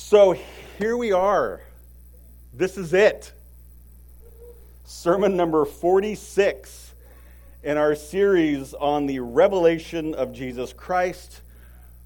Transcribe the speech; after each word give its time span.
So 0.00 0.36
here 0.78 0.96
we 0.96 1.10
are. 1.10 1.60
This 2.54 2.78
is 2.78 2.94
it. 2.94 3.32
Sermon 4.86 5.36
number 5.36 5.64
46 5.64 6.94
in 7.64 7.76
our 7.76 7.96
series 7.96 8.72
on 8.74 9.06
the 9.06 9.18
revelation 9.18 10.14
of 10.14 10.32
Jesus 10.32 10.72
Christ, 10.72 11.40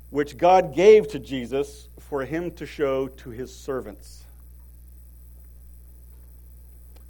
which 0.08 0.38
God 0.38 0.74
gave 0.74 1.06
to 1.08 1.18
Jesus 1.18 1.86
for 2.00 2.24
him 2.24 2.50
to 2.52 2.66
show 2.66 3.08
to 3.08 3.30
his 3.30 3.54
servants. 3.54 4.24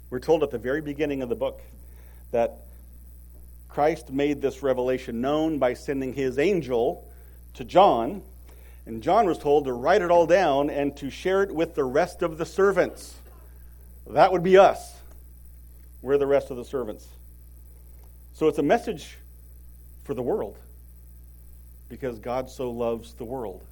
We're 0.09 0.19
told 0.19 0.43
at 0.43 0.51
the 0.51 0.59
very 0.59 0.81
beginning 0.81 1.23
of 1.23 1.29
the 1.29 1.35
book 1.35 1.61
that 2.31 2.57
Christ 3.69 4.11
made 4.11 4.41
this 4.41 4.61
revelation 4.61 5.21
known 5.21 5.59
by 5.59 5.75
sending 5.75 6.13
his 6.13 6.37
angel 6.37 7.09
to 7.53 7.63
John 7.63 8.21
and 8.85 9.01
John 9.01 9.25
was 9.25 9.37
told 9.37 9.65
to 9.65 9.73
write 9.73 10.01
it 10.01 10.11
all 10.11 10.27
down 10.27 10.69
and 10.69 10.95
to 10.97 11.09
share 11.09 11.43
it 11.43 11.53
with 11.53 11.75
the 11.75 11.83
rest 11.83 12.21
of 12.21 12.37
the 12.37 12.45
servants. 12.45 13.15
That 14.07 14.31
would 14.31 14.43
be 14.43 14.57
us. 14.57 14.93
We're 16.01 16.17
the 16.17 16.27
rest 16.27 16.51
of 16.51 16.57
the 16.57 16.65
servants. 16.65 17.07
So 18.33 18.47
it's 18.47 18.57
a 18.57 18.63
message 18.63 19.17
for 20.03 20.13
the 20.13 20.21
world 20.21 20.57
because 21.87 22.19
God 22.19 22.49
so 22.49 22.71
loves 22.71 23.13
the 23.13 23.23
world. 23.23 23.63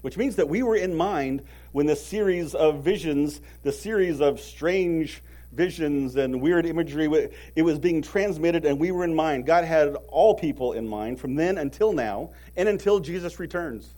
Which 0.00 0.16
means 0.16 0.36
that 0.36 0.48
we 0.48 0.62
were 0.62 0.76
in 0.76 0.94
mind 0.94 1.42
when 1.72 1.86
the 1.86 1.96
series 1.96 2.54
of 2.54 2.82
visions, 2.82 3.40
the 3.62 3.72
series 3.72 4.20
of 4.20 4.40
strange 4.40 5.22
visions 5.54 6.16
and 6.16 6.40
weird 6.40 6.66
imagery. 6.66 7.30
It 7.56 7.62
was 7.62 7.78
being 7.78 8.02
transmitted, 8.02 8.64
and 8.64 8.78
we 8.78 8.90
were 8.90 9.04
in 9.04 9.14
mind. 9.14 9.46
God 9.46 9.64
had 9.64 9.94
all 10.08 10.34
people 10.34 10.72
in 10.72 10.86
mind 10.88 11.20
from 11.20 11.34
then 11.34 11.58
until 11.58 11.92
now, 11.92 12.30
and 12.56 12.68
until 12.68 13.00
Jesus 13.00 13.38
returns. 13.38 13.88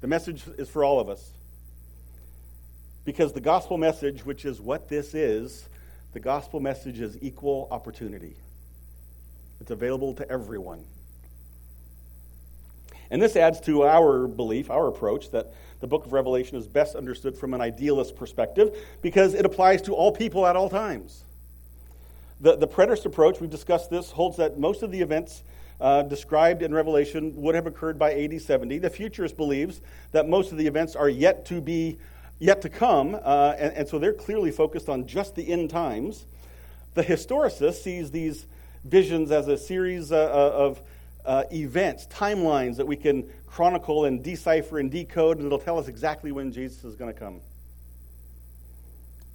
The 0.00 0.06
message 0.06 0.42
is 0.58 0.68
for 0.68 0.84
all 0.84 1.00
of 1.00 1.08
us. 1.08 1.30
Because 3.04 3.32
the 3.32 3.40
gospel 3.40 3.78
message, 3.78 4.24
which 4.24 4.44
is 4.44 4.60
what 4.60 4.88
this 4.88 5.14
is, 5.14 5.68
the 6.12 6.20
gospel 6.20 6.60
message 6.60 7.00
is 7.00 7.16
equal 7.22 7.68
opportunity. 7.70 8.36
It's 9.60 9.70
available 9.70 10.14
to 10.14 10.28
everyone. 10.30 10.84
And 13.10 13.20
this 13.20 13.36
adds 13.36 13.60
to 13.62 13.82
our 13.84 14.26
belief, 14.26 14.70
our 14.70 14.88
approach, 14.88 15.30
that 15.32 15.52
the 15.82 15.88
book 15.88 16.06
of 16.06 16.12
Revelation 16.12 16.56
is 16.56 16.68
best 16.68 16.94
understood 16.94 17.36
from 17.36 17.54
an 17.54 17.60
idealist 17.60 18.14
perspective 18.14 18.78
because 19.02 19.34
it 19.34 19.44
applies 19.44 19.82
to 19.82 19.94
all 19.94 20.12
people 20.12 20.46
at 20.46 20.54
all 20.54 20.70
times. 20.70 21.24
The, 22.40 22.56
the 22.56 22.68
preterist 22.68 23.04
approach, 23.04 23.40
we've 23.40 23.50
discussed 23.50 23.90
this, 23.90 24.12
holds 24.12 24.36
that 24.36 24.60
most 24.60 24.84
of 24.84 24.92
the 24.92 25.00
events 25.00 25.42
uh, 25.80 26.02
described 26.02 26.62
in 26.62 26.72
Revelation 26.72 27.34
would 27.42 27.56
have 27.56 27.66
occurred 27.66 27.98
by 27.98 28.14
AD 28.14 28.40
70. 28.40 28.78
The 28.78 28.90
futurist 28.90 29.36
believes 29.36 29.80
that 30.12 30.28
most 30.28 30.52
of 30.52 30.58
the 30.58 30.68
events 30.68 30.94
are 30.94 31.08
yet 31.08 31.44
to 31.46 31.60
be, 31.60 31.98
yet 32.38 32.62
to 32.62 32.68
come, 32.68 33.16
uh, 33.20 33.54
and, 33.58 33.72
and 33.74 33.88
so 33.88 33.98
they're 33.98 34.12
clearly 34.12 34.52
focused 34.52 34.88
on 34.88 35.08
just 35.08 35.34
the 35.34 35.50
end 35.50 35.68
times. 35.70 36.26
The 36.94 37.02
historicist 37.02 37.82
sees 37.82 38.12
these 38.12 38.46
visions 38.84 39.32
as 39.32 39.48
a 39.48 39.56
series 39.56 40.12
uh, 40.12 40.16
uh 40.16 40.52
of 40.56 40.80
uh, 41.24 41.44
events, 41.52 42.06
timelines 42.06 42.76
that 42.76 42.86
we 42.86 42.96
can 42.96 43.28
chronicle 43.46 44.04
and 44.06 44.22
decipher 44.22 44.78
and 44.78 44.90
decode, 44.90 45.38
and 45.38 45.46
it'll 45.46 45.58
tell 45.58 45.78
us 45.78 45.88
exactly 45.88 46.32
when 46.32 46.52
Jesus 46.52 46.84
is 46.84 46.96
going 46.96 47.12
to 47.12 47.18
come. 47.18 47.40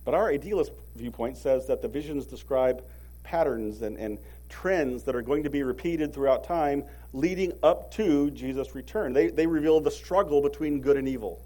But 0.06 0.14
our 0.14 0.30
idealist 0.30 0.72
viewpoint 0.96 1.38
says 1.38 1.68
that 1.68 1.82
the 1.82 1.88
visions 1.88 2.26
describe 2.26 2.84
patterns 3.24 3.82
and, 3.82 3.98
and 3.98 4.20
trends 4.50 5.04
that 5.04 5.16
are 5.16 5.22
going 5.22 5.44
to 5.44 5.50
be 5.50 5.64
repeated 5.64 6.14
throughout 6.14 6.46
time 6.46 6.84
leading 7.14 7.52
up 7.64 7.92
to 7.96 8.32
Jesus' 8.32 8.74
return. 8.74 9.14
They, 9.14 9.28
they 9.28 9.48
reveal 9.48 9.82
the 9.82 9.92
struggle 9.92 10.42
between 10.42 10.82
good 10.82 10.98
and 10.98 11.08
evil. 11.08 11.42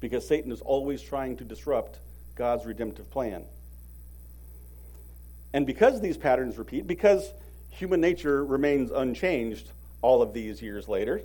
Because 0.00 0.26
Satan 0.26 0.52
is 0.52 0.60
always 0.60 1.02
trying 1.02 1.36
to 1.38 1.44
disrupt 1.44 1.98
God's 2.36 2.64
redemptive 2.64 3.10
plan. 3.10 3.44
And 5.52 5.66
because 5.66 6.00
these 6.00 6.16
patterns 6.16 6.56
repeat, 6.56 6.86
because 6.86 7.32
human 7.70 8.00
nature 8.00 8.44
remains 8.44 8.90
unchanged 8.90 9.70
all 10.02 10.22
of 10.22 10.32
these 10.32 10.60
years 10.60 10.88
later, 10.88 11.22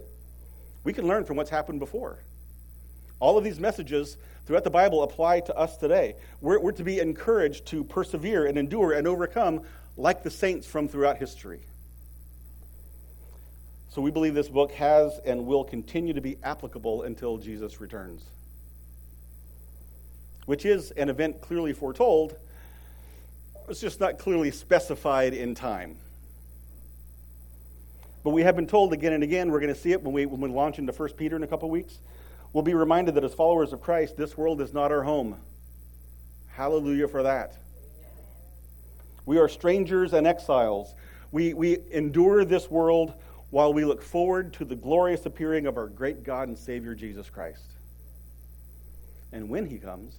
we 0.83 0.93
can 0.93 1.07
learn 1.07 1.25
from 1.25 1.37
what's 1.37 1.49
happened 1.49 1.79
before. 1.79 2.19
All 3.19 3.37
of 3.37 3.43
these 3.43 3.59
messages 3.59 4.17
throughout 4.45 4.63
the 4.63 4.69
Bible 4.69 5.03
apply 5.03 5.39
to 5.41 5.55
us 5.55 5.77
today. 5.77 6.15
We're, 6.41 6.59
we're, 6.59 6.71
to 6.73 6.83
be 6.83 6.99
encouraged 6.99 7.65
to 7.67 7.83
persevere 7.83 8.45
and 8.45 8.57
endure 8.57 8.93
and 8.93 9.07
overcome 9.07 9.61
like 9.97 10.23
the 10.23 10.29
saints 10.29 10.67
from 10.67 10.87
throughout 10.87 11.17
history. 11.17 11.61
So 13.89 14.01
we 14.01 14.11
believe 14.11 14.33
this 14.33 14.49
book 14.49 14.73
has 14.73 15.19
and 15.25 15.45
will 15.45 15.63
continue 15.63 16.13
to 16.13 16.21
be 16.21 16.37
applicable 16.43 17.03
until 17.03 17.37
Jesus 17.37 17.79
returns, 17.79 18.23
which 20.45 20.65
is 20.65 20.91
an 20.91 21.09
event 21.09 21.39
clearly 21.41 21.71
foretold. 21.71 22.35
It's 23.69 23.79
just 23.79 24.01
not 24.01 24.19
clearly 24.19 24.51
specified 24.51 25.33
in 25.33 25.55
time. 25.55 25.95
But 28.25 28.31
we 28.31 28.41
have 28.41 28.55
been 28.55 28.65
told 28.65 28.91
again 28.91 29.13
and 29.13 29.23
again, 29.23 29.51
we're 29.51 29.59
going 29.59 29.71
to 29.71 29.79
see 29.79 29.91
it 29.91 30.01
when 30.01 30.11
we, 30.11 30.25
when 30.25 30.41
we 30.41 30.49
launch 30.49 30.79
into 30.79 30.91
1 30.91 31.09
Peter 31.09 31.35
in 31.35 31.43
a 31.43 31.47
couple 31.47 31.69
weeks. 31.69 31.99
We'll 32.53 32.63
be 32.63 32.73
reminded 32.73 33.13
that 33.13 33.23
as 33.23 33.35
followers 33.35 33.71
of 33.71 33.81
Christ, 33.81 34.17
this 34.17 34.35
world 34.35 34.61
is 34.61 34.73
not 34.73 34.91
our 34.91 35.03
home. 35.03 35.37
Hallelujah 36.47 37.07
for 37.07 37.21
that. 37.21 37.55
We 39.27 39.37
are 39.37 39.47
strangers 39.47 40.11
and 40.11 40.25
exiles. 40.25 40.95
We, 41.31 41.53
we 41.53 41.77
endure 41.91 42.43
this 42.45 42.67
world 42.67 43.13
while 43.51 43.71
we 43.71 43.85
look 43.85 44.01
forward 44.01 44.53
to 44.53 44.65
the 44.65 44.75
glorious 44.75 45.27
appearing 45.27 45.67
of 45.67 45.77
our 45.77 45.85
great 45.85 46.23
God 46.23 46.47
and 46.47 46.57
Savior, 46.57 46.95
Jesus 46.95 47.29
Christ. 47.29 47.73
And 49.31 49.49
when 49.49 49.67
he 49.67 49.77
comes, 49.77 50.15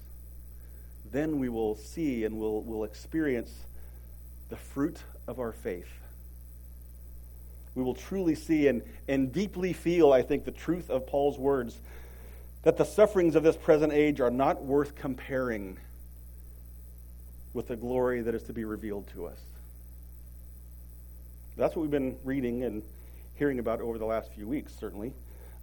then 1.10 1.40
we 1.40 1.48
will 1.48 1.74
see 1.74 2.24
and 2.24 2.38
we'll, 2.38 2.60
we'll 2.60 2.84
experience 2.84 3.52
the 4.48 4.56
fruit 4.56 4.98
of 5.26 5.40
our 5.40 5.50
faith 5.50 5.88
we 7.76 7.82
will 7.82 7.94
truly 7.94 8.34
see 8.34 8.66
and, 8.66 8.82
and 9.06 9.32
deeply 9.32 9.72
feel, 9.72 10.12
I 10.12 10.22
think, 10.22 10.44
the 10.44 10.50
truth 10.50 10.90
of 10.90 11.06
Paul's 11.06 11.38
words 11.38 11.78
that 12.62 12.76
the 12.76 12.84
sufferings 12.84 13.36
of 13.36 13.44
this 13.44 13.56
present 13.56 13.92
age 13.92 14.18
are 14.20 14.30
not 14.30 14.64
worth 14.64 14.96
comparing 14.96 15.76
with 17.54 17.68
the 17.68 17.76
glory 17.76 18.22
that 18.22 18.34
is 18.34 18.42
to 18.44 18.52
be 18.52 18.64
revealed 18.64 19.06
to 19.14 19.26
us. 19.26 19.38
That's 21.56 21.76
what 21.76 21.82
we've 21.82 21.90
been 21.90 22.16
reading 22.24 22.64
and 22.64 22.82
hearing 23.36 23.58
about 23.58 23.80
over 23.80 23.98
the 23.98 24.04
last 24.04 24.32
few 24.32 24.48
weeks, 24.48 24.72
certainly. 24.78 25.12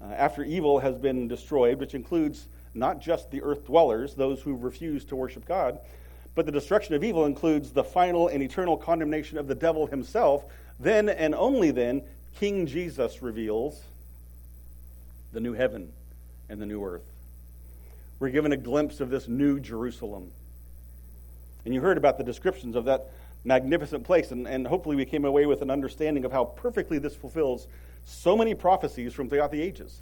Uh, 0.02 0.14
after 0.14 0.44
evil 0.44 0.80
has 0.80 0.98
been 0.98 1.28
destroyed, 1.28 1.80
which 1.80 1.94
includes 1.94 2.46
not 2.74 3.02
just 3.02 3.32
the 3.32 3.42
earth 3.42 3.66
dwellers, 3.66 4.14
those 4.14 4.42
who 4.42 4.56
refuse 4.56 5.04
to 5.06 5.16
worship 5.16 5.46
God, 5.46 5.80
but 6.36 6.46
the 6.46 6.52
destruction 6.52 6.96
of 6.96 7.04
evil 7.04 7.26
includes 7.26 7.72
the 7.72 7.84
final 7.84 8.28
and 8.28 8.42
eternal 8.42 8.78
condemnation 8.78 9.38
of 9.38 9.48
the 9.48 9.56
devil 9.56 9.88
himself, 9.88 10.46
then 10.80 11.10
and 11.10 11.34
only 11.36 11.72
then, 11.72 12.04
King 12.40 12.66
Jesus 12.66 13.22
reveals 13.22 13.82
the 15.32 15.40
new 15.40 15.54
heaven 15.54 15.92
and 16.50 16.62
the 16.62 16.66
new 16.66 16.84
earth. 16.84 17.04
We're 18.20 18.30
given 18.30 18.52
a 18.52 18.58
glimpse 18.58 19.00
of 19.00 19.10
this 19.10 19.28
new 19.28 19.60
Jerusalem. 19.60 20.32
And 21.66 21.74
you 21.74 21.82
heard 21.82 21.98
about 21.98 22.18
the 22.18 22.24
descriptions 22.24 22.76
of 22.76 22.86
that 22.86 23.10
magnificent 23.44 24.04
place, 24.04 24.32
and, 24.32 24.48
and 24.48 24.66
hopefully 24.66 24.96
we 24.96 25.06
came 25.06 25.26
away 25.26 25.46
with 25.46 25.62
an 25.62 25.70
understanding 25.70 26.26
of 26.26 26.32
how 26.32 26.46
perfectly 26.46 26.98
this 26.98 27.16
fulfills 27.16 27.68
so 28.06 28.38
many 28.38 28.54
prophecies 28.54 29.14
from 29.14 29.30
throughout 29.30 29.52
the 29.52 29.62
ages. 29.62 30.00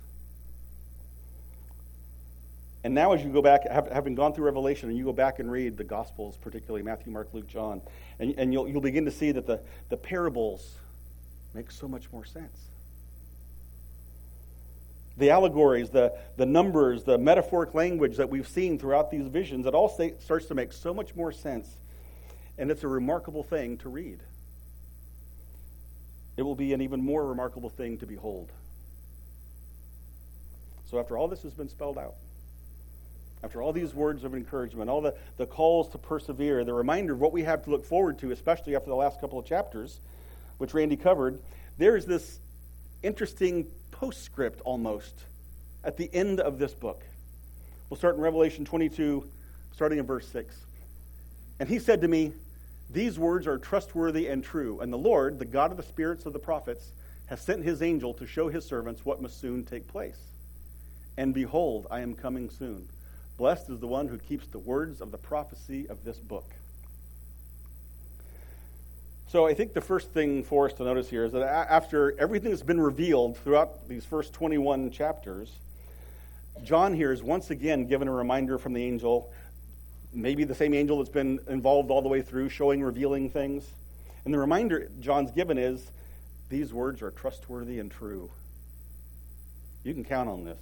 And 2.84 2.96
now, 2.96 3.14
as 3.14 3.24
you 3.24 3.30
go 3.30 3.44
back, 3.44 3.69
having 3.69 4.16
gone 4.16 4.34
through 4.34 4.46
Revelation, 4.46 4.90
and 4.90 4.97
you 4.97 5.03
go 5.03 5.14
back 5.14 5.38
and 5.38 5.52
read 5.52 5.78
the 5.78 5.84
Gospels, 5.84 6.38
particularly 6.38 6.81
Matthew, 6.81 7.12
Mark, 7.12 7.30
Luke, 7.31 7.47
John, 7.47 7.81
and, 8.19 8.34
and 8.38 8.52
you'll, 8.52 8.68
you'll 8.68 8.81
begin 8.81 9.06
to 9.06 9.12
see 9.12 9.31
that 9.31 9.46
the, 9.46 9.62
the 9.90 9.97
parables 9.97 10.78
make 11.53 11.69
so 11.69 11.88
much 11.88 12.12
more 12.12 12.25
sense. 12.25 12.58
The 15.18 15.30
allegories, 15.30 15.92
the, 15.92 16.18
the 16.38 16.45
numbers, 16.48 17.04
the 17.04 17.19
metaphoric 17.19 17.75
language 17.75 18.18
that 18.18 18.30
we've 18.30 18.48
seen 18.48 18.80
throughout 18.80 19.12
these 19.12 19.28
visions, 19.28 19.68
it 19.68 19.75
all 19.75 19.89
starts 20.19 20.48
to 20.48 20.56
make 20.56 20.74
so 20.74 20.94
much 20.94 21.16
more 21.16 21.31
sense. 21.31 21.69
And 22.57 22.72
it's 22.72 22.83
a 22.83 22.88
remarkable 22.88 23.44
thing 23.44 23.78
to 23.80 23.89
read. 23.89 24.19
It 26.38 26.42
will 26.42 26.56
be 26.56 26.74
an 26.74 26.81
even 26.81 27.04
more 27.04 27.28
remarkable 27.28 27.69
thing 27.69 27.98
to 28.00 28.07
behold. 28.07 28.50
So, 30.89 31.00
after 31.00 31.18
all 31.18 31.28
this 31.28 31.44
has 31.44 31.54
been 31.54 31.69
spelled 31.69 31.98
out, 31.98 32.16
after 33.44 33.62
all 33.62 33.74
these 33.74 33.94
words 33.94 34.24
of 34.24 34.36
encouragement, 34.36 34.90
all 34.90 35.02
the, 35.02 35.16
the 35.38 35.46
calls 35.46 35.90
to 35.90 35.98
persevere, 35.98 36.64
the 36.64 36.74
reminder 36.74 37.14
of 37.14 37.20
what 37.20 37.32
we 37.32 37.44
have 37.44 37.64
to 37.64 37.70
look 37.70 37.86
forward 37.86 38.20
to, 38.20 38.32
especially 38.32 38.76
after 38.76 38.90
the 38.90 38.96
last 38.96 39.20
couple 39.20 39.40
of 39.40 39.46
chapters, 39.46 40.00
which 40.58 40.74
Randy 40.74 40.96
covered, 40.96 41.40
there 41.78 41.96
is 41.96 42.06
this 42.06 42.40
interesting 43.02 43.66
postscript 43.92 44.62
almost 44.62 45.14
at 45.84 45.98
the 45.98 46.10
end 46.14 46.40
of 46.40 46.60
this 46.60 46.74
book. 46.74 47.02
We'll 47.90 47.98
start 47.98 48.16
in 48.16 48.22
Revelation 48.22 48.64
22, 48.64 49.28
starting 49.74 49.98
in 49.98 50.06
verse 50.06 50.28
6. 50.28 50.56
And 51.60 51.68
he 51.68 51.80
said 51.80 52.02
to 52.02 52.08
me, 52.08 52.34
These 52.90 53.18
words 53.18 53.48
are 53.48 53.58
trustworthy 53.58 54.28
and 54.28 54.44
true, 54.44 54.80
and 54.80 54.94
the 54.94 54.98
Lord, 54.98 55.40
the 55.40 55.46
God 55.46 55.72
of 55.72 55.78
the 55.78 55.84
spirits 55.84 56.26
of 56.26 56.34
the 56.34 56.40
prophets, 56.40 56.92
has 57.26 57.42
sent 57.42 57.64
his 57.64 57.82
angel 57.82 58.14
to 58.16 58.28
show 58.28 58.50
his 58.50 58.66
servants 58.66 59.06
what 59.06 59.22
must 59.22 59.40
soon 59.40 59.64
take 59.66 59.88
place. 59.88 60.18
and 61.18 61.34
behold, 61.34 61.88
I 61.92 62.00
am 62.00 62.16
coming 62.16 62.50
soon. 62.50 62.88
Blessed 63.42 63.72
is 63.72 63.80
the 63.80 63.88
one 63.88 64.08
who 64.08 64.20
keeps 64.20 64.46
the 64.46 64.60
words 64.60 65.02
of 65.02 65.10
the 65.10 65.18
prophecy 65.18 65.88
of 65.90 66.04
this 66.04 66.20
book. 66.20 66.46
So 69.30 69.48
I 69.48 69.56
think 69.56 69.74
the 69.74 69.82
first 69.82 70.12
thing 70.12 70.44
for 70.44 70.68
us 70.68 70.74
to 70.74 70.84
notice 70.84 71.10
here 71.10 71.26
is 71.26 71.32
that 71.32 71.42
after 71.42 72.14
everything 72.20 72.52
that's 72.52 72.62
been 72.62 72.80
revealed 72.80 73.38
throughout 73.38 73.90
these 73.90 74.06
first 74.06 74.32
21 74.34 74.92
chapters, 74.92 75.54
John 76.64 76.94
here 76.94 77.12
is 77.12 77.24
once 77.24 77.50
again 77.50 77.88
given 77.88 78.08
a 78.08 78.14
reminder 78.14 78.60
from 78.60 78.74
the 78.74 78.84
angel, 78.84 79.34
maybe 80.14 80.44
the 80.44 80.54
same 80.54 80.76
angel 80.76 81.00
that's 81.00 81.10
been 81.10 81.40
involved 81.50 81.90
all 81.90 82.04
the 82.04 82.10
way 82.10 82.22
through, 82.22 82.50
showing, 82.50 82.84
revealing 82.84 83.28
things. 83.32 83.66
And 84.24 84.32
the 84.32 84.38
reminder 84.38 84.88
John's 85.00 85.32
given 85.32 85.58
is 85.58 85.90
these 86.50 86.72
words 86.72 87.02
are 87.02 87.10
trustworthy 87.10 87.80
and 87.80 87.90
true. 87.90 88.30
You 89.84 89.96
can 89.96 90.06
count 90.06 90.30
on 90.30 90.44
this. 90.44 90.60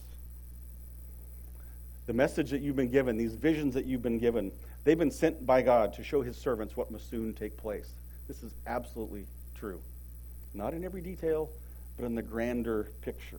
The 2.09 2.15
message 2.15 2.49
that 2.49 2.63
you've 2.63 2.75
been 2.75 2.89
given, 2.89 3.17
these 3.17 3.35
visions 3.35 3.75
that 3.75 3.85
you've 3.85 4.01
been 4.01 4.17
given, 4.17 4.51
they've 4.83 4.97
been 4.97 5.11
sent 5.11 5.45
by 5.45 5.61
God 5.61 5.93
to 5.93 6.03
show 6.03 6.23
his 6.23 6.35
servants 6.35 6.75
what 6.75 6.89
must 6.89 7.07
soon 7.07 7.35
take 7.35 7.55
place. 7.55 7.87
This 8.27 8.41
is 8.41 8.51
absolutely 8.65 9.27
true. 9.53 9.79
Not 10.55 10.73
in 10.73 10.83
every 10.83 11.01
detail, 11.01 11.51
but 11.97 12.07
in 12.07 12.15
the 12.15 12.23
grander 12.23 12.87
picture. 13.03 13.37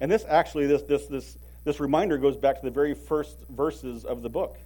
And 0.00 0.10
this 0.10 0.24
actually, 0.26 0.66
this, 0.66 0.80
this, 0.84 1.04
this, 1.08 1.36
this 1.64 1.78
reminder 1.78 2.16
goes 2.16 2.38
back 2.38 2.60
to 2.60 2.64
the 2.64 2.70
very 2.70 2.94
first 2.94 3.36
verses 3.50 4.06
of 4.06 4.22
the 4.22 4.30
book. 4.30 4.56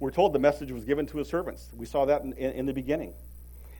We're 0.00 0.10
told 0.10 0.34
the 0.34 0.38
message 0.38 0.70
was 0.70 0.84
given 0.84 1.06
to 1.06 1.16
his 1.16 1.28
servants. 1.28 1.66
We 1.74 1.86
saw 1.86 2.04
that 2.04 2.24
in, 2.24 2.34
in, 2.34 2.50
in 2.50 2.66
the 2.66 2.74
beginning. 2.74 3.14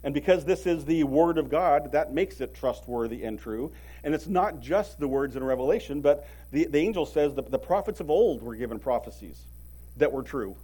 And 0.05 0.13
because 0.13 0.45
this 0.45 0.67
is 0.67 0.85
the 0.85 1.05
Word 1.05 1.39
of 1.39 1.49
God, 1.49 1.93
that 1.93 2.13
makes 2.13 2.41
it 2.41 2.55
trustworthy 2.55 3.23
and 3.25 3.39
true. 3.39 3.73
And 4.03 4.15
it's 4.15 4.27
not 4.27 4.61
just 4.61 4.99
the 4.99 5.07
words 5.07 5.37
in 5.37 5.45
Revelation, 5.45 6.01
but 6.01 6.27
the, 6.51 6.67
the 6.67 6.79
angel 6.79 7.07
says 7.07 7.35
that 7.35 7.51
the 7.51 7.59
prophets 7.59 8.01
of 8.01 8.11
old 8.11 8.43
were 8.43 8.57
given 8.57 8.79
prophecies 8.79 9.41
that 9.99 10.11
were 10.11 10.23
true. 10.23 10.57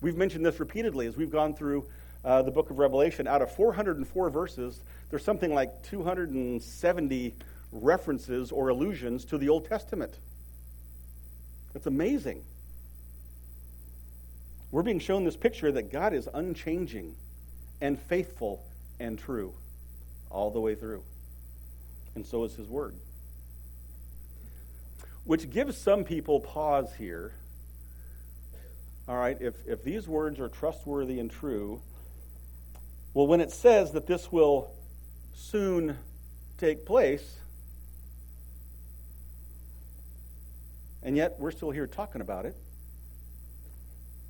We've 0.00 0.16
mentioned 0.16 0.44
this 0.44 0.58
repeatedly 0.58 1.06
as 1.06 1.16
we've 1.16 1.30
gone 1.30 1.54
through 1.54 1.86
uh, 2.24 2.42
the 2.42 2.50
book 2.50 2.70
of 2.70 2.78
Revelation. 2.78 3.28
Out 3.28 3.42
of 3.42 3.52
404 3.52 4.30
verses, 4.30 4.80
there's 5.10 5.24
something 5.24 5.54
like 5.54 5.82
270 5.84 7.34
references 7.70 8.50
or 8.50 8.68
allusions 8.68 9.24
to 9.26 9.38
the 9.38 9.48
Old 9.48 9.68
Testament. 9.68 10.14
It's 11.74 11.86
amazing. 11.86 12.42
We're 14.70 14.82
being 14.82 14.98
shown 14.98 15.24
this 15.24 15.36
picture 15.36 15.70
that 15.72 15.92
God 15.92 16.14
is 16.14 16.28
unchanging 16.32 17.14
and 17.84 18.00
faithful 18.00 18.64
and 18.98 19.18
true 19.18 19.52
all 20.30 20.50
the 20.50 20.58
way 20.58 20.74
through. 20.74 21.02
And 22.14 22.24
so 22.24 22.44
is 22.44 22.54
his 22.54 22.66
word. 22.66 22.94
Which 25.24 25.50
gives 25.50 25.76
some 25.76 26.02
people 26.02 26.40
pause 26.40 26.94
here. 26.96 27.32
All 29.06 29.16
right, 29.16 29.36
if, 29.38 29.54
if 29.66 29.84
these 29.84 30.08
words 30.08 30.40
are 30.40 30.48
trustworthy 30.48 31.20
and 31.20 31.30
true, 31.30 31.82
well, 33.12 33.26
when 33.26 33.42
it 33.42 33.50
says 33.52 33.92
that 33.92 34.06
this 34.06 34.32
will 34.32 34.70
soon 35.34 35.98
take 36.56 36.86
place, 36.86 37.36
and 41.02 41.18
yet 41.18 41.38
we're 41.38 41.50
still 41.50 41.70
here 41.70 41.86
talking 41.86 42.22
about 42.22 42.46
it, 42.46 42.56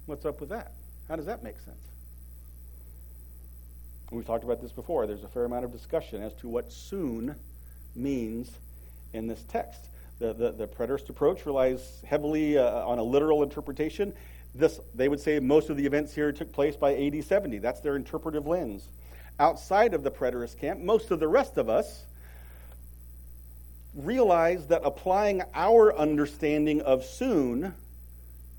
what's 0.07 0.25
up 0.25 0.41
with 0.41 0.49
that? 0.49 0.73
How 1.07 1.15
does 1.15 1.27
that 1.27 1.45
make 1.45 1.61
sense? 1.61 1.94
We've 4.11 4.27
talked 4.27 4.45
about 4.45 4.61
this 4.61 4.73
before. 4.73 5.07
There's 5.07 5.25
a 5.25 5.29
fair 5.29 5.45
amount 5.45 5.65
of 5.65 5.73
discussion 5.73 6.23
as 6.23 6.35
to 6.35 6.49
what 6.49 6.73
soon 6.73 7.35
means 7.97 8.51
in 9.13 9.27
this 9.27 9.43
text. 9.45 9.89
The, 10.19 10.33
the, 10.33 10.53
the 10.53 10.67
preterist 10.69 11.09
approach 11.09 11.47
relies 11.47 12.03
heavily 12.07 12.59
uh, 12.59 12.87
on 12.87 12.99
a 12.99 13.03
literal 13.03 13.43
interpretation. 13.43 14.13
This, 14.55 14.79
they 14.95 15.09
would 15.09 15.21
say 15.21 15.41
most 15.41 15.71
of 15.71 15.77
the 15.77 15.87
events 15.87 16.15
here 16.15 16.31
took 16.33 16.53
place 16.53 16.77
by 16.77 16.95
AD 16.95 17.25
70. 17.25 17.59
That's 17.59 17.81
their 17.81 17.97
interpretive 17.97 18.47
lens. 18.47 18.89
Outside 19.41 19.95
of 19.95 20.05
the 20.05 20.11
preterist 20.11 20.59
camp, 20.59 20.81
most 20.81 21.11
of 21.11 21.19
the 21.19 21.27
rest 21.27 21.57
of 21.57 21.69
us 21.69 22.05
realize 23.95 24.67
that 24.69 24.83
applying 24.85 25.43
our 25.55 25.97
understanding 25.97 26.83
of 26.83 27.05
soon 27.05 27.75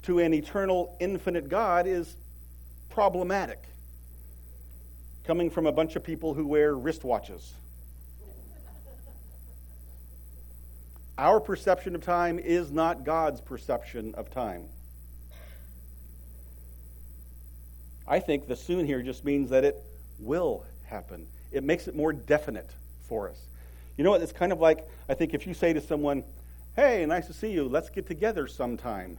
to 0.04 0.20
an 0.20 0.34
eternal, 0.34 0.98
infinite 1.00 1.48
God 1.48 1.88
is 1.88 2.18
problematic 2.90 3.60
coming 5.26 5.50
from 5.50 5.66
a 5.66 5.72
bunch 5.72 5.96
of 5.96 6.04
people 6.04 6.34
who 6.34 6.48
wear 6.48 6.74
wristwatches. 6.74 7.52
Our 11.18 11.40
perception 11.40 11.96
of 11.96 12.04
time 12.04 12.40
is 12.40 12.72
not 12.72 13.06
God's 13.06 13.42
perception 13.42 14.14
of 14.16 14.30
time. 14.30 14.66
I 18.08 18.20
think 18.20 18.48
the 18.48 18.56
soon 18.56 18.86
here 18.86 19.02
just 19.02 19.26
means 19.26 19.50
that 19.50 19.64
it 19.64 19.82
will 20.20 20.64
happen. 20.84 21.26
It 21.52 21.64
makes 21.64 21.88
it 21.88 21.96
more 21.96 22.14
definite 22.14 22.70
for 23.08 23.30
us. 23.30 23.40
You 23.98 24.04
know 24.04 24.12
what? 24.12 24.22
It's 24.22 24.34
kind 24.34 24.52
of 24.52 24.60
like 24.60 24.88
I 25.08 25.14
think 25.14 25.34
if 25.34 25.48
you 25.48 25.54
say 25.54 25.74
to 25.74 25.82
someone, 25.82 26.24
Hey, 26.76 27.06
nice 27.06 27.28
to 27.28 27.34
see 27.34 27.52
you, 27.52 27.70
let's 27.70 27.90
get 27.90 28.06
together 28.06 28.48
sometime. 28.48 29.18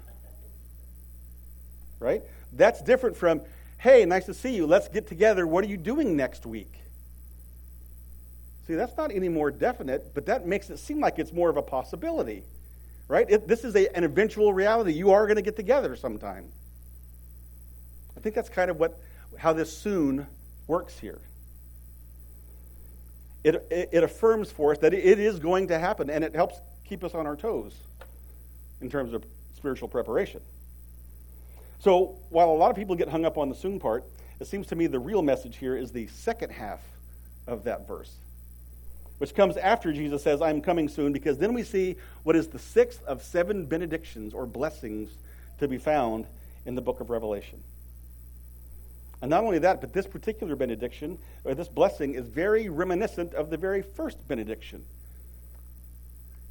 Right? 1.98 2.22
That's 2.52 2.82
different 2.82 3.16
from, 3.16 3.40
Hey, 3.78 4.04
nice 4.04 4.26
to 4.26 4.34
see 4.34 4.54
you. 4.54 4.66
Let's 4.66 4.88
get 4.88 5.06
together. 5.06 5.46
What 5.46 5.64
are 5.64 5.68
you 5.68 5.76
doing 5.76 6.16
next 6.16 6.46
week? 6.46 6.72
See, 8.66 8.74
that's 8.74 8.96
not 8.96 9.12
any 9.12 9.28
more 9.28 9.50
definite, 9.50 10.12
but 10.14 10.26
that 10.26 10.46
makes 10.46 10.70
it 10.70 10.78
seem 10.78 10.98
like 10.98 11.18
it's 11.18 11.32
more 11.32 11.48
of 11.48 11.56
a 11.56 11.62
possibility, 11.62 12.42
right? 13.06 13.30
It, 13.30 13.46
this 13.46 13.64
is 13.64 13.76
a, 13.76 13.94
an 13.96 14.02
eventual 14.02 14.52
reality. 14.52 14.92
You 14.92 15.12
are 15.12 15.26
going 15.26 15.36
to 15.36 15.42
get 15.42 15.54
together 15.54 15.94
sometime. 15.94 16.50
I 18.16 18.20
think 18.20 18.34
that's 18.34 18.48
kind 18.48 18.70
of 18.70 18.78
what 18.78 18.98
how 19.38 19.52
this 19.52 19.76
soon 19.76 20.26
works 20.66 20.98
here. 20.98 21.20
It, 23.44 23.54
it, 23.70 23.90
it 23.92 24.02
affirms 24.02 24.50
for 24.50 24.72
us 24.72 24.78
that 24.78 24.92
it 24.92 25.20
is 25.20 25.38
going 25.38 25.68
to 25.68 25.78
happen, 25.78 26.10
and 26.10 26.24
it 26.24 26.34
helps 26.34 26.60
keep 26.88 27.04
us 27.04 27.14
on 27.14 27.26
our 27.26 27.36
toes 27.36 27.76
in 28.80 28.90
terms 28.90 29.12
of 29.12 29.24
spiritual 29.56 29.88
preparation. 29.88 30.40
So 31.78 32.16
while 32.30 32.50
a 32.50 32.56
lot 32.56 32.70
of 32.70 32.76
people 32.76 32.96
get 32.96 33.08
hung 33.08 33.24
up 33.24 33.38
on 33.38 33.48
the 33.48 33.54
soon 33.54 33.78
part, 33.78 34.04
it 34.40 34.46
seems 34.46 34.66
to 34.68 34.76
me 34.76 34.86
the 34.86 34.98
real 34.98 35.22
message 35.22 35.56
here 35.56 35.76
is 35.76 35.92
the 35.92 36.06
second 36.08 36.50
half 36.50 36.80
of 37.46 37.64
that 37.64 37.86
verse, 37.86 38.12
which 39.18 39.34
comes 39.34 39.56
after 39.56 39.92
Jesus 39.92 40.22
says, 40.22 40.42
I'm 40.42 40.60
coming 40.60 40.88
soon, 40.88 41.12
because 41.12 41.38
then 41.38 41.54
we 41.54 41.62
see 41.62 41.96
what 42.22 42.36
is 42.36 42.48
the 42.48 42.58
sixth 42.58 43.02
of 43.04 43.22
seven 43.22 43.66
benedictions 43.66 44.34
or 44.34 44.46
blessings 44.46 45.10
to 45.58 45.68
be 45.68 45.78
found 45.78 46.26
in 46.66 46.74
the 46.74 46.82
book 46.82 47.00
of 47.00 47.08
Revelation. 47.08 47.62
And 49.22 49.30
not 49.30 49.44
only 49.44 49.58
that, 49.60 49.80
but 49.80 49.92
this 49.94 50.06
particular 50.06 50.56
benediction, 50.56 51.18
or 51.44 51.54
this 51.54 51.68
blessing, 51.68 52.14
is 52.14 52.26
very 52.26 52.68
reminiscent 52.68 53.32
of 53.32 53.48
the 53.48 53.56
very 53.56 53.80
first 53.80 54.28
benediction. 54.28 54.84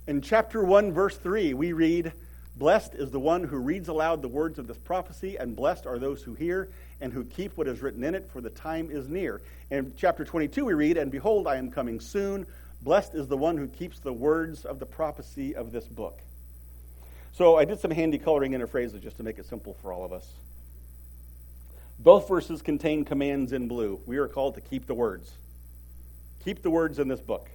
In 0.08 0.22
chapter 0.22 0.64
1, 0.64 0.92
verse 0.92 1.18
3, 1.18 1.54
we 1.54 1.74
read, 1.74 2.14
Blessed 2.58 2.94
is 2.96 3.12
the 3.12 3.20
one 3.20 3.44
who 3.44 3.58
reads 3.58 3.90
aloud 3.90 4.22
the 4.22 4.30
words 4.30 4.60
of 4.60 4.68
this 4.68 4.78
prophecy, 4.78 5.36
and 5.36 5.56
blessed 5.56 5.86
are 5.86 6.00
those 6.00 6.24
who 6.24 6.34
hear 6.36 6.70
and 7.02 7.12
who 7.12 7.26
keep 7.26 7.58
what 7.58 7.68
is 7.68 7.82
written 7.82 8.04
in 8.04 8.16
it, 8.16 8.30
for 8.32 8.40
the 8.40 8.50
time 8.50 8.90
is 8.90 9.10
near. 9.10 9.42
In 9.70 9.94
chapter 9.98 10.24
22, 10.24 10.64
we 10.64 10.74
read, 10.74 10.98
And 10.98 11.12
behold, 11.12 11.48
I 11.48 11.58
am 11.58 11.70
coming 11.70 12.00
soon. 12.00 12.46
Blessed 12.82 13.14
is 13.14 13.28
the 13.28 13.36
one 13.36 13.58
who 13.58 13.68
keeps 13.68 14.00
the 14.00 14.14
words 14.14 14.64
of 14.64 14.80
the 14.80 14.86
prophecy 14.86 15.54
of 15.54 15.74
this 15.74 15.86
book. 15.86 16.22
So 17.34 17.58
I 17.58 17.66
did 17.66 17.82
some 17.82 17.92
handy 17.92 18.18
coloring 18.18 18.54
in 18.54 18.66
phrases 18.68 19.02
just 19.02 19.18
to 19.18 19.24
make 19.24 19.38
it 19.38 19.46
simple 19.46 19.74
for 19.82 19.92
all 19.92 20.06
of 20.06 20.14
us. 20.14 20.26
Both 22.00 22.30
verses 22.30 22.62
contain 22.62 23.04
commands 23.04 23.52
in 23.52 23.68
blue. 23.68 24.00
We 24.06 24.18
are 24.18 24.30
called 24.30 24.56
to 24.56 24.62
keep 24.62 24.88
the 24.88 24.94
words. 24.94 25.30
Keep 26.46 26.62
the 26.62 26.70
words 26.70 27.00
in 27.00 27.10
this 27.10 27.20
book. 27.20 27.50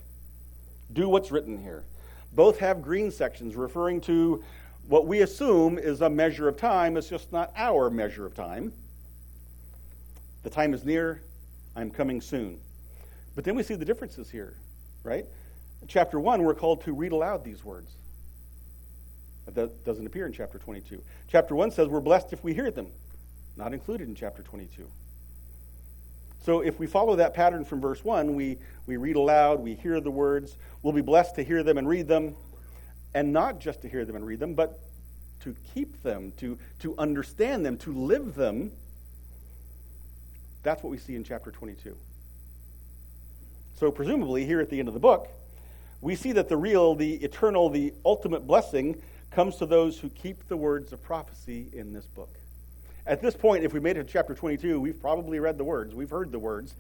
Do 0.92 1.08
what's 1.08 1.30
written 1.30 1.62
here. 1.62 1.84
Both 2.32 2.58
have 2.58 2.82
green 2.82 3.10
sections 3.10 3.56
referring 3.56 4.02
to 4.02 4.44
what 4.90 5.06
we 5.06 5.20
assume 5.20 5.78
is 5.78 6.00
a 6.00 6.10
measure 6.10 6.48
of 6.48 6.56
time 6.56 6.96
is 6.96 7.08
just 7.08 7.30
not 7.32 7.52
our 7.54 7.90
measure 7.90 8.26
of 8.26 8.34
time. 8.34 8.72
The 10.42 10.50
time 10.50 10.74
is 10.74 10.84
near, 10.84 11.22
I'm 11.76 11.92
coming 11.92 12.20
soon. 12.20 12.58
But 13.36 13.44
then 13.44 13.54
we 13.54 13.62
see 13.62 13.76
the 13.76 13.84
differences 13.84 14.28
here, 14.30 14.56
right? 15.04 15.26
Chapter 15.86 16.18
1, 16.18 16.42
we're 16.42 16.56
called 16.56 16.82
to 16.86 16.92
read 16.92 17.12
aloud 17.12 17.44
these 17.44 17.64
words. 17.64 17.92
That 19.46 19.84
doesn't 19.84 20.04
appear 20.04 20.26
in 20.26 20.32
chapter 20.32 20.58
22. 20.58 21.00
Chapter 21.28 21.54
1 21.54 21.70
says 21.70 21.86
we're 21.86 22.00
blessed 22.00 22.32
if 22.32 22.42
we 22.42 22.52
hear 22.52 22.72
them, 22.72 22.88
not 23.56 23.72
included 23.72 24.08
in 24.08 24.16
chapter 24.16 24.42
22. 24.42 24.88
So 26.44 26.62
if 26.62 26.80
we 26.80 26.88
follow 26.88 27.14
that 27.14 27.32
pattern 27.32 27.64
from 27.64 27.80
verse 27.80 28.04
1, 28.04 28.34
we, 28.34 28.58
we 28.86 28.96
read 28.96 29.14
aloud, 29.14 29.60
we 29.60 29.74
hear 29.74 30.00
the 30.00 30.10
words, 30.10 30.56
we'll 30.82 30.92
be 30.92 31.00
blessed 31.00 31.36
to 31.36 31.44
hear 31.44 31.62
them 31.62 31.78
and 31.78 31.88
read 31.88 32.08
them, 32.08 32.34
and 33.14 33.32
not 33.32 33.58
just 33.60 33.82
to 33.82 33.88
hear 33.88 34.04
them 34.04 34.16
and 34.16 34.26
read 34.26 34.40
them, 34.40 34.54
but 34.54 34.78
to 35.40 35.54
keep 35.74 36.02
them, 36.02 36.32
to, 36.38 36.58
to 36.80 36.96
understand 36.98 37.64
them, 37.64 37.76
to 37.78 37.92
live 37.92 38.34
them. 38.34 38.72
That's 40.62 40.82
what 40.82 40.90
we 40.90 40.98
see 40.98 41.16
in 41.16 41.24
chapter 41.24 41.50
22. 41.50 41.96
So, 43.78 43.90
presumably, 43.90 44.44
here 44.44 44.60
at 44.60 44.68
the 44.68 44.78
end 44.78 44.88
of 44.88 44.94
the 44.94 45.00
book, 45.00 45.28
we 46.02 46.14
see 46.14 46.32
that 46.32 46.48
the 46.48 46.56
real, 46.56 46.94
the 46.94 47.14
eternal, 47.14 47.70
the 47.70 47.94
ultimate 48.04 48.46
blessing 48.46 49.00
comes 49.30 49.56
to 49.56 49.66
those 49.66 49.98
who 49.98 50.08
keep 50.10 50.48
the 50.48 50.56
words 50.56 50.92
of 50.92 51.02
prophecy 51.02 51.68
in 51.72 51.92
this 51.92 52.06
book. 52.06 52.30
At 53.06 53.22
this 53.22 53.34
point, 53.34 53.64
if 53.64 53.72
we 53.72 53.80
made 53.80 53.96
it 53.96 54.06
to 54.06 54.12
chapter 54.12 54.34
22, 54.34 54.78
we've 54.80 55.00
probably 55.00 55.40
read 55.40 55.56
the 55.56 55.64
words, 55.64 55.94
we've 55.94 56.10
heard 56.10 56.30
the 56.32 56.38
words. 56.38 56.74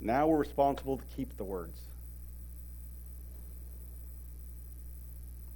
Now 0.00 0.26
we're 0.26 0.38
responsible 0.38 0.98
to 0.98 1.04
keep 1.16 1.36
the 1.36 1.44
words. 1.44 1.78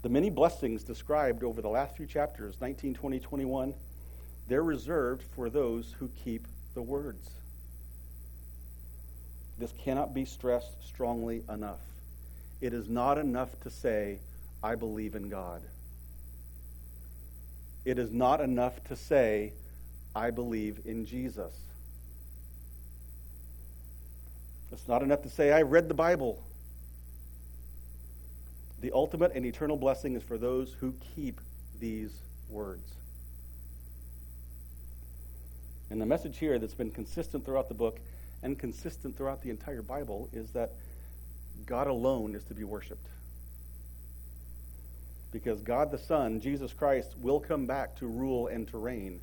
The 0.03 0.09
many 0.09 0.31
blessings 0.31 0.85
described 0.85 1.43
over 1.43 1.61
the 1.61 1.69
last 1.69 1.97
few 1.97 2.07
chapters, 2.07 2.57
19, 2.61 2.95
20, 2.95 3.19
21, 3.19 3.75
they're 4.47 4.63
reserved 4.63 5.23
for 5.35 5.51
those 5.51 5.95
who 5.99 6.09
keep 6.25 6.47
the 6.75 6.83
words. 6.83 7.31
This 9.59 9.73
cannot 9.73 10.15
be 10.15 10.25
stressed 10.25 10.87
strongly 10.87 11.43
enough. 11.49 11.81
It 12.61 12.73
is 12.73 12.89
not 12.89 13.19
enough 13.19 13.51
to 13.63 13.71
say, 13.71 14.19
I 14.63 14.77
believe 14.77 15.15
in 15.15 15.29
God. 15.29 15.63
It 17.85 17.99
is 17.99 18.13
not 18.13 18.41
enough 18.41 18.83
to 18.85 18.97
say, 18.97 19.53
I 20.15 20.31
believe 20.31 20.81
in 20.85 21.07
Jesus. 21.07 21.55
It's 24.71 24.87
not 24.87 25.03
enough 25.03 25.23
to 25.23 25.31
say, 25.31 25.53
I 25.53 25.63
read 25.63 25.89
the 25.89 25.95
Bible. 25.95 26.43
The 28.81 28.93
ultimate 28.93 29.33
and 29.35 29.45
eternal 29.45 29.77
blessing 29.77 30.15
is 30.15 30.23
for 30.23 30.39
those 30.39 30.73
who 30.81 30.95
keep 31.15 31.41
these 31.81 32.13
words. 32.49 32.93
And 35.91 36.01
the 36.01 36.07
message 36.07 36.39
here 36.39 36.59
that's 36.59 36.75
been 36.75 36.91
consistent 36.91 37.45
throughout 37.45 37.69
the 37.69 37.75
book 37.75 37.99
and 38.43 38.59
consistent 38.59 39.17
throughout 39.17 39.43
the 39.43 39.51
entire 39.51 39.83
Bible 39.83 40.29
is 40.33 40.51
that 40.51 40.73
God 41.67 41.87
alone 41.87 42.35
is 42.35 42.45
to 42.45 42.55
be 42.55 42.65
worshiped. 42.65 43.07
Because 45.33 45.61
God 45.61 45.91
the 45.91 45.99
Son, 45.99 46.41
Jesus 46.41 46.73
Christ, 46.73 47.15
will 47.21 47.41
come 47.41 47.67
back 47.67 47.97
to 47.97 48.07
rule 48.07 48.47
and 48.47 48.69
to 48.69 48.79
reign. 48.79 49.21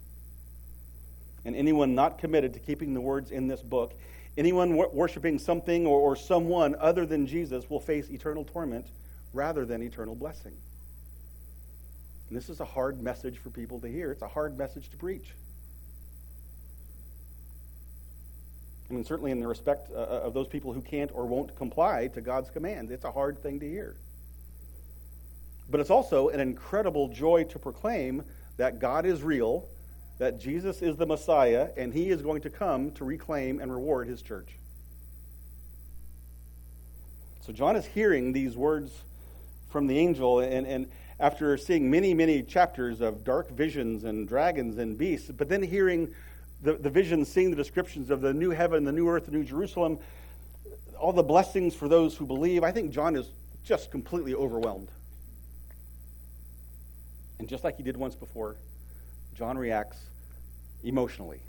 And 1.45 1.55
anyone 1.55 1.95
not 1.95 2.17
committed 2.17 2.53
to 2.53 2.59
keeping 2.59 2.93
the 2.93 3.01
words 3.01 3.31
in 3.31 3.47
this 3.47 3.61
book, 3.61 3.93
anyone 4.37 4.75
worshiping 4.75 5.39
something 5.39 5.85
or, 5.85 5.99
or 5.99 6.15
someone 6.15 6.75
other 6.79 7.05
than 7.05 7.25
Jesus, 7.25 7.69
will 7.69 7.79
face 7.79 8.09
eternal 8.09 8.43
torment 8.43 8.87
rather 9.35 9.65
than 9.65 9.83
eternal 9.83 10.15
blessing. 10.15 10.53
And 12.29 12.37
this 12.37 12.49
is 12.49 12.59
a 12.59 12.65
hard 12.65 13.01
message 13.01 13.37
for 13.37 13.49
people 13.49 13.79
to 13.81 13.87
hear. 13.87 14.11
It's 14.11 14.23
a 14.23 14.27
hard 14.27 14.57
message 14.57 14.89
to 14.89 14.97
preach. 14.97 15.33
I 18.89 18.93
mean, 18.93 19.03
certainly 19.03 19.31
in 19.31 19.39
the 19.39 19.47
respect 19.47 19.89
uh, 19.91 19.97
uh, 19.97 20.21
of 20.23 20.33
those 20.33 20.47
people 20.47 20.73
who 20.73 20.81
can't 20.81 21.11
or 21.13 21.25
won't 21.25 21.55
comply 21.55 22.07
to 22.13 22.21
God's 22.21 22.49
command, 22.49 22.91
it's 22.91 23.03
a 23.03 23.11
hard 23.11 23.41
thing 23.41 23.59
to 23.59 23.69
hear. 23.69 23.95
But 25.69 25.79
it's 25.79 25.89
also 25.89 26.29
an 26.29 26.39
incredible 26.39 27.07
joy 27.07 27.45
to 27.45 27.59
proclaim 27.59 28.23
that 28.57 28.79
God 28.79 29.05
is 29.05 29.23
real, 29.23 29.67
that 30.19 30.39
Jesus 30.39 30.81
is 30.81 30.95
the 30.95 31.05
Messiah, 31.05 31.69
and 31.75 31.93
he 31.93 32.09
is 32.09 32.21
going 32.21 32.41
to 32.41 32.49
come 32.49 32.91
to 32.91 33.03
reclaim 33.03 33.59
and 33.59 33.71
reward 33.71 34.07
his 34.07 34.21
church. 34.21 34.49
So 37.41 37.53
John 37.53 37.75
is 37.75 37.85
hearing 37.85 38.33
these 38.33 38.55
words 38.55 38.91
from 39.75 39.87
the 39.87 39.99
angel, 39.99 40.39
and, 40.39 40.65
and 40.65 40.87
after 41.19 41.57
seeing 41.57 41.91
many, 41.91 42.13
many 42.13 42.41
chapters 42.41 43.01
of 43.01 43.25
dark 43.25 43.51
visions 43.51 44.05
and 44.05 44.25
dragons 44.25 44.77
and 44.77 44.97
beasts, 44.97 45.29
but 45.35 45.49
then 45.49 45.61
hearing 45.61 46.15
the, 46.61 46.75
the 46.75 46.89
visions, 46.89 47.27
seeing 47.27 47.49
the 47.49 47.57
descriptions 47.57 48.09
of 48.09 48.21
the 48.21 48.33
new 48.33 48.51
heaven, 48.51 48.85
the 48.85 48.93
new 48.93 49.09
earth, 49.09 49.25
the 49.25 49.33
new 49.33 49.43
Jerusalem, 49.43 49.99
all 50.97 51.11
the 51.11 51.21
blessings 51.21 51.75
for 51.75 51.89
those 51.89 52.15
who 52.15 52.25
believe, 52.25 52.63
I 52.63 52.71
think 52.71 52.89
John 52.91 53.17
is 53.17 53.29
just 53.65 53.91
completely 53.91 54.33
overwhelmed. 54.33 54.87
And 57.39 57.49
just 57.49 57.65
like 57.65 57.75
he 57.75 57.83
did 57.83 57.97
once 57.97 58.15
before, 58.15 58.55
John 59.37 59.57
reacts 59.57 59.97
emotionally. 60.85 61.41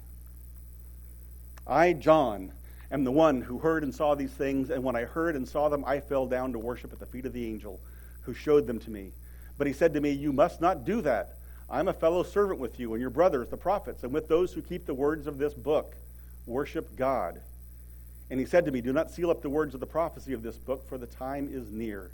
I, 1.64 1.92
John, 1.92 2.50
am 2.90 3.04
the 3.04 3.12
one 3.12 3.40
who 3.40 3.58
heard 3.58 3.84
and 3.84 3.94
saw 3.94 4.16
these 4.16 4.32
things, 4.32 4.70
and 4.70 4.82
when 4.82 4.96
I 4.96 5.04
heard 5.04 5.36
and 5.36 5.46
saw 5.46 5.68
them, 5.68 5.84
I 5.84 6.00
fell 6.00 6.26
down 6.26 6.50
to 6.54 6.58
worship 6.58 6.92
at 6.92 6.98
the 6.98 7.06
feet 7.06 7.24
of 7.24 7.32
the 7.32 7.46
angel 7.46 7.78
who 8.26 8.34
showed 8.34 8.66
them 8.66 8.78
to 8.80 8.90
me. 8.90 9.12
But 9.56 9.66
he 9.66 9.72
said 9.72 9.94
to 9.94 10.00
me, 10.00 10.10
You 10.10 10.32
must 10.32 10.60
not 10.60 10.84
do 10.84 11.00
that. 11.02 11.36
I'm 11.70 11.88
a 11.88 11.92
fellow 11.92 12.22
servant 12.22 12.60
with 12.60 12.78
you 12.78 12.92
and 12.92 13.00
your 13.00 13.10
brothers, 13.10 13.48
the 13.48 13.56
prophets, 13.56 14.04
and 14.04 14.12
with 14.12 14.28
those 14.28 14.52
who 14.52 14.62
keep 14.62 14.86
the 14.86 14.94
words 14.94 15.26
of 15.26 15.38
this 15.38 15.54
book. 15.54 15.96
Worship 16.46 16.94
God. 16.96 17.40
And 18.30 18.38
he 18.38 18.46
said 18.46 18.64
to 18.66 18.70
me, 18.70 18.80
Do 18.80 18.92
not 18.92 19.10
seal 19.10 19.30
up 19.30 19.42
the 19.42 19.50
words 19.50 19.74
of 19.74 19.80
the 19.80 19.86
prophecy 19.86 20.32
of 20.32 20.42
this 20.42 20.56
book, 20.56 20.88
for 20.88 20.98
the 20.98 21.06
time 21.06 21.48
is 21.50 21.70
near. 21.70 22.10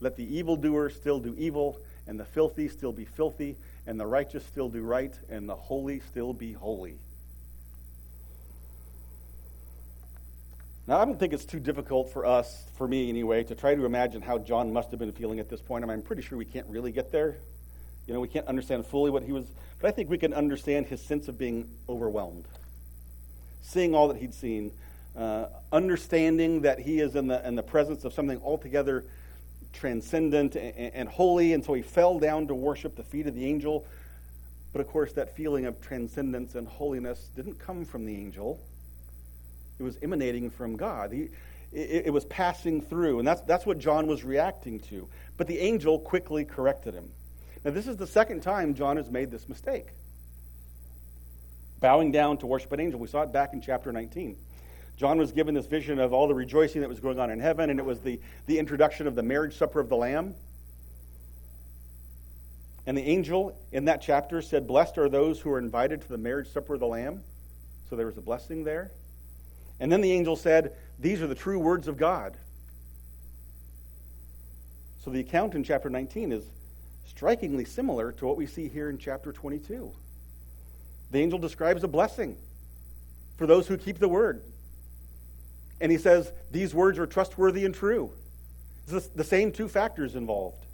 Let 0.00 0.16
the 0.16 0.36
evildoer 0.36 0.90
still 0.90 1.18
do 1.18 1.34
evil, 1.36 1.78
and 2.06 2.20
the 2.20 2.24
filthy 2.24 2.68
still 2.68 2.92
be 2.92 3.04
filthy, 3.04 3.56
and 3.86 3.98
the 3.98 4.06
righteous 4.06 4.44
still 4.44 4.68
do 4.68 4.82
right, 4.82 5.14
and 5.28 5.48
the 5.48 5.56
holy 5.56 6.00
still 6.00 6.32
be 6.32 6.52
holy. 6.52 6.96
Now, 10.88 11.00
I 11.00 11.04
don't 11.04 11.18
think 11.18 11.32
it's 11.32 11.44
too 11.44 11.58
difficult 11.58 12.12
for 12.12 12.24
us, 12.24 12.64
for 12.74 12.86
me 12.86 13.08
anyway, 13.08 13.42
to 13.44 13.56
try 13.56 13.74
to 13.74 13.84
imagine 13.84 14.22
how 14.22 14.38
John 14.38 14.72
must 14.72 14.92
have 14.92 15.00
been 15.00 15.10
feeling 15.10 15.40
at 15.40 15.48
this 15.48 15.60
point. 15.60 15.82
I 15.82 15.88
mean, 15.88 15.94
I'm 15.94 16.02
pretty 16.02 16.22
sure 16.22 16.38
we 16.38 16.44
can't 16.44 16.66
really 16.68 16.92
get 16.92 17.10
there. 17.10 17.38
You 18.06 18.14
know, 18.14 18.20
we 18.20 18.28
can't 18.28 18.46
understand 18.46 18.86
fully 18.86 19.10
what 19.10 19.24
he 19.24 19.32
was, 19.32 19.46
but 19.80 19.88
I 19.88 19.90
think 19.90 20.08
we 20.08 20.16
can 20.16 20.32
understand 20.32 20.86
his 20.86 21.02
sense 21.02 21.26
of 21.26 21.36
being 21.36 21.68
overwhelmed. 21.88 22.46
Seeing 23.62 23.96
all 23.96 24.06
that 24.06 24.18
he'd 24.18 24.32
seen, 24.32 24.70
uh, 25.16 25.46
understanding 25.72 26.60
that 26.60 26.78
he 26.78 27.00
is 27.00 27.16
in 27.16 27.26
the, 27.26 27.44
in 27.44 27.56
the 27.56 27.64
presence 27.64 28.04
of 28.04 28.12
something 28.12 28.40
altogether 28.40 29.04
transcendent 29.72 30.54
and, 30.54 30.94
and 30.94 31.08
holy, 31.08 31.52
and 31.52 31.64
so 31.64 31.74
he 31.74 31.82
fell 31.82 32.20
down 32.20 32.46
to 32.46 32.54
worship 32.54 32.94
the 32.94 33.02
feet 33.02 33.26
of 33.26 33.34
the 33.34 33.44
angel. 33.44 33.84
But 34.72 34.82
of 34.82 34.86
course, 34.86 35.12
that 35.14 35.34
feeling 35.34 35.66
of 35.66 35.80
transcendence 35.80 36.54
and 36.54 36.68
holiness 36.68 37.28
didn't 37.34 37.58
come 37.58 37.84
from 37.84 38.06
the 38.06 38.14
angel, 38.14 38.60
it 39.78 39.82
was 39.82 39.98
emanating 40.02 40.50
from 40.50 40.76
God. 40.76 41.12
He, 41.12 41.28
it, 41.72 42.06
it 42.06 42.12
was 42.12 42.24
passing 42.24 42.80
through, 42.80 43.18
and 43.18 43.28
that's, 43.28 43.42
that's 43.42 43.66
what 43.66 43.78
John 43.78 44.06
was 44.06 44.24
reacting 44.24 44.80
to. 44.80 45.08
But 45.36 45.46
the 45.46 45.58
angel 45.58 45.98
quickly 45.98 46.44
corrected 46.44 46.94
him. 46.94 47.10
Now, 47.64 47.72
this 47.72 47.86
is 47.86 47.96
the 47.96 48.06
second 48.06 48.42
time 48.42 48.74
John 48.74 48.96
has 48.96 49.10
made 49.10 49.30
this 49.30 49.48
mistake. 49.48 49.88
Bowing 51.80 52.12
down 52.12 52.38
to 52.38 52.46
worship 52.46 52.72
an 52.72 52.80
angel. 52.80 52.98
We 52.98 53.08
saw 53.08 53.22
it 53.22 53.32
back 53.32 53.52
in 53.52 53.60
chapter 53.60 53.92
19. 53.92 54.36
John 54.96 55.18
was 55.18 55.32
given 55.32 55.54
this 55.54 55.66
vision 55.66 55.98
of 55.98 56.14
all 56.14 56.26
the 56.26 56.34
rejoicing 56.34 56.80
that 56.80 56.88
was 56.88 57.00
going 57.00 57.18
on 57.18 57.30
in 57.30 57.38
heaven, 57.38 57.68
and 57.68 57.78
it 57.78 57.84
was 57.84 58.00
the, 58.00 58.18
the 58.46 58.58
introduction 58.58 59.06
of 59.06 59.14
the 59.14 59.22
marriage 59.22 59.56
supper 59.56 59.78
of 59.78 59.90
the 59.90 59.96
Lamb. 59.96 60.34
And 62.86 62.96
the 62.96 63.02
angel 63.02 63.58
in 63.72 63.86
that 63.86 64.00
chapter 64.00 64.40
said, 64.40 64.66
Blessed 64.66 64.96
are 64.96 65.08
those 65.08 65.40
who 65.40 65.50
are 65.50 65.58
invited 65.58 66.00
to 66.02 66.08
the 66.08 66.16
marriage 66.16 66.50
supper 66.50 66.74
of 66.74 66.80
the 66.80 66.86
Lamb. 66.86 67.22
So 67.90 67.96
there 67.96 68.06
was 68.06 68.16
a 68.16 68.22
blessing 68.22 68.64
there. 68.64 68.90
And 69.80 69.90
then 69.90 70.00
the 70.00 70.12
angel 70.12 70.36
said, 70.36 70.72
These 70.98 71.22
are 71.22 71.26
the 71.26 71.34
true 71.34 71.58
words 71.58 71.88
of 71.88 71.96
God. 71.96 72.36
So 75.04 75.10
the 75.10 75.20
account 75.20 75.54
in 75.54 75.62
chapter 75.62 75.88
19 75.88 76.32
is 76.32 76.44
strikingly 77.06 77.64
similar 77.64 78.12
to 78.12 78.26
what 78.26 78.36
we 78.36 78.46
see 78.46 78.68
here 78.68 78.90
in 78.90 78.98
chapter 78.98 79.32
22. 79.32 79.92
The 81.12 81.18
angel 81.18 81.38
describes 81.38 81.84
a 81.84 81.88
blessing 81.88 82.36
for 83.36 83.46
those 83.46 83.68
who 83.68 83.76
keep 83.76 83.98
the 83.98 84.08
word. 84.08 84.42
And 85.80 85.92
he 85.92 85.98
says 85.98 86.32
these 86.50 86.74
words 86.74 86.98
are 86.98 87.06
trustworthy 87.06 87.64
and 87.64 87.74
true. 87.74 88.10
It's 88.88 89.08
the 89.08 89.24
same 89.24 89.52
two 89.52 89.68
factors 89.68 90.14
involved. 90.14 90.64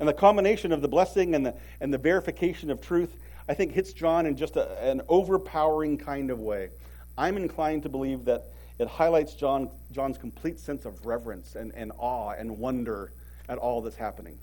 And 0.00 0.08
the 0.08 0.14
combination 0.14 0.72
of 0.72 0.82
the 0.82 0.88
blessing 0.88 1.34
and 1.34 1.46
the, 1.46 1.54
and 1.80 1.92
the 1.92 1.98
verification 1.98 2.70
of 2.70 2.80
truth, 2.80 3.16
I 3.48 3.54
think, 3.54 3.72
hits 3.72 3.92
John 3.92 4.26
in 4.26 4.36
just 4.36 4.56
a, 4.56 4.82
an 4.82 5.02
overpowering 5.08 5.98
kind 5.98 6.30
of 6.30 6.40
way. 6.40 6.70
I'm 7.16 7.36
inclined 7.36 7.82
to 7.84 7.88
believe 7.88 8.24
that 8.24 8.46
it 8.78 8.88
highlights 8.88 9.34
John, 9.34 9.70
John's 9.92 10.18
complete 10.18 10.58
sense 10.58 10.84
of 10.84 11.06
reverence 11.06 11.54
and, 11.54 11.72
and 11.74 11.92
awe 11.98 12.30
and 12.30 12.58
wonder 12.58 13.12
at 13.48 13.58
all 13.58 13.82
that's 13.82 13.96
happening. 13.96 14.38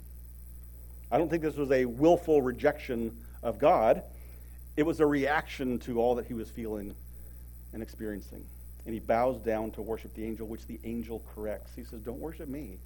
I 1.12 1.18
don't 1.18 1.30
think 1.30 1.44
this 1.44 1.58
was 1.58 1.72
a 1.72 1.86
willful 1.86 2.42
rejection 2.42 3.18
of 3.44 3.60
God. 3.60 4.04
It 4.78 4.84
was 4.84 5.02
a 5.02 5.06
reaction 5.06 5.80
to 5.80 6.00
all 6.00 6.16
that 6.16 6.26
he 6.26 6.34
was 6.34 6.50
feeling 6.50 6.96
and 7.74 7.84
experiencing. 7.84 8.46
And 8.86 8.94
he 8.94 9.00
bows 9.00 9.40
down 9.40 9.72
to 9.72 9.82
worship 9.82 10.14
the 10.14 10.26
angel, 10.26 10.48
which 10.48 10.66
the 10.66 10.80
angel 10.86 11.22
corrects. 11.36 11.72
He 11.76 11.84
says, 11.84 12.00
Don't 12.02 12.20
worship 12.20 12.48
me. 12.48 12.78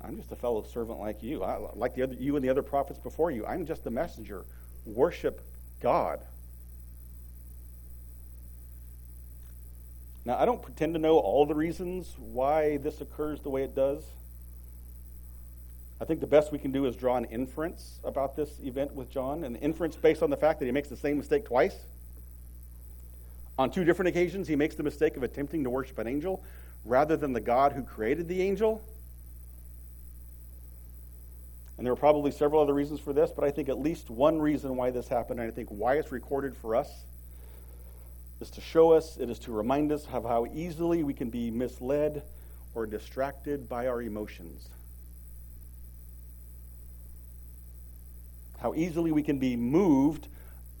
I'm 0.00 0.16
just 0.16 0.32
a 0.32 0.36
fellow 0.36 0.62
servant 0.62 0.98
like 0.98 1.22
you. 1.22 1.44
I, 1.44 1.58
like 1.74 1.94
the 1.94 2.02
other, 2.02 2.14
you 2.14 2.34
and 2.34 2.44
the 2.44 2.48
other 2.48 2.62
prophets 2.62 2.98
before 2.98 3.30
you. 3.30 3.46
I'm 3.46 3.66
just 3.66 3.86
a 3.86 3.90
messenger. 3.90 4.44
Worship 4.84 5.40
God. 5.80 6.20
Now, 10.24 10.38
I 10.38 10.44
don't 10.44 10.62
pretend 10.62 10.94
to 10.94 11.00
know 11.00 11.18
all 11.18 11.46
the 11.46 11.54
reasons 11.54 12.14
why 12.18 12.76
this 12.76 13.00
occurs 13.00 13.40
the 13.40 13.50
way 13.50 13.64
it 13.64 13.74
does. 13.74 14.04
I 16.00 16.04
think 16.04 16.20
the 16.20 16.26
best 16.26 16.52
we 16.52 16.58
can 16.58 16.72
do 16.72 16.86
is 16.86 16.96
draw 16.96 17.16
an 17.16 17.24
inference 17.26 17.98
about 18.04 18.36
this 18.36 18.58
event 18.60 18.94
with 18.94 19.10
John, 19.10 19.44
an 19.44 19.56
inference 19.56 19.96
based 19.96 20.22
on 20.22 20.30
the 20.30 20.36
fact 20.36 20.58
that 20.60 20.66
he 20.66 20.72
makes 20.72 20.88
the 20.88 20.96
same 20.96 21.16
mistake 21.16 21.44
twice. 21.44 21.76
On 23.58 23.70
two 23.70 23.84
different 23.84 24.08
occasions, 24.08 24.48
he 24.48 24.56
makes 24.56 24.74
the 24.74 24.82
mistake 24.82 25.16
of 25.16 25.22
attempting 25.22 25.64
to 25.64 25.70
worship 25.70 25.98
an 25.98 26.06
angel 26.06 26.42
rather 26.84 27.16
than 27.16 27.32
the 27.32 27.40
God 27.40 27.72
who 27.72 27.82
created 27.82 28.26
the 28.28 28.42
angel. 28.42 28.82
And 31.76 31.86
there 31.86 31.92
are 31.92 31.96
probably 31.96 32.30
several 32.30 32.62
other 32.62 32.74
reasons 32.74 33.00
for 33.00 33.12
this, 33.12 33.32
but 33.32 33.44
I 33.44 33.50
think 33.50 33.68
at 33.68 33.78
least 33.78 34.08
one 34.10 34.40
reason 34.40 34.76
why 34.76 34.90
this 34.90 35.08
happened, 35.08 35.40
and 35.40 35.48
I 35.48 35.52
think 35.52 35.68
why 35.68 35.94
it's 35.94 36.12
recorded 36.12 36.56
for 36.56 36.76
us, 36.76 36.90
is 38.42 38.50
to 38.50 38.60
show 38.60 38.92
us, 38.92 39.16
it 39.18 39.30
is 39.30 39.38
to 39.38 39.52
remind 39.52 39.92
us 39.92 40.06
of 40.12 40.24
how 40.24 40.46
easily 40.52 41.04
we 41.04 41.14
can 41.14 41.30
be 41.30 41.50
misled 41.50 42.22
or 42.74 42.86
distracted 42.86 43.68
by 43.68 43.86
our 43.86 44.02
emotions. 44.02 44.68
How 48.58 48.74
easily 48.74 49.12
we 49.12 49.22
can 49.22 49.38
be 49.38 49.56
moved 49.56 50.26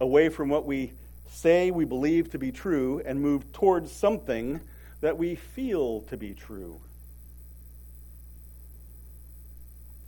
away 0.00 0.28
from 0.28 0.48
what 0.48 0.66
we 0.66 0.92
say 1.30 1.70
we 1.70 1.84
believe 1.84 2.30
to 2.32 2.38
be 2.38 2.50
true 2.50 3.00
and 3.06 3.20
move 3.20 3.52
towards 3.52 3.92
something 3.92 4.60
that 5.00 5.16
we 5.16 5.36
feel 5.36 6.00
to 6.02 6.16
be 6.16 6.34
true. 6.34 6.80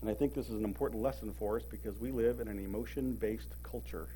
And 0.01 0.11
I 0.11 0.15
think 0.15 0.35
this 0.35 0.47
is 0.47 0.59
an 0.59 0.65
important 0.65 1.03
lesson 1.03 1.33
for 1.39 1.57
us 1.57 1.63
because 1.71 1.99
we 1.99 2.11
live 2.11 2.41
in 2.41 2.49
an 2.49 2.59
emotion 2.59 3.15
based 3.15 3.49
culture. 3.63 4.09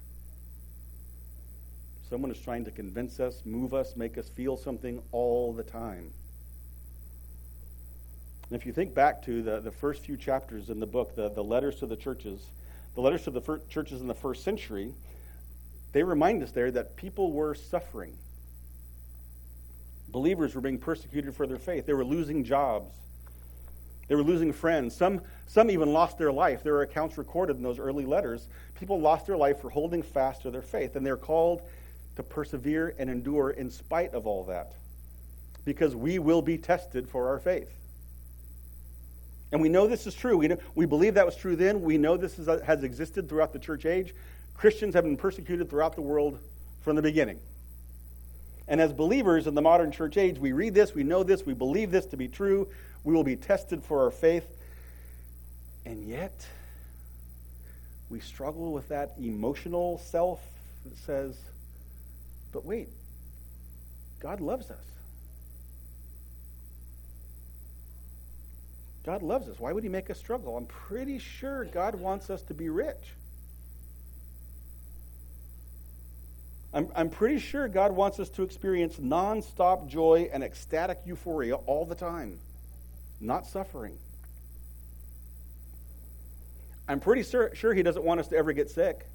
Someone 2.10 2.30
is 2.30 2.38
trying 2.38 2.64
to 2.64 2.70
convince 2.70 3.20
us, 3.20 3.42
move 3.44 3.74
us, 3.74 3.94
make 3.96 4.16
us 4.16 4.28
feel 4.30 4.56
something 4.56 5.02
all 5.12 5.52
the 5.52 5.62
time. 5.62 6.10
And 8.50 8.58
if 8.58 8.64
you 8.64 8.72
think 8.72 8.94
back 8.94 9.22
to 9.26 9.42
the, 9.42 9.60
the 9.60 9.70
first 9.70 10.04
few 10.04 10.16
chapters 10.16 10.70
in 10.70 10.80
the 10.80 10.86
book, 10.86 11.14
the, 11.14 11.28
the 11.28 11.44
letters 11.44 11.76
to 11.76 11.86
the 11.86 11.96
churches, 11.96 12.46
the 12.94 13.02
letters 13.02 13.24
to 13.24 13.30
the 13.30 13.42
fir- 13.42 13.60
churches 13.68 14.00
in 14.00 14.06
the 14.06 14.14
first 14.14 14.42
century, 14.42 14.94
they 15.92 16.02
remind 16.02 16.42
us 16.42 16.50
there 16.52 16.70
that 16.70 16.96
people 16.96 17.32
were 17.32 17.54
suffering. 17.54 18.16
Believers 20.08 20.54
were 20.54 20.62
being 20.62 20.78
persecuted 20.78 21.34
for 21.34 21.46
their 21.46 21.58
faith. 21.58 21.84
They 21.84 21.92
were 21.92 22.04
losing 22.04 22.42
jobs. 22.42 22.94
They 24.08 24.14
were 24.14 24.22
losing 24.22 24.54
friends. 24.54 24.96
Some, 24.96 25.20
some 25.46 25.70
even 25.70 25.92
lost 25.92 26.16
their 26.16 26.32
life. 26.32 26.62
There 26.62 26.76
are 26.76 26.82
accounts 26.82 27.18
recorded 27.18 27.58
in 27.58 27.62
those 27.62 27.78
early 27.78 28.06
letters. 28.06 28.48
People 28.78 28.98
lost 28.98 29.26
their 29.26 29.36
life 29.36 29.60
for 29.60 29.68
holding 29.68 30.02
fast 30.02 30.42
to 30.42 30.50
their 30.50 30.62
faith, 30.62 30.96
and 30.96 31.04
they're 31.04 31.18
called 31.18 31.60
to 32.18 32.22
persevere 32.24 32.96
and 32.98 33.08
endure 33.08 33.50
in 33.50 33.70
spite 33.70 34.12
of 34.12 34.26
all 34.26 34.42
that 34.42 34.72
because 35.64 35.94
we 35.94 36.18
will 36.18 36.42
be 36.42 36.58
tested 36.58 37.08
for 37.08 37.28
our 37.28 37.38
faith. 37.38 37.70
And 39.52 39.62
we 39.62 39.68
know 39.68 39.86
this 39.86 40.04
is 40.04 40.14
true. 40.14 40.36
We, 40.36 40.48
know, 40.48 40.58
we 40.74 40.84
believe 40.84 41.14
that 41.14 41.24
was 41.24 41.36
true 41.36 41.54
then. 41.54 41.80
We 41.80 41.96
know 41.96 42.16
this 42.16 42.36
is, 42.40 42.48
has 42.64 42.82
existed 42.82 43.28
throughout 43.28 43.52
the 43.52 43.60
church 43.60 43.86
age. 43.86 44.16
Christians 44.54 44.94
have 44.94 45.04
been 45.04 45.16
persecuted 45.16 45.70
throughout 45.70 45.94
the 45.94 46.02
world 46.02 46.40
from 46.80 46.96
the 46.96 47.02
beginning. 47.02 47.38
And 48.66 48.80
as 48.80 48.92
believers 48.92 49.46
in 49.46 49.54
the 49.54 49.62
modern 49.62 49.92
church 49.92 50.16
age, 50.16 50.38
we 50.38 50.50
read 50.50 50.74
this, 50.74 50.96
we 50.96 51.04
know 51.04 51.22
this, 51.22 51.46
we 51.46 51.54
believe 51.54 51.92
this 51.92 52.06
to 52.06 52.16
be 52.16 52.26
true. 52.26 52.66
We 53.04 53.14
will 53.14 53.22
be 53.22 53.36
tested 53.36 53.84
for 53.84 54.02
our 54.02 54.10
faith. 54.10 54.44
And 55.86 56.02
yet, 56.04 56.44
we 58.10 58.18
struggle 58.18 58.72
with 58.72 58.88
that 58.88 59.12
emotional 59.20 59.98
self 59.98 60.40
that 60.84 60.98
says, 60.98 61.36
but 62.52 62.64
wait, 62.64 62.88
God 64.20 64.40
loves 64.40 64.70
us. 64.70 64.84
God 69.04 69.22
loves 69.22 69.48
us. 69.48 69.58
Why 69.58 69.72
would 69.72 69.82
He 69.82 69.88
make 69.88 70.10
us 70.10 70.18
struggle? 70.18 70.56
I'm 70.56 70.66
pretty 70.66 71.18
sure 71.18 71.64
God 71.64 71.94
wants 71.94 72.30
us 72.30 72.42
to 72.42 72.54
be 72.54 72.68
rich. 72.68 73.14
I'm, 76.74 76.88
I'm 76.94 77.08
pretty 77.08 77.38
sure 77.38 77.68
God 77.68 77.92
wants 77.92 78.20
us 78.20 78.28
to 78.30 78.42
experience 78.42 78.96
nonstop 78.96 79.88
joy 79.88 80.28
and 80.32 80.44
ecstatic 80.44 80.98
euphoria 81.06 81.54
all 81.54 81.86
the 81.86 81.94
time, 81.94 82.38
not 83.20 83.46
suffering. 83.46 83.96
I'm 86.86 87.00
pretty 87.00 87.22
sure, 87.22 87.54
sure 87.54 87.72
He 87.72 87.82
doesn't 87.82 88.04
want 88.04 88.20
us 88.20 88.28
to 88.28 88.36
ever 88.36 88.52
get 88.52 88.70
sick. 88.70 89.06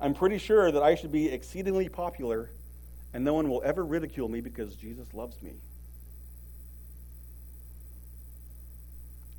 I'm 0.00 0.14
pretty 0.14 0.38
sure 0.38 0.70
that 0.70 0.82
I 0.82 0.94
should 0.94 1.12
be 1.12 1.28
exceedingly 1.28 1.88
popular 1.88 2.50
and 3.12 3.24
no 3.24 3.34
one 3.34 3.48
will 3.48 3.62
ever 3.64 3.84
ridicule 3.84 4.28
me 4.28 4.40
because 4.40 4.74
Jesus 4.74 5.12
loves 5.12 5.40
me. 5.42 5.52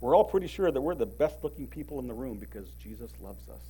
We're 0.02 0.16
all 0.16 0.24
pretty 0.24 0.48
sure 0.48 0.72
that 0.72 0.82
we're 0.82 0.96
the 0.96 1.06
best 1.06 1.44
looking 1.44 1.68
people 1.68 2.00
in 2.00 2.08
the 2.08 2.14
room 2.14 2.38
because 2.38 2.68
Jesus 2.82 3.12
loves 3.22 3.48
us. 3.50 3.62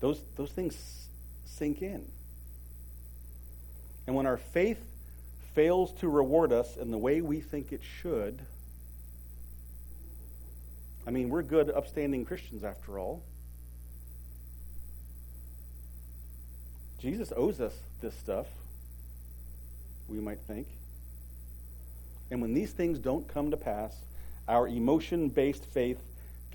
Those, 0.00 0.20
those 0.36 0.50
things 0.50 1.06
sink 1.46 1.80
in. 1.80 2.04
And 4.06 4.14
when 4.14 4.26
our 4.26 4.36
faith 4.36 4.78
fails 5.54 5.92
to 6.00 6.08
reward 6.08 6.52
us 6.52 6.76
in 6.76 6.90
the 6.90 6.98
way 6.98 7.20
we 7.20 7.40
think 7.40 7.72
it 7.72 7.80
should, 8.02 8.40
I 11.06 11.10
mean, 11.10 11.28
we're 11.28 11.42
good, 11.42 11.70
upstanding 11.70 12.24
Christians 12.24 12.64
after 12.64 12.98
all. 12.98 13.22
Jesus 16.98 17.32
owes 17.36 17.60
us 17.60 17.74
this 18.00 18.14
stuff, 18.14 18.46
we 20.08 20.18
might 20.18 20.40
think. 20.46 20.66
And 22.30 22.40
when 22.40 22.54
these 22.54 22.72
things 22.72 22.98
don't 22.98 23.28
come 23.28 23.50
to 23.50 23.56
pass, 23.58 23.94
our 24.48 24.66
emotion 24.66 25.28
based 25.28 25.66
faith 25.66 26.00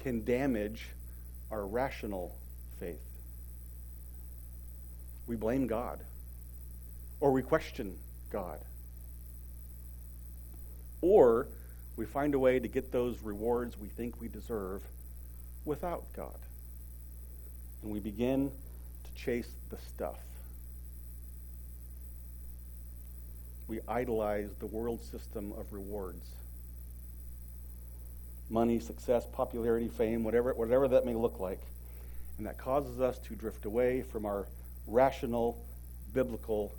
can 0.01 0.23
damage 0.25 0.87
our 1.51 1.65
rational 1.65 2.35
faith. 2.79 3.01
We 5.27 5.35
blame 5.35 5.67
God, 5.67 5.99
or 7.19 7.31
we 7.31 7.43
question 7.43 7.95
God, 8.31 8.59
or 11.01 11.47
we 11.99 12.05
find 12.05 12.33
a 12.33 12.39
way 12.39 12.59
to 12.59 12.67
get 12.67 12.91
those 12.91 13.19
rewards 13.21 13.77
we 13.77 13.89
think 13.89 14.19
we 14.21 14.29
deserve 14.29 14.81
without 15.65 16.05
God. 16.15 16.39
And 17.83 17.91
we 17.91 17.99
begin 17.99 18.49
to 19.03 19.21
chase 19.21 19.49
the 19.69 19.77
stuff. 19.93 20.17
we 23.69 23.79
idolize 23.87 24.49
the 24.59 24.65
world 24.65 24.99
system 25.03 25.53
of 25.57 25.71
rewards 25.71 26.25
money, 28.49 28.79
success, 28.79 29.27
popularity, 29.31 29.87
fame, 29.87 30.23
whatever, 30.23 30.51
whatever 30.55 30.87
that 30.87 31.05
may 31.05 31.13
look 31.13 31.39
like. 31.39 31.59
And 32.39 32.47
that 32.47 32.57
causes 32.57 32.99
us 32.99 33.19
to 33.19 33.35
drift 33.35 33.65
away 33.65 34.01
from 34.01 34.25
our 34.25 34.47
rational, 34.87 35.55
biblical 36.15 36.73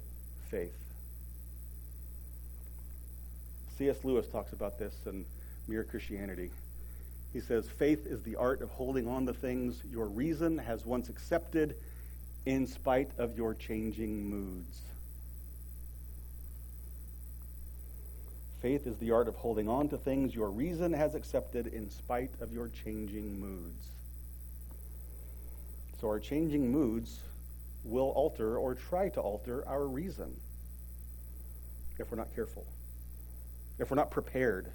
faith. 0.51 0.75
C.S. 3.81 4.05
Lewis 4.05 4.27
talks 4.27 4.53
about 4.53 4.79
this 4.79 4.93
in 5.07 5.25
Mere 5.67 5.85
Christianity. 5.85 6.51
He 7.33 7.41
says, 7.41 7.67
Faith 7.67 8.07
is 8.07 8.23
the 8.23 8.37
art 8.37 8.61
of 8.61 8.69
holding 8.69 9.09
on 9.09 9.25
to 9.25 9.33
things 9.33 9.81
your 9.91 10.05
reason 10.05 10.59
has 10.59 10.85
once 10.85 11.09
accepted 11.09 11.75
in 12.45 12.67
spite 12.67 13.09
of 13.17 13.39
your 13.39 13.55
changing 13.55 14.29
moods. 14.29 14.81
Faith 18.61 18.87
is 18.87 18.99
the 18.99 19.13
art 19.13 19.29
of 19.29 19.37
holding 19.37 19.67
on 19.67 19.89
to 19.89 19.97
things 19.97 20.35
your 20.35 20.51
reason 20.51 20.93
has 20.93 21.15
accepted 21.15 21.67
in 21.69 21.89
spite 21.89 22.33
of 22.43 22.53
your 22.53 22.69
changing 22.85 23.41
moods. 23.41 23.87
So 26.03 26.09
our 26.09 26.21
changing 26.21 26.71
moods 26.71 27.19
will 27.85 28.11
alter 28.11 28.59
or 28.59 28.75
try 28.75 29.09
to 29.09 29.21
alter 29.23 29.67
our 29.67 29.87
reason 29.87 30.39
if 31.99 32.11
we're 32.11 32.19
not 32.19 32.35
careful, 32.35 32.67
if 33.81 33.91
we're 33.91 33.97
not 33.97 34.11
prepared, 34.11 34.71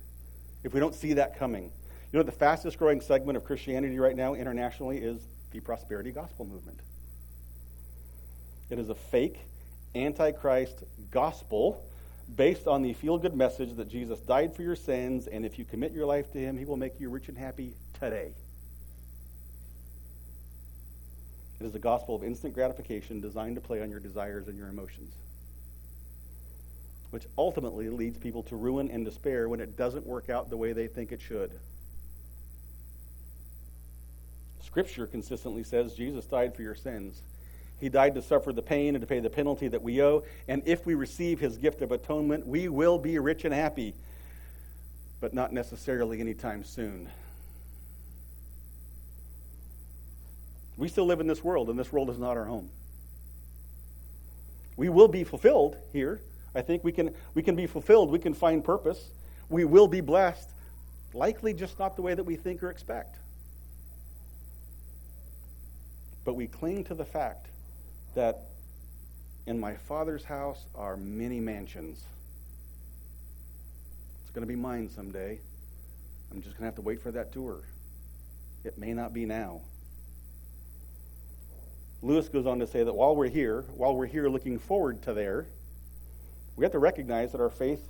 if 0.63 0.73
we 0.73 0.79
don't 0.79 0.95
see 0.95 1.13
that 1.13 1.37
coming. 1.37 1.71
You 2.11 2.19
know, 2.19 2.23
the 2.23 2.31
fastest 2.31 2.77
growing 2.77 3.01
segment 3.01 3.37
of 3.37 3.43
Christianity 3.43 3.99
right 3.99 4.15
now 4.15 4.33
internationally 4.33 4.97
is 4.97 5.21
the 5.51 5.59
prosperity 5.59 6.11
gospel 6.11 6.45
movement. 6.45 6.79
It 8.69 8.79
is 8.79 8.89
a 8.89 8.95
fake, 8.95 9.39
antichrist 9.93 10.83
gospel 11.11 11.83
based 12.35 12.67
on 12.67 12.81
the 12.81 12.93
feel 12.93 13.17
good 13.17 13.35
message 13.35 13.75
that 13.75 13.87
Jesus 13.87 14.19
died 14.19 14.55
for 14.55 14.63
your 14.63 14.75
sins, 14.75 15.27
and 15.27 15.45
if 15.45 15.59
you 15.59 15.65
commit 15.65 15.91
your 15.91 16.05
life 16.05 16.31
to 16.31 16.39
Him, 16.39 16.57
He 16.57 16.65
will 16.65 16.77
make 16.77 16.99
you 16.99 17.09
rich 17.09 17.27
and 17.29 17.37
happy 17.37 17.73
today. 17.99 18.33
It 21.59 21.65
is 21.65 21.75
a 21.75 21.79
gospel 21.79 22.15
of 22.15 22.23
instant 22.23 22.53
gratification 22.53 23.21
designed 23.21 23.55
to 23.55 23.61
play 23.61 23.81
on 23.81 23.89
your 23.89 23.99
desires 23.99 24.47
and 24.47 24.57
your 24.57 24.67
emotions, 24.67 25.13
which 27.15 27.27
ultimately 27.37 27.87
leads 27.87 28.17
people 28.17 28.43
to 28.43 28.57
ruin 28.57 28.91
and 28.91 29.05
despair 29.05 29.47
when 29.47 29.61
it 29.61 29.77
doesn't 29.77 30.05
work 30.05 30.29
out 30.29 30.49
the 30.49 30.57
way 30.57 30.73
they 30.73 30.85
think 30.85 31.13
it 31.13 31.21
should. 31.21 31.49
Scripture 34.61 35.07
consistently 35.07 35.63
says 35.63 35.93
Jesus 35.93 36.25
died 36.25 36.53
for 36.53 36.61
your 36.61 36.75
sins. 36.75 37.21
He 37.79 37.87
died 37.87 38.15
to 38.15 38.21
suffer 38.21 38.51
the 38.51 38.61
pain 38.61 38.95
and 38.95 39.01
to 39.01 39.07
pay 39.07 39.21
the 39.21 39.29
penalty 39.29 39.69
that 39.69 39.81
we 39.81 40.03
owe. 40.03 40.25
And 40.49 40.61
if 40.65 40.85
we 40.85 40.93
receive 40.93 41.39
his 41.39 41.55
gift 41.55 41.81
of 41.81 41.93
atonement, 41.93 42.45
we 42.47 42.67
will 42.67 42.97
be 42.97 43.17
rich 43.17 43.45
and 43.45 43.53
happy, 43.53 43.93
but 45.21 45.33
not 45.33 45.53
necessarily 45.53 46.19
anytime 46.19 46.65
soon. 46.65 47.07
We 50.75 50.89
still 50.89 51.05
live 51.05 51.21
in 51.21 51.27
this 51.27 51.41
world, 51.41 51.69
and 51.69 51.79
this 51.79 51.93
world 51.93 52.09
is 52.09 52.17
not 52.17 52.35
our 52.35 52.43
home. 52.43 52.69
We 54.75 54.89
will 54.89 55.07
be 55.07 55.23
fulfilled 55.23 55.77
here. 55.93 56.19
I 56.55 56.61
think 56.61 56.83
we 56.83 56.91
can, 56.91 57.13
we 57.33 57.43
can 57.43 57.55
be 57.55 57.67
fulfilled. 57.67 58.09
We 58.09 58.19
can 58.19 58.33
find 58.33 58.63
purpose. 58.63 59.11
We 59.49 59.65
will 59.65 59.87
be 59.87 60.01
blessed, 60.01 60.49
likely 61.13 61.53
just 61.53 61.77
not 61.77 61.95
the 61.95 62.01
way 62.01 62.13
that 62.13 62.23
we 62.23 62.35
think 62.37 62.63
or 62.63 62.69
expect. 62.69 63.17
But 66.23 66.35
we 66.35 66.47
cling 66.47 66.85
to 66.85 66.95
the 66.95 67.05
fact 67.05 67.47
that 68.15 68.45
in 69.45 69.59
my 69.59 69.75
Father's 69.75 70.23
house 70.23 70.65
are 70.73 70.97
many 70.97 71.39
mansions. 71.39 72.03
It's 74.23 74.31
going 74.31 74.41
to 74.41 74.51
be 74.51 74.55
mine 74.55 74.89
someday. 74.89 75.39
I'm 76.31 76.41
just 76.41 76.57
going 76.57 76.61
to 76.61 76.65
have 76.65 76.75
to 76.75 76.81
wait 76.81 77.01
for 77.01 77.11
that 77.11 77.31
tour. 77.31 77.59
It 78.63 78.77
may 78.77 78.93
not 78.93 79.13
be 79.13 79.25
now. 79.25 79.61
Lewis 82.01 82.27
goes 82.29 82.45
on 82.45 82.59
to 82.59 82.67
say 82.67 82.83
that 82.83 82.93
while 82.93 83.15
we're 83.15 83.29
here, 83.29 83.65
while 83.75 83.95
we're 83.95 84.05
here 84.07 84.27
looking 84.29 84.57
forward 84.57 85.03
to 85.03 85.13
there, 85.13 85.47
we 86.55 86.63
have 86.63 86.71
to 86.71 86.79
recognize 86.79 87.31
that 87.31 87.41
our 87.41 87.49
faith, 87.49 87.81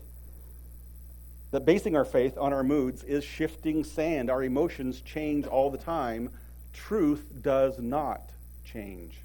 that 1.52 1.66
basing 1.66 1.96
our 1.96 2.06
faith 2.06 2.38
on 2.38 2.54
our 2.54 2.64
moods 2.64 3.04
is 3.04 3.24
shifting 3.24 3.84
sand. 3.84 4.30
Our 4.30 4.44
emotions 4.44 5.02
change 5.02 5.46
all 5.46 5.70
the 5.70 5.78
time. 5.78 6.30
Truth 6.74 7.42
does 7.42 7.80
not 7.80 8.32
change. 8.66 9.22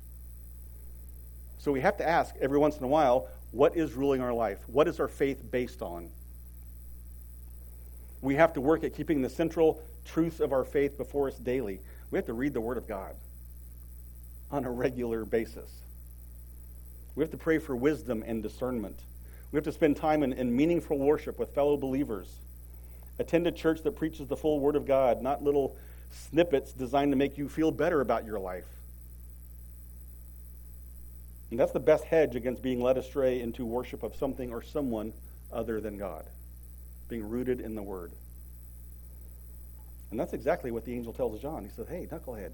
So 1.59 1.73
we 1.73 1.81
have 1.81 1.97
to 1.99 2.09
ask 2.09 2.35
every 2.41 2.59
once 2.59 2.79
in 2.79 2.85
a 2.85 2.89
while 2.89 3.29
what 3.51 3.77
is 3.77 3.95
ruling 3.95 4.21
our 4.21 4.33
life? 4.33 4.59
What 4.67 4.87
is 4.87 5.01
our 5.01 5.09
faith 5.09 5.51
based 5.51 5.83
on? 5.83 6.09
We 8.23 8.37
have 8.37 8.53
to 8.53 8.61
work 8.61 8.85
at 8.85 8.95
keeping 8.95 9.23
the 9.23 9.31
central 9.31 9.83
truths 10.05 10.41
of 10.41 10.53
our 10.53 10.65
faith 10.65 10.97
before 10.97 11.29
us 11.29 11.37
daily. 11.37 11.81
We 12.11 12.19
have 12.19 12.27
to 12.27 12.33
read 12.33 12.55
the 12.55 12.61
Word 12.61 12.77
of 12.77 12.87
God 12.87 13.15
on 14.51 14.65
a 14.65 14.71
regular 14.71 15.25
basis. 15.25 15.71
We 17.15 17.23
have 17.23 17.31
to 17.31 17.37
pray 17.37 17.59
for 17.59 17.75
wisdom 17.75 18.23
and 18.27 18.43
discernment. 18.43 19.01
We 19.53 19.57
have 19.57 19.65
to 19.65 19.73
spend 19.73 19.97
time 19.97 20.23
in, 20.23 20.33
in 20.33 20.55
meaningful 20.55 20.99
worship 20.99 21.39
with 21.39 21.55
fellow 21.55 21.77
believers. 21.77 22.29
Attend 23.19 23.47
a 23.47 23.53
church 23.53 23.83
that 23.83 23.97
preaches 23.97 24.29
the 24.29 24.37
full 24.37 24.61
Word 24.61 24.77
of 24.77 24.87
God, 24.87 25.23
not 25.23 25.43
little 25.43 25.77
snippets 26.11 26.73
designed 26.73 27.13
to 27.13 27.17
make 27.17 27.37
you 27.37 27.49
feel 27.49 27.71
better 27.71 28.01
about 28.01 28.25
your 28.25 28.39
life. 28.39 28.67
And 31.51 31.59
that's 31.59 31.73
the 31.73 31.81
best 31.81 32.05
hedge 32.05 32.37
against 32.37 32.63
being 32.63 32.81
led 32.81 32.97
astray 32.97 33.41
into 33.41 33.67
worship 33.67 34.03
of 34.03 34.15
something 34.15 34.53
or 34.53 34.63
someone 34.63 35.13
other 35.53 35.81
than 35.81 35.99
God, 35.99 36.25
being 37.09 37.29
rooted 37.29 37.61
in 37.61 37.75
the 37.75 37.83
Word. 37.83 38.13
And 40.11 40.19
that's 40.19 40.33
exactly 40.33 40.71
what 40.71 40.85
the 40.85 40.95
angel 40.95 41.13
tells 41.13 41.41
John. 41.41 41.65
He 41.65 41.71
says, 41.71 41.89
Hey, 41.89 42.07
knucklehead. 42.11 42.51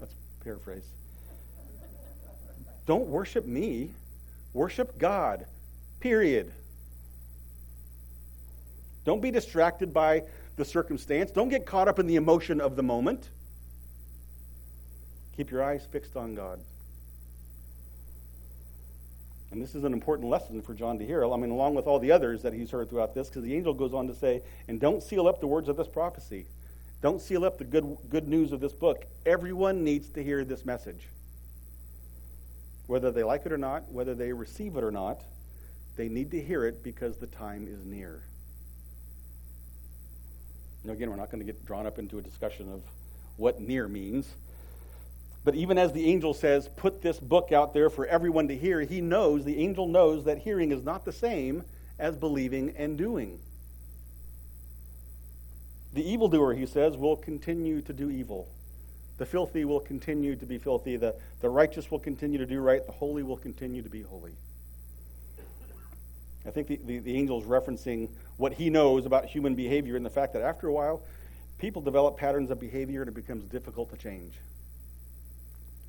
That's 0.00 0.14
paraphrase. 0.42 0.84
Don't 2.86 3.06
worship 3.06 3.46
me, 3.46 3.90
worship 4.52 4.98
God, 4.98 5.46
period. 6.02 6.52
Don't 9.04 9.22
be 9.22 9.30
distracted 9.30 9.94
by 9.94 10.24
the 10.56 10.64
circumstance. 10.64 11.30
Don't 11.30 11.48
get 11.48 11.64
caught 11.64 11.88
up 11.88 11.98
in 11.98 12.06
the 12.06 12.16
emotion 12.16 12.60
of 12.60 12.76
the 12.76 12.82
moment. 12.82 13.28
Keep 15.36 15.50
your 15.50 15.62
eyes 15.62 15.86
fixed 15.90 16.16
on 16.16 16.34
God. 16.34 16.60
And 19.50 19.62
this 19.62 19.74
is 19.74 19.84
an 19.84 19.92
important 19.92 20.28
lesson 20.28 20.60
for 20.62 20.74
John 20.74 20.98
to 20.98 21.06
hear. 21.06 21.24
I 21.24 21.36
mean, 21.36 21.50
along 21.50 21.74
with 21.74 21.86
all 21.86 21.98
the 21.98 22.10
others 22.10 22.42
that 22.42 22.52
he's 22.52 22.70
heard 22.70 22.88
throughout 22.88 23.14
this, 23.14 23.28
because 23.28 23.44
the 23.44 23.54
angel 23.54 23.74
goes 23.74 23.94
on 23.94 24.08
to 24.08 24.14
say, 24.14 24.42
and 24.66 24.80
don't 24.80 25.02
seal 25.02 25.28
up 25.28 25.40
the 25.40 25.46
words 25.46 25.68
of 25.68 25.76
this 25.76 25.88
prophecy. 25.88 26.46
Don't 27.00 27.20
seal 27.20 27.44
up 27.44 27.58
the 27.58 27.64
good, 27.64 27.96
good 28.08 28.28
news 28.28 28.52
of 28.52 28.60
this 28.60 28.72
book. 28.72 29.04
Everyone 29.26 29.84
needs 29.84 30.08
to 30.10 30.22
hear 30.22 30.44
this 30.44 30.64
message. 30.64 31.08
Whether 32.86 33.10
they 33.10 33.22
like 33.22 33.46
it 33.46 33.52
or 33.52 33.58
not, 33.58 33.90
whether 33.90 34.14
they 34.14 34.32
receive 34.32 34.76
it 34.76 34.84
or 34.84 34.90
not, 34.90 35.20
they 35.96 36.08
need 36.08 36.30
to 36.30 36.42
hear 36.42 36.64
it 36.64 36.82
because 36.82 37.16
the 37.16 37.26
time 37.26 37.66
is 37.68 37.84
near. 37.84 38.22
Now, 40.84 40.92
again, 40.92 41.10
we're 41.10 41.16
not 41.16 41.30
going 41.30 41.40
to 41.40 41.44
get 41.44 41.64
drawn 41.64 41.86
up 41.86 41.98
into 41.98 42.18
a 42.18 42.22
discussion 42.22 42.72
of 42.72 42.82
what 43.36 43.60
near 43.60 43.86
means. 43.86 44.28
But 45.44 45.54
even 45.54 45.78
as 45.78 45.92
the 45.92 46.06
angel 46.06 46.34
says, 46.34 46.68
put 46.76 47.02
this 47.02 47.18
book 47.18 47.52
out 47.52 47.74
there 47.74 47.90
for 47.90 48.06
everyone 48.06 48.48
to 48.48 48.56
hear, 48.56 48.80
he 48.80 49.00
knows, 49.00 49.44
the 49.44 49.58
angel 49.58 49.86
knows 49.86 50.24
that 50.24 50.38
hearing 50.38 50.70
is 50.70 50.82
not 50.82 51.04
the 51.04 51.12
same 51.12 51.64
as 51.98 52.16
believing 52.16 52.74
and 52.76 52.96
doing. 52.96 53.38
The 55.92 56.08
evildoer, 56.08 56.54
he 56.54 56.66
says, 56.66 56.96
will 56.96 57.16
continue 57.16 57.82
to 57.82 57.92
do 57.92 58.10
evil. 58.10 58.48
The 59.18 59.26
filthy 59.26 59.64
will 59.64 59.80
continue 59.80 60.36
to 60.36 60.46
be 60.46 60.58
filthy. 60.58 60.96
The, 60.96 61.14
the 61.40 61.50
righteous 61.50 61.90
will 61.90 61.98
continue 61.98 62.38
to 62.38 62.46
do 62.46 62.60
right. 62.60 62.84
The 62.84 62.92
holy 62.92 63.22
will 63.22 63.36
continue 63.36 63.82
to 63.82 63.90
be 63.90 64.02
holy. 64.02 64.32
I 66.46 66.50
think 66.50 66.66
the, 66.66 66.80
the, 66.84 66.98
the 66.98 67.16
angel 67.16 67.40
is 67.40 67.46
referencing 67.46 68.08
what 68.36 68.52
he 68.52 68.70
knows 68.70 69.06
about 69.06 69.26
human 69.26 69.54
behavior 69.54 69.96
and 69.96 70.04
the 70.04 70.10
fact 70.10 70.32
that 70.32 70.42
after 70.42 70.68
a 70.68 70.72
while, 70.72 71.02
people 71.58 71.82
develop 71.82 72.16
patterns 72.16 72.50
of 72.50 72.58
behavior 72.58 73.02
and 73.02 73.08
it 73.08 73.14
becomes 73.14 73.44
difficult 73.48 73.90
to 73.90 73.96
change. 73.96 74.34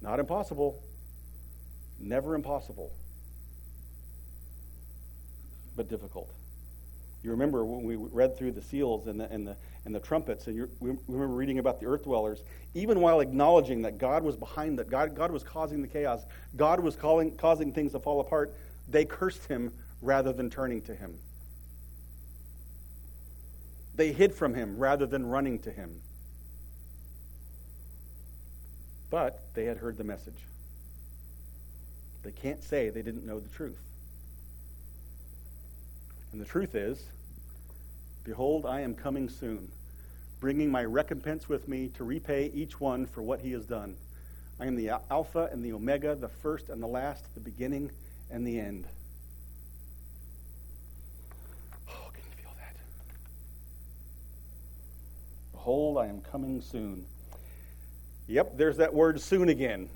Not 0.01 0.19
impossible, 0.19 0.83
never 1.99 2.35
impossible, 2.35 2.91
but 5.75 5.89
difficult. 5.89 6.29
You 7.23 7.31
remember 7.31 7.65
when 7.65 7.83
we 7.83 7.95
read 7.95 8.37
through 8.37 8.51
the 8.51 8.61
seals 8.61 9.07
and 9.07 9.19
the, 9.19 9.31
and 9.31 9.47
the, 9.47 9.55
and 9.85 9.95
the 9.95 9.99
trumpets, 9.99 10.47
and 10.47 10.69
we 10.79 10.91
remember 11.07 11.33
reading 11.33 11.57
about 11.57 11.79
the 11.79 11.85
earth 11.87 12.03
dwellers, 12.03 12.43
even 12.73 12.99
while 12.99 13.21
acknowledging 13.21 13.81
that 13.83 13.97
God 13.97 14.23
was 14.23 14.35
behind 14.35 14.77
that, 14.79 14.89
God, 14.89 15.15
God 15.15 15.31
was 15.31 15.43
causing 15.43 15.81
the 15.81 15.87
chaos, 15.87 16.21
God 16.57 16.81
was 16.81 16.95
calling, 16.95 17.35
causing 17.37 17.71
things 17.71 17.93
to 17.93 17.99
fall 17.99 18.19
apart, 18.19 18.53
they 18.89 19.05
cursed 19.05 19.47
him 19.47 19.71
rather 20.03 20.33
than 20.33 20.49
turning 20.49 20.81
to 20.83 20.95
him. 20.95 21.17
They 23.95 24.11
hid 24.11 24.33
from 24.33 24.53
him 24.53 24.77
rather 24.77 25.05
than 25.05 25.25
running 25.25 25.59
to 25.59 25.71
him. 25.71 26.01
But 29.09 29.41
they 29.53 29.65
had 29.65 29.77
heard 29.77 29.97
the 29.97 30.03
message. 30.03 30.33
They 32.23 32.31
can't 32.31 32.63
say 32.63 32.89
they 32.89 33.01
didn't 33.01 33.25
know 33.25 33.39
the 33.39 33.49
truth. 33.49 33.79
And 36.31 36.41
the 36.41 36.45
truth 36.45 36.73
is, 36.73 37.03
Behold, 38.23 38.65
I 38.65 38.81
am 38.81 38.95
coming 38.95 39.29
soon, 39.29 39.69
bringing 40.39 40.71
my 40.71 40.83
recompense 40.83 41.47
with 41.47 41.67
me 41.67 41.89
to 41.97 42.03
repay 42.03 42.49
each 42.53 42.79
one 42.79 43.05
for 43.05 43.21
what 43.21 43.41
he 43.41 43.51
has 43.51 43.65
done. 43.65 43.95
I 44.59 44.65
am 44.65 44.75
the 44.75 44.91
Alpha 45.11 45.49
and 45.51 45.63
the 45.63 45.73
Omega, 45.73 46.15
the 46.15 46.29
first 46.29 46.69
and 46.69 46.81
the 46.81 46.87
last, 46.87 47.25
the 47.33 47.41
beginning 47.41 47.91
and 48.31 48.47
the 48.47 48.59
end. 48.59 48.85
Behold, 55.63 55.97
I 55.97 56.07
am 56.07 56.19
coming 56.19 56.59
soon. 56.59 57.05
Yep, 58.27 58.57
there's 58.57 58.75
that 58.75 58.93
word 58.93 59.21
soon 59.21 59.47
again. 59.47 59.87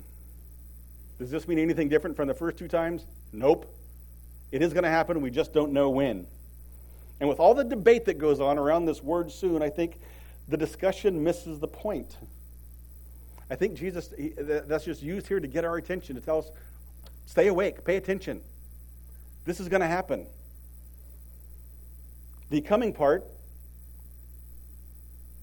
Does 1.18 1.30
this 1.30 1.46
mean 1.46 1.58
anything 1.58 1.90
different 1.90 2.16
from 2.16 2.26
the 2.26 2.32
first 2.32 2.56
two 2.56 2.68
times? 2.68 3.04
Nope. 3.34 3.70
It 4.50 4.62
is 4.62 4.72
going 4.72 4.84
to 4.84 4.88
happen, 4.88 5.20
we 5.20 5.30
just 5.30 5.52
don't 5.52 5.74
know 5.74 5.90
when. 5.90 6.26
And 7.20 7.28
with 7.28 7.38
all 7.38 7.52
the 7.52 7.64
debate 7.64 8.06
that 8.06 8.16
goes 8.16 8.40
on 8.40 8.56
around 8.56 8.86
this 8.86 9.02
word 9.02 9.30
soon, 9.30 9.60
I 9.60 9.68
think 9.68 9.98
the 10.48 10.56
discussion 10.56 11.22
misses 11.22 11.58
the 11.58 11.68
point. 11.68 12.16
I 13.50 13.54
think 13.54 13.74
Jesus, 13.74 14.08
that's 14.38 14.86
just 14.86 15.02
used 15.02 15.26
here 15.26 15.38
to 15.38 15.46
get 15.46 15.66
our 15.66 15.76
attention, 15.76 16.16
to 16.16 16.22
tell 16.22 16.38
us 16.38 16.50
stay 17.26 17.48
awake, 17.48 17.84
pay 17.84 17.96
attention. 17.96 18.40
This 19.44 19.60
is 19.60 19.68
going 19.68 19.82
to 19.82 19.86
happen. 19.86 20.28
The 22.48 22.62
coming 22.62 22.94
part, 22.94 23.26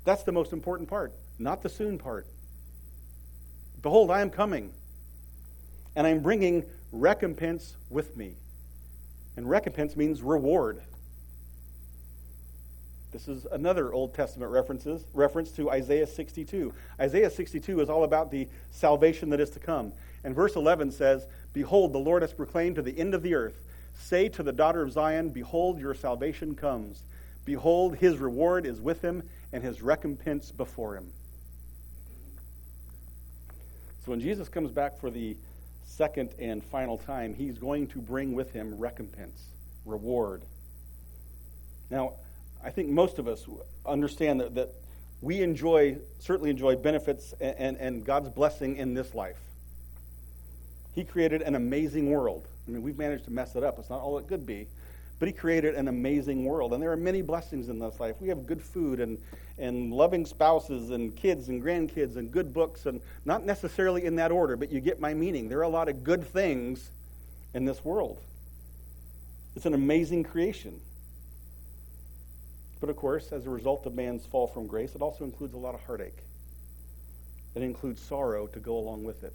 that's 0.05 0.23
the 0.23 0.31
most 0.31 0.53
important 0.53 0.87
part, 0.87 1.11
not 1.37 1.61
the 1.61 1.69
soon 1.69 1.97
part. 1.97 2.27
Behold, 3.81 4.09
I 4.09 4.21
am 4.21 4.29
coming, 4.29 4.71
and 5.95 6.07
I 6.07 6.11
am 6.11 6.21
bringing 6.21 6.63
recompense 6.91 7.75
with 7.89 8.15
me. 8.15 8.35
And 9.35 9.49
recompense 9.49 9.95
means 9.95 10.21
reward. 10.21 10.81
This 13.11 13.27
is 13.27 13.45
another 13.51 13.93
Old 13.93 14.13
Testament 14.13 14.51
references, 14.51 15.05
reference 15.13 15.51
to 15.51 15.71
Isaiah 15.71 16.07
62. 16.07 16.73
Isaiah 16.99 17.29
62 17.29 17.79
is 17.79 17.89
all 17.89 18.03
about 18.03 18.31
the 18.31 18.47
salvation 18.71 19.29
that 19.29 19.39
is 19.39 19.49
to 19.51 19.59
come. 19.59 19.93
And 20.23 20.35
verse 20.35 20.55
11 20.55 20.91
says, 20.91 21.25
Behold, 21.53 21.93
the 21.93 21.99
Lord 21.99 22.23
has 22.23 22.33
proclaimed 22.33 22.75
to 22.75 22.81
the 22.81 22.97
end 22.97 23.13
of 23.13 23.23
the 23.23 23.35
earth, 23.35 23.61
Say 23.97 24.27
to 24.29 24.43
the 24.43 24.51
daughter 24.51 24.81
of 24.81 24.91
Zion, 24.91 25.29
Behold, 25.29 25.79
your 25.79 25.93
salvation 25.93 26.55
comes. 26.55 27.03
Behold, 27.45 27.97
his 27.97 28.17
reward 28.17 28.65
is 28.65 28.81
with 28.81 29.01
him, 29.01 29.23
and 29.55 29.63
his 29.63 29.81
recompense 29.81 30.51
before 30.51 30.97
him. 30.97 31.07
So 34.03 34.11
when 34.11 34.19
Jesus 34.19 34.49
comes 34.49 34.69
back 34.69 34.99
for 34.99 35.09
the 35.09 35.37
second 35.85 36.31
and 36.37 36.61
final 36.61 36.97
time, 36.97 37.33
he's 37.33 37.57
going 37.57 37.87
to 37.87 37.99
bring 37.99 38.33
with 38.33 38.51
him 38.51 38.77
recompense, 38.77 39.41
reward. 39.85 40.41
Now, 41.89 42.15
I 42.65 42.69
think 42.69 42.89
most 42.89 43.17
of 43.17 43.29
us 43.29 43.45
understand 43.85 44.41
that, 44.41 44.55
that 44.55 44.73
we 45.21 45.41
enjoy, 45.41 45.99
certainly 46.19 46.49
enjoy 46.49 46.75
benefits 46.75 47.33
and, 47.39 47.55
and, 47.57 47.77
and 47.77 48.05
God's 48.05 48.27
blessing 48.27 48.75
in 48.75 48.93
this 48.93 49.15
life. 49.15 49.39
He 50.91 51.05
created 51.05 51.41
an 51.41 51.55
amazing 51.55 52.09
world. 52.09 52.45
I 52.67 52.71
mean, 52.71 52.81
we've 52.81 52.97
managed 52.97 53.23
to 53.25 53.31
mess 53.31 53.55
it 53.55 53.63
up. 53.63 53.79
It's 53.79 53.89
not 53.89 54.01
all 54.01 54.17
it 54.17 54.27
could 54.27 54.45
be. 54.45 54.67
But 55.19 55.27
he 55.27 55.33
created 55.33 55.75
an 55.75 55.87
amazing 55.87 56.43
world. 56.43 56.73
And 56.73 56.83
there 56.83 56.91
are 56.91 56.97
many 56.97 57.21
blessings 57.21 57.69
in 57.69 57.79
this 57.79 57.99
life. 57.99 58.15
We 58.19 58.27
have 58.27 58.45
good 58.45 58.61
food 58.61 58.99
and, 58.99 59.17
and 59.57 59.93
loving 59.93 60.25
spouses 60.25 60.91
and 60.91 61.15
kids 61.15 61.47
and 61.47 61.63
grandkids 61.63 62.17
and 62.17 62.31
good 62.31 62.53
books, 62.53 62.85
and 62.85 62.99
not 63.23 63.45
necessarily 63.45 64.05
in 64.05 64.17
that 64.17 64.31
order, 64.31 64.57
but 64.57 64.71
you 64.71 64.81
get 64.81 64.99
my 64.99 65.13
meaning. 65.13 65.47
There 65.47 65.59
are 65.59 65.63
a 65.63 65.69
lot 65.69 65.87
of 65.87 66.03
good 66.03 66.27
things 66.27 66.89
in 67.53 67.63
this 67.63 67.83
world. 67.85 68.21
It's 69.55 69.65
an 69.65 69.73
amazing 69.73 70.23
creation. 70.23 70.81
But 72.81 72.89
of 72.89 72.97
course, 72.97 73.31
as 73.31 73.45
a 73.45 73.49
result 73.49 73.85
of 73.85 73.95
man's 73.95 74.25
fall 74.25 74.47
from 74.47 74.67
grace, 74.67 74.95
it 74.95 75.01
also 75.01 75.23
includes 75.23 75.53
a 75.53 75.57
lot 75.57 75.73
of 75.73 75.81
heartache. 75.85 76.17
It 77.55 77.63
includes 77.63 78.01
sorrow 78.01 78.47
to 78.47 78.59
go 78.59 78.77
along 78.77 79.05
with 79.05 79.23
it. 79.23 79.33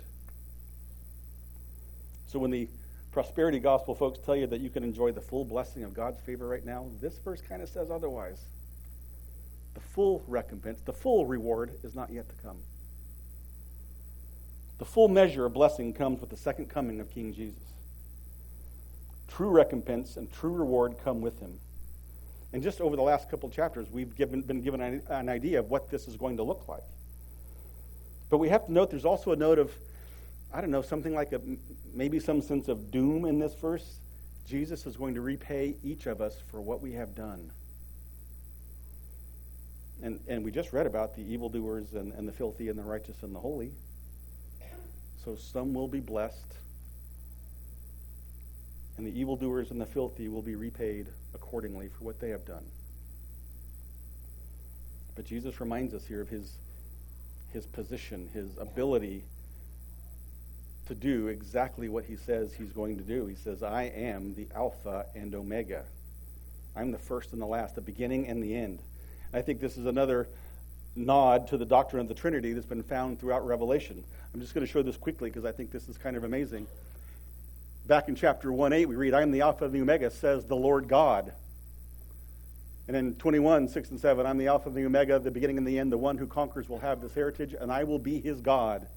So 2.27 2.38
when 2.38 2.51
the 2.51 2.69
prosperity 3.12 3.59
gospel 3.59 3.94
folks 3.94 4.18
tell 4.25 4.37
you 4.37 4.46
that 4.46 4.61
you 4.61 4.70
can 4.70 4.85
enjoy 4.85 5.12
the 5.12 5.20
full 5.20 5.44
blessing 5.44 5.83
of 5.83 5.94
God's 5.94 6.20
favor 6.20 6.46
right 6.46 6.64
now, 6.64 6.87
this 7.01 7.18
verse 7.18 7.42
kind 7.42 7.62
of 7.62 7.68
says 7.68 7.90
otherwise. 7.90 8.44
The 9.75 9.81
full 9.81 10.23
recompense, 10.27 10.81
the 10.85 10.92
full 10.92 11.27
reward 11.27 11.73
is 11.83 11.94
not 11.94 12.11
yet 12.11 12.29
to 12.29 12.35
come. 12.42 12.59
The 14.79 14.85
full 14.85 15.09
measure 15.09 15.44
of 15.44 15.53
blessing 15.53 15.92
comes 15.92 16.20
with 16.20 16.31
the 16.31 16.37
second 16.37 16.70
coming 16.70 17.01
of 17.01 17.11
King 17.11 17.35
Jesus. 17.35 17.62
True 19.29 19.51
recompense 19.51 20.16
and 20.16 20.33
true 20.33 20.53
reward 20.53 20.96
come 21.05 21.20
with 21.20 21.38
him. 21.40 21.59
And 22.53 22.62
just 22.62 22.81
over 22.81 22.96
the 22.96 23.03
last 23.03 23.31
couple 23.31 23.49
chapters, 23.49 23.88
we've 23.90 24.16
given, 24.16 24.42
been 24.42 24.62
given 24.62 24.81
an, 24.81 25.03
an 25.09 25.29
idea 25.29 25.61
of 25.61 25.70
what 25.70 25.90
this 25.90 26.09
is 26.09 26.16
going 26.16 26.37
to 26.38 26.42
look 26.42 26.66
like. 26.66 26.83
But 28.29 28.38
we 28.38 28.49
have 28.49 28.66
to 28.66 28.73
note 28.73 28.90
there's 28.90 29.05
also 29.05 29.33
a 29.33 29.37
note 29.37 29.59
of 29.59 29.73
I 30.53 30.61
don't 30.61 30.71
know, 30.71 30.83
something 30.83 31.15
like 31.15 31.33
a 31.33 31.41
maybe 31.95 32.19
some 32.19 32.43
sense 32.43 32.69
of 32.69 32.91
doom 32.91 33.25
in 33.25 33.39
this 33.39 33.55
verse. 33.55 33.99
Jesus 34.47 34.85
is 34.87 34.97
going 34.97 35.15
to 35.15 35.21
repay 35.21 35.77
each 35.85 36.07
of 36.07 36.21
us 36.21 36.35
for 36.51 36.61
what 36.61 36.81
we 36.81 36.93
have 36.93 37.15
done. 37.15 37.53
And, 40.03 40.19
and 40.27 40.45
we 40.45 40.51
just 40.51 40.73
read 40.73 40.87
about 40.87 41.15
the 41.15 41.23
evildoers 41.23 41.93
and, 41.93 42.13
and 42.15 42.27
the 42.27 42.33
filthy 42.33 42.69
and 42.69 42.79
the 42.79 42.83
righteous 42.83 43.23
and 43.23 43.35
the 43.35 43.39
holy. 43.39 43.73
So 45.25 45.37
some 45.37 45.75
will 45.75 45.89
be 45.89 46.01
blessed, 46.01 46.55
and 48.97 49.07
the 49.07 49.21
evildoers 49.21 49.71
and 49.71 49.79
the 49.79 49.87
filthy 49.87 50.29
will 50.29 50.43
be 50.43 50.55
repaid 50.55 51.07
accordingly 51.35 51.89
for 51.89 52.05
what 52.05 52.19
they 52.21 52.31
have 52.31 52.47
done. 52.47 52.65
But 55.15 55.27
Jesus 55.27 55.61
reminds 55.61 55.93
us 55.93 56.07
here 56.07 56.23
of 56.23 56.31
his, 56.31 56.53
his 57.53 57.67
position, 57.67 58.31
his 58.33 58.57
ability 58.59 59.23
to 60.90 60.94
do 60.96 61.29
exactly 61.29 61.88
what 61.88 62.05
he 62.05 62.16
says 62.16 62.53
he's 62.53 62.72
going 62.72 62.98
to 62.98 63.05
do. 63.05 63.26
He 63.26 63.37
says, 63.37 63.62
I 63.62 63.85
am 63.85 64.35
the 64.35 64.48
Alpha 64.57 65.07
and 65.14 65.33
Omega. 65.37 65.85
I'm 66.74 66.90
the 66.90 66.98
first 66.98 67.33
and 67.33 67.40
the 67.40 67.46
last, 67.46 67.76
the 67.76 67.81
beginning 67.81 68.26
and 68.26 68.42
the 68.42 68.57
end. 68.57 68.81
I 69.33 69.40
think 69.40 69.61
this 69.61 69.76
is 69.76 69.87
another 69.87 70.29
nod 70.96 71.46
to 71.48 71.57
the 71.57 71.64
doctrine 71.64 72.00
of 72.00 72.09
the 72.09 72.14
Trinity 72.14 72.53
that's 72.55 72.66
been 72.66 72.83
found 72.83 73.20
throughout 73.20 73.46
Revelation. 73.46 74.03
I'm 74.35 74.40
just 74.40 74.53
going 74.53 74.66
to 74.66 74.72
show 74.72 74.83
this 74.83 74.96
quickly 74.96 75.31
because 75.31 75.44
I 75.44 75.53
think 75.53 75.70
this 75.70 75.88
is 75.88 75.96
kind 75.96 76.16
of 76.16 76.24
amazing. 76.24 76.66
Back 77.87 78.09
in 78.09 78.16
chapter 78.16 78.53
1 78.53 78.72
8, 78.72 78.87
we 78.87 78.96
read, 78.96 79.14
I 79.14 79.22
am 79.22 79.31
the 79.31 79.42
Alpha 79.42 79.66
and 79.66 79.72
the 79.72 79.83
Omega, 79.83 80.11
says 80.11 80.44
the 80.44 80.57
Lord 80.57 80.88
God. 80.88 81.33
And 82.88 82.96
in 82.96 83.14
21, 83.14 83.68
6 83.68 83.90
and 83.90 84.00
7, 84.00 84.26
I'm 84.26 84.38
the 84.38 84.48
Alpha 84.48 84.70
and 84.70 84.76
the 84.76 84.87
Omega, 84.87 85.20
the 85.20 85.31
beginning 85.31 85.57
and 85.57 85.66
the 85.66 85.79
end. 85.79 85.92
The 85.92 85.98
one 85.98 86.18
who 86.18 86.26
conquers 86.26 86.68
will 86.68 86.81
have 86.81 87.00
this 87.00 87.14
heritage, 87.14 87.55
and 87.59 87.70
I 87.70 87.85
will 87.85 88.00
be 88.00 88.20
his 88.20 88.40
God 88.40 88.88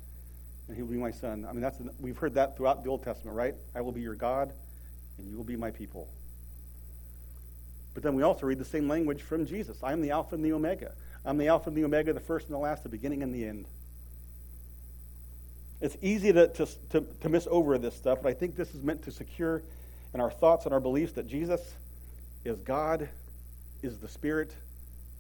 and 0.68 0.76
he 0.76 0.82
will 0.82 0.90
be 0.90 0.98
my 0.98 1.12
son. 1.12 1.46
I 1.48 1.52
mean, 1.52 1.62
that's 1.62 1.80
we've 2.00 2.18
heard 2.18 2.36
that 2.36 2.56
throughout 2.56 2.84
the 2.84 2.90
Old 2.90 3.04
Testament, 3.04 3.36
right? 3.36 3.56
I 3.76 3.82
will 3.82 3.92
be 3.92 4.02
your 4.02 4.16
God, 4.16 4.54
and 5.18 5.30
you 5.30 5.38
will 5.38 5.44
be 5.44 5.56
my 5.56 5.72
people. 5.72 6.08
But 7.94 8.04
then 8.04 8.16
we 8.16 8.24
also 8.24 8.46
read 8.46 8.60
the 8.60 8.66
same 8.66 8.88
language 8.88 9.22
from 9.22 9.46
Jesus. 9.46 9.78
I 9.84 9.94
am 9.94 10.02
the 10.02 10.12
Alpha 10.12 10.36
and 10.36 10.44
the 10.44 10.54
Omega. 10.54 10.94
I'm 11.26 11.38
the 11.38 11.48
Alpha 11.48 11.70
and 11.70 11.78
the 11.78 11.86
Omega, 11.86 12.14
the 12.14 12.20
first 12.20 12.48
and 12.48 12.56
the 12.56 12.60
last, 12.60 12.84
the 12.84 12.90
beginning 12.90 13.24
and 13.24 13.34
the 13.34 13.46
end. 13.46 13.66
It's 15.80 15.98
easy 16.02 16.32
to, 16.34 16.48
to, 16.48 16.68
to, 16.92 17.06
to 17.22 17.30
miss 17.30 17.48
over 17.52 17.78
this 17.78 17.96
stuff, 17.96 18.20
but 18.24 18.30
I 18.30 18.34
think 18.34 18.56
this 18.56 18.74
is 18.74 18.82
meant 18.82 19.04
to 19.04 19.12
secure 19.12 19.62
in 20.14 20.22
our 20.22 20.32
thoughts 20.32 20.66
and 20.66 20.74
our 20.74 20.80
beliefs 20.80 21.14
that 21.14 21.28
Jesus 21.28 21.62
is 22.46 22.58
God, 22.60 23.10
is 23.82 24.00
the 24.00 24.08
Spirit, 24.08 24.54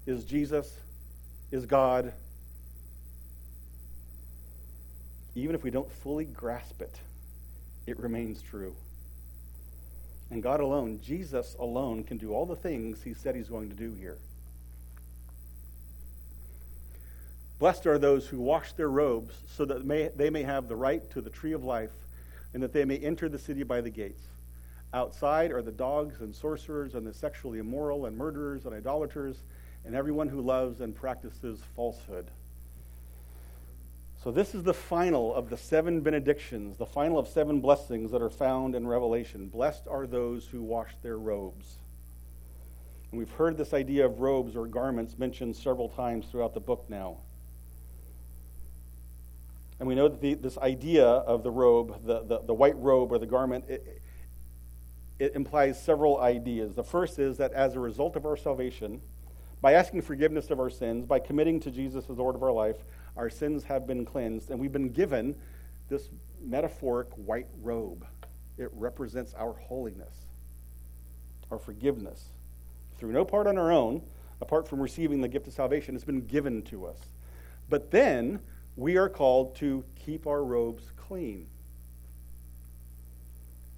is 0.05 0.23
Jesus, 0.23 0.73
is 1.51 1.65
God, 1.65 2.13
even 5.35 5.55
if 5.55 5.63
we 5.63 5.71
don't 5.71 5.91
fully 5.91 6.25
grasp 6.25 6.81
it, 6.81 6.99
it 7.87 7.99
remains 7.99 8.41
true. 8.41 8.75
And 10.29 10.41
God 10.41 10.59
alone, 10.59 10.99
Jesus 11.03 11.55
alone, 11.59 12.03
can 12.03 12.17
do 12.17 12.33
all 12.33 12.45
the 12.45 12.55
things 12.55 13.03
he 13.03 13.13
said 13.13 13.35
he's 13.35 13.49
going 13.49 13.69
to 13.69 13.75
do 13.75 13.93
here. 13.93 14.17
Blessed 17.59 17.85
are 17.85 17.97
those 17.97 18.27
who 18.27 18.39
wash 18.39 18.73
their 18.73 18.89
robes 18.89 19.35
so 19.47 19.63
that 19.65 19.85
may, 19.85 20.09
they 20.15 20.29
may 20.29 20.43
have 20.43 20.67
the 20.67 20.75
right 20.75 21.09
to 21.11 21.21
the 21.21 21.29
tree 21.29 21.53
of 21.53 21.63
life 21.63 21.91
and 22.53 22.61
that 22.61 22.73
they 22.73 22.85
may 22.85 22.97
enter 22.97 23.29
the 23.29 23.39
city 23.39 23.63
by 23.63 23.81
the 23.81 23.89
gates. 23.89 24.23
Outside 24.93 25.51
are 25.51 25.61
the 25.61 25.71
dogs 25.71 26.21
and 26.21 26.35
sorcerers 26.35 26.93
and 26.93 27.05
the 27.05 27.13
sexually 27.13 27.59
immoral 27.59 28.05
and 28.05 28.17
murderers 28.17 28.65
and 28.65 28.75
idolaters 28.75 29.37
and 29.85 29.95
everyone 29.95 30.27
who 30.27 30.41
loves 30.41 30.81
and 30.81 30.95
practices 30.95 31.59
falsehood. 31.75 32.29
So, 34.23 34.31
this 34.31 34.55
is 34.55 34.63
the 34.63 34.73
final 34.73 35.35
of 35.35 35.49
the 35.49 35.57
seven 35.57 35.99
benedictions, 35.99 36.77
the 36.77 36.85
final 36.85 37.19
of 37.19 37.27
seven 37.27 37.59
blessings 37.59 38.09
that 38.11 38.21
are 38.21 38.29
found 38.29 38.73
in 38.73 38.87
Revelation. 38.87 39.49
Blessed 39.49 39.85
are 39.85 40.07
those 40.07 40.47
who 40.47 40.61
wash 40.61 40.91
their 41.01 41.17
robes. 41.17 41.79
And 43.11 43.19
we've 43.19 43.31
heard 43.31 43.57
this 43.57 43.73
idea 43.73 44.05
of 44.05 44.21
robes 44.21 44.55
or 44.55 44.65
garments 44.65 45.17
mentioned 45.17 45.57
several 45.57 45.89
times 45.89 46.27
throughout 46.27 46.53
the 46.53 46.61
book 46.61 46.85
now. 46.87 47.17
And 49.79 49.89
we 49.89 49.95
know 49.95 50.07
that 50.07 50.21
the, 50.21 50.35
this 50.35 50.57
idea 50.57 51.05
of 51.05 51.43
the 51.43 51.51
robe, 51.51 52.05
the, 52.05 52.23
the, 52.23 52.39
the 52.45 52.53
white 52.53 52.77
robe 52.77 53.11
or 53.11 53.17
the 53.17 53.25
garment, 53.25 53.65
it, 53.67 54.01
it 55.19 55.35
implies 55.35 55.83
several 55.83 56.21
ideas. 56.21 56.75
The 56.75 56.83
first 56.85 57.19
is 57.19 57.35
that 57.39 57.51
as 57.51 57.75
a 57.75 57.79
result 57.81 58.15
of 58.15 58.25
our 58.25 58.37
salvation, 58.37 59.01
by 59.59 59.73
asking 59.73 60.03
forgiveness 60.03 60.49
of 60.49 60.61
our 60.61 60.69
sins, 60.69 61.05
by 61.05 61.19
committing 61.19 61.59
to 61.59 61.71
Jesus 61.71 62.09
as 62.09 62.17
Lord 62.17 62.35
of 62.35 62.43
our 62.43 62.53
life, 62.53 62.77
our 63.15 63.29
sins 63.29 63.63
have 63.63 63.85
been 63.85 64.05
cleansed, 64.05 64.49
and 64.49 64.59
we've 64.59 64.71
been 64.71 64.91
given 64.91 65.35
this 65.89 66.09
metaphoric 66.41 67.09
white 67.15 67.47
robe. 67.61 68.05
It 68.57 68.69
represents 68.73 69.33
our 69.35 69.53
holiness, 69.53 70.15
our 71.51 71.59
forgiveness. 71.59 72.25
Through 72.97 73.11
no 73.11 73.25
part 73.25 73.47
on 73.47 73.57
our 73.57 73.71
own, 73.71 74.01
apart 74.41 74.67
from 74.67 74.79
receiving 74.79 75.21
the 75.21 75.27
gift 75.27 75.47
of 75.47 75.53
salvation, 75.53 75.95
it's 75.95 76.03
been 76.03 76.25
given 76.25 76.61
to 76.63 76.85
us. 76.85 76.97
But 77.69 77.91
then 77.91 78.39
we 78.75 78.97
are 78.97 79.09
called 79.09 79.55
to 79.57 79.83
keep 79.95 80.27
our 80.27 80.43
robes 80.43 80.91
clean. 80.97 81.47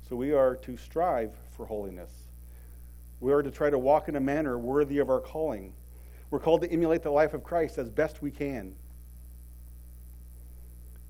So 0.08 0.16
we 0.16 0.34
are 0.34 0.56
to 0.58 0.78
strive 0.78 1.32
for 1.56 1.66
holiness. 1.66 2.12
We 3.20 3.34
are 3.34 3.42
to 3.42 3.52
try 3.52 3.70
to 3.70 3.80
walk 3.80 4.08
in 4.08 4.16
a 4.16 4.20
manner 4.20 4.58
worthy 4.58 5.00
of 5.00 5.10
our 5.10 5.20
calling. 5.20 5.74
We're 6.30 6.40
called 6.40 6.62
to 6.62 6.72
emulate 6.72 7.02
the 7.02 7.12
life 7.12 7.34
of 7.34 7.44
Christ 7.44 7.78
as 7.78 7.90
best 7.90 8.22
we 8.22 8.32
can. 8.32 8.76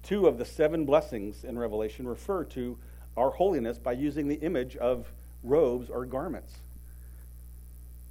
Two 0.06 0.28
of 0.28 0.38
the 0.38 0.46
seven 0.46 0.86
blessings 0.86 1.44
in 1.44 1.58
Revelation 1.58 2.08
refer 2.08 2.44
to 2.46 2.78
our 3.18 3.32
holiness 3.32 3.80
by 3.80 3.94
using 3.94 4.28
the 4.28 4.36
image 4.36 4.76
of 4.76 5.12
robes 5.44 5.90
or 5.90 6.06
garments. 6.06 6.54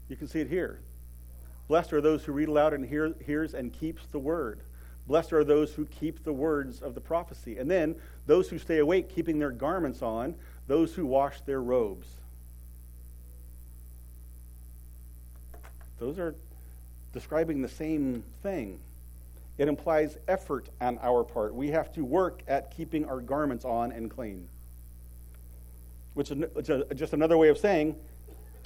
You 0.09 0.17
can 0.17 0.27
see 0.27 0.41
it 0.41 0.49
here. 0.49 0.81
Blessed 1.69 1.93
are 1.93 2.01
those 2.01 2.25
who 2.25 2.33
read 2.33 2.49
aloud 2.49 2.75
and 2.75 2.85
hear, 2.85 3.15
hears 3.25 3.55
and 3.55 3.73
keeps 3.73 4.07
the 4.11 4.19
word. 4.19 4.61
Blessed 5.07 5.33
are 5.33 5.45
those 5.45 5.73
who 5.73 5.87
keep 5.87 6.25
the 6.25 6.33
words 6.33 6.83
of 6.83 6.97
the 6.97 7.01
prophecy. 7.01 7.59
And 7.59 7.71
then 7.71 7.95
those 8.27 8.49
who 8.49 8.59
stay 8.59 8.79
awake, 8.79 9.09
keeping 9.09 9.39
their 9.39 9.53
garments 9.53 10.03
on, 10.03 10.35
those 10.67 10.95
who 10.95 11.07
wash 11.07 11.43
their 11.43 11.63
robes. 11.63 12.09
Those 16.01 16.19
are 16.19 16.35
describing 17.13 17.63
the 17.63 17.69
same 17.69 18.25
thing. 18.43 18.81
It 19.57 19.69
implies 19.69 20.19
effort 20.27 20.69
on 20.81 20.99
our 21.01 21.23
part. 21.23 21.55
We 21.55 21.71
have 21.71 21.93
to 21.93 22.05
work 22.05 22.43
at 22.49 22.71
keeping 22.71 23.05
our 23.05 23.21
garments 23.21 23.65
on 23.65 23.93
and 23.93 24.11
clean. 24.11 24.49
Which 26.15 26.31
is 26.31 26.83
just 26.95 27.13
another 27.13 27.39
way 27.39 27.49
of 27.49 27.59
saying, 27.59 27.97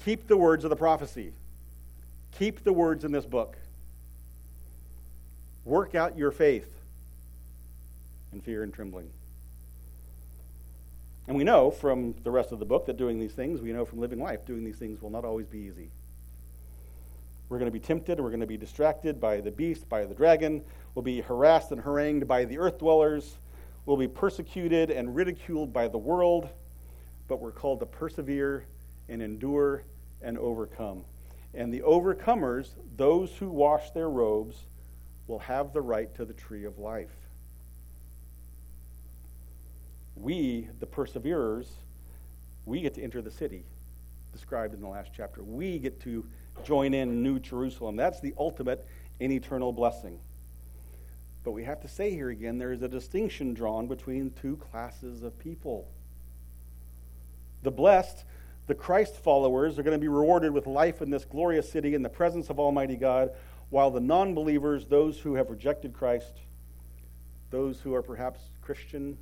keep 0.05 0.27
the 0.27 0.37
words 0.37 0.64
of 0.64 0.70
the 0.70 0.77
prophecy. 0.77 1.33
Keep 2.38 2.64
the 2.64 2.72
words 2.72 3.05
in 3.05 3.12
this 3.12 3.27
book. 3.27 3.57
Work 5.64 5.94
out 5.94 6.16
your 6.16 6.31
faith 6.31 6.70
in 8.33 8.40
fear 8.40 8.62
and 8.62 8.72
trembling. 8.72 9.11
And 11.27 11.37
we 11.37 11.44
know 11.44 11.70
from 11.70 12.14
the 12.24 12.31
rest 12.31 12.53
of 12.53 12.59
the 12.59 12.64
book 12.64 12.87
that 12.87 12.96
doing 12.96 13.18
these 13.18 13.33
things, 13.33 13.61
we 13.61 13.72
know 13.72 13.85
from 13.85 14.01
living 14.01 14.20
life, 14.20 14.46
doing 14.46 14.64
these 14.64 14.77
things 14.77 15.03
will 15.03 15.11
not 15.11 15.27
always 15.27 15.46
be 15.46 15.59
easy. 15.59 15.90
We're 17.48 17.58
going 17.58 17.70
to 17.70 17.72
be 17.72 17.80
tempted, 17.80 18.20
we're 18.20 18.28
going 18.28 18.40
to 18.40 18.46
be 18.46 18.58
distracted 18.58 19.20
by 19.20 19.40
the 19.40 19.50
beast, 19.50 19.88
by 19.88 20.04
the 20.04 20.14
dragon. 20.14 20.62
We'll 20.94 21.02
be 21.02 21.20
harassed 21.20 21.72
and 21.72 21.80
harangued 21.80 22.28
by 22.28 22.44
the 22.44 22.58
earth 22.58 22.78
dwellers. 22.78 23.38
We'll 23.87 23.96
be 23.96 24.08
persecuted 24.08 24.90
and 24.90 25.14
ridiculed 25.14 25.72
by 25.72 25.88
the 25.88 25.96
world. 25.96 26.50
But 27.26 27.40
we're 27.40 27.52
called 27.52 27.80
to 27.80 27.87
persevere 27.87 28.66
and 29.08 29.22
endure 29.22 29.84
and 30.20 30.37
overcome. 30.37 31.04
And 31.54 31.72
the 31.72 31.80
overcomers, 31.80 32.68
those 32.96 33.32
who 33.32 33.48
wash 33.48 33.90
their 33.92 34.11
robes, 34.11 34.66
will 35.26 35.38
have 35.38 35.72
the 35.72 35.80
right 35.80 36.14
to 36.16 36.26
the 36.26 36.34
tree 36.34 36.64
of 36.64 36.78
life. 36.78 37.14
We, 40.16 40.68
the 40.80 40.87
perseverers, 40.87 41.70
we 42.66 42.82
get 42.82 42.94
to 42.94 43.02
enter 43.02 43.22
the 43.22 43.30
city 43.30 43.64
described 44.32 44.74
in 44.74 44.80
the 44.80 44.88
last 44.88 45.11
chapter. 45.16 45.42
We 45.42 45.78
get 45.78 46.00
to 46.02 46.24
join 46.64 46.94
in 46.94 47.22
New 47.22 47.38
Jerusalem. 47.38 47.96
That's 47.96 48.20
the 48.20 48.34
ultimate 48.38 48.86
and 49.20 49.32
eternal 49.32 49.72
blessing. 49.72 50.18
But 51.44 51.52
we 51.52 51.64
have 51.64 51.80
to 51.80 51.88
say 51.88 52.10
here 52.10 52.30
again 52.30 52.58
there 52.58 52.72
is 52.72 52.82
a 52.82 52.88
distinction 52.88 53.54
drawn 53.54 53.86
between 53.86 54.32
two 54.42 54.56
classes 54.56 55.22
of 55.22 55.38
people. 55.38 55.88
The 57.62 57.70
blessed, 57.70 58.24
the 58.66 58.74
Christ 58.74 59.16
followers, 59.16 59.78
are 59.78 59.82
going 59.82 59.96
to 59.96 60.00
be 60.00 60.08
rewarded 60.08 60.52
with 60.52 60.66
life 60.66 61.00
in 61.00 61.10
this 61.10 61.24
glorious 61.24 61.70
city 61.70 61.94
in 61.94 62.02
the 62.02 62.08
presence 62.08 62.50
of 62.50 62.60
Almighty 62.60 62.96
God, 62.96 63.30
while 63.70 63.90
the 63.90 64.00
non 64.00 64.34
believers, 64.34 64.86
those 64.86 65.18
who 65.18 65.34
have 65.34 65.50
rejected 65.50 65.92
Christ, 65.92 66.34
those 67.50 67.80
who 67.80 67.94
are 67.94 68.02
perhaps 68.02 68.40
Christian 68.60 69.16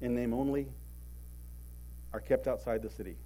in 0.00 0.14
name 0.14 0.32
only, 0.32 0.68
are 2.12 2.20
kept 2.20 2.48
outside 2.48 2.82
the 2.82 2.90
city. 2.90 3.16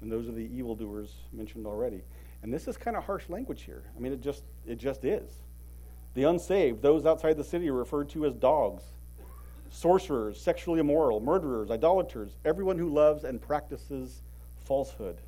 And 0.00 0.10
those 0.10 0.28
are 0.28 0.32
the 0.32 0.48
evildoers 0.54 1.14
mentioned 1.32 1.66
already. 1.66 2.02
And 2.42 2.52
this 2.52 2.66
is 2.68 2.76
kind 2.76 2.96
of 2.96 3.04
harsh 3.04 3.28
language 3.28 3.62
here. 3.62 3.82
I 3.96 4.00
mean, 4.00 4.12
it 4.12 4.20
just, 4.20 4.44
it 4.66 4.76
just 4.76 5.04
is. 5.04 5.30
The 6.14 6.24
unsaved, 6.24 6.82
those 6.82 7.06
outside 7.06 7.36
the 7.36 7.44
city, 7.44 7.68
are 7.68 7.74
referred 7.74 8.08
to 8.10 8.24
as 8.24 8.34
dogs, 8.34 8.82
sorcerers, 9.70 10.40
sexually 10.40 10.80
immoral, 10.80 11.20
murderers, 11.20 11.70
idolaters, 11.70 12.36
everyone 12.44 12.78
who 12.78 12.88
loves 12.88 13.24
and 13.24 13.40
practices 13.40 14.22
falsehood. 14.64 15.20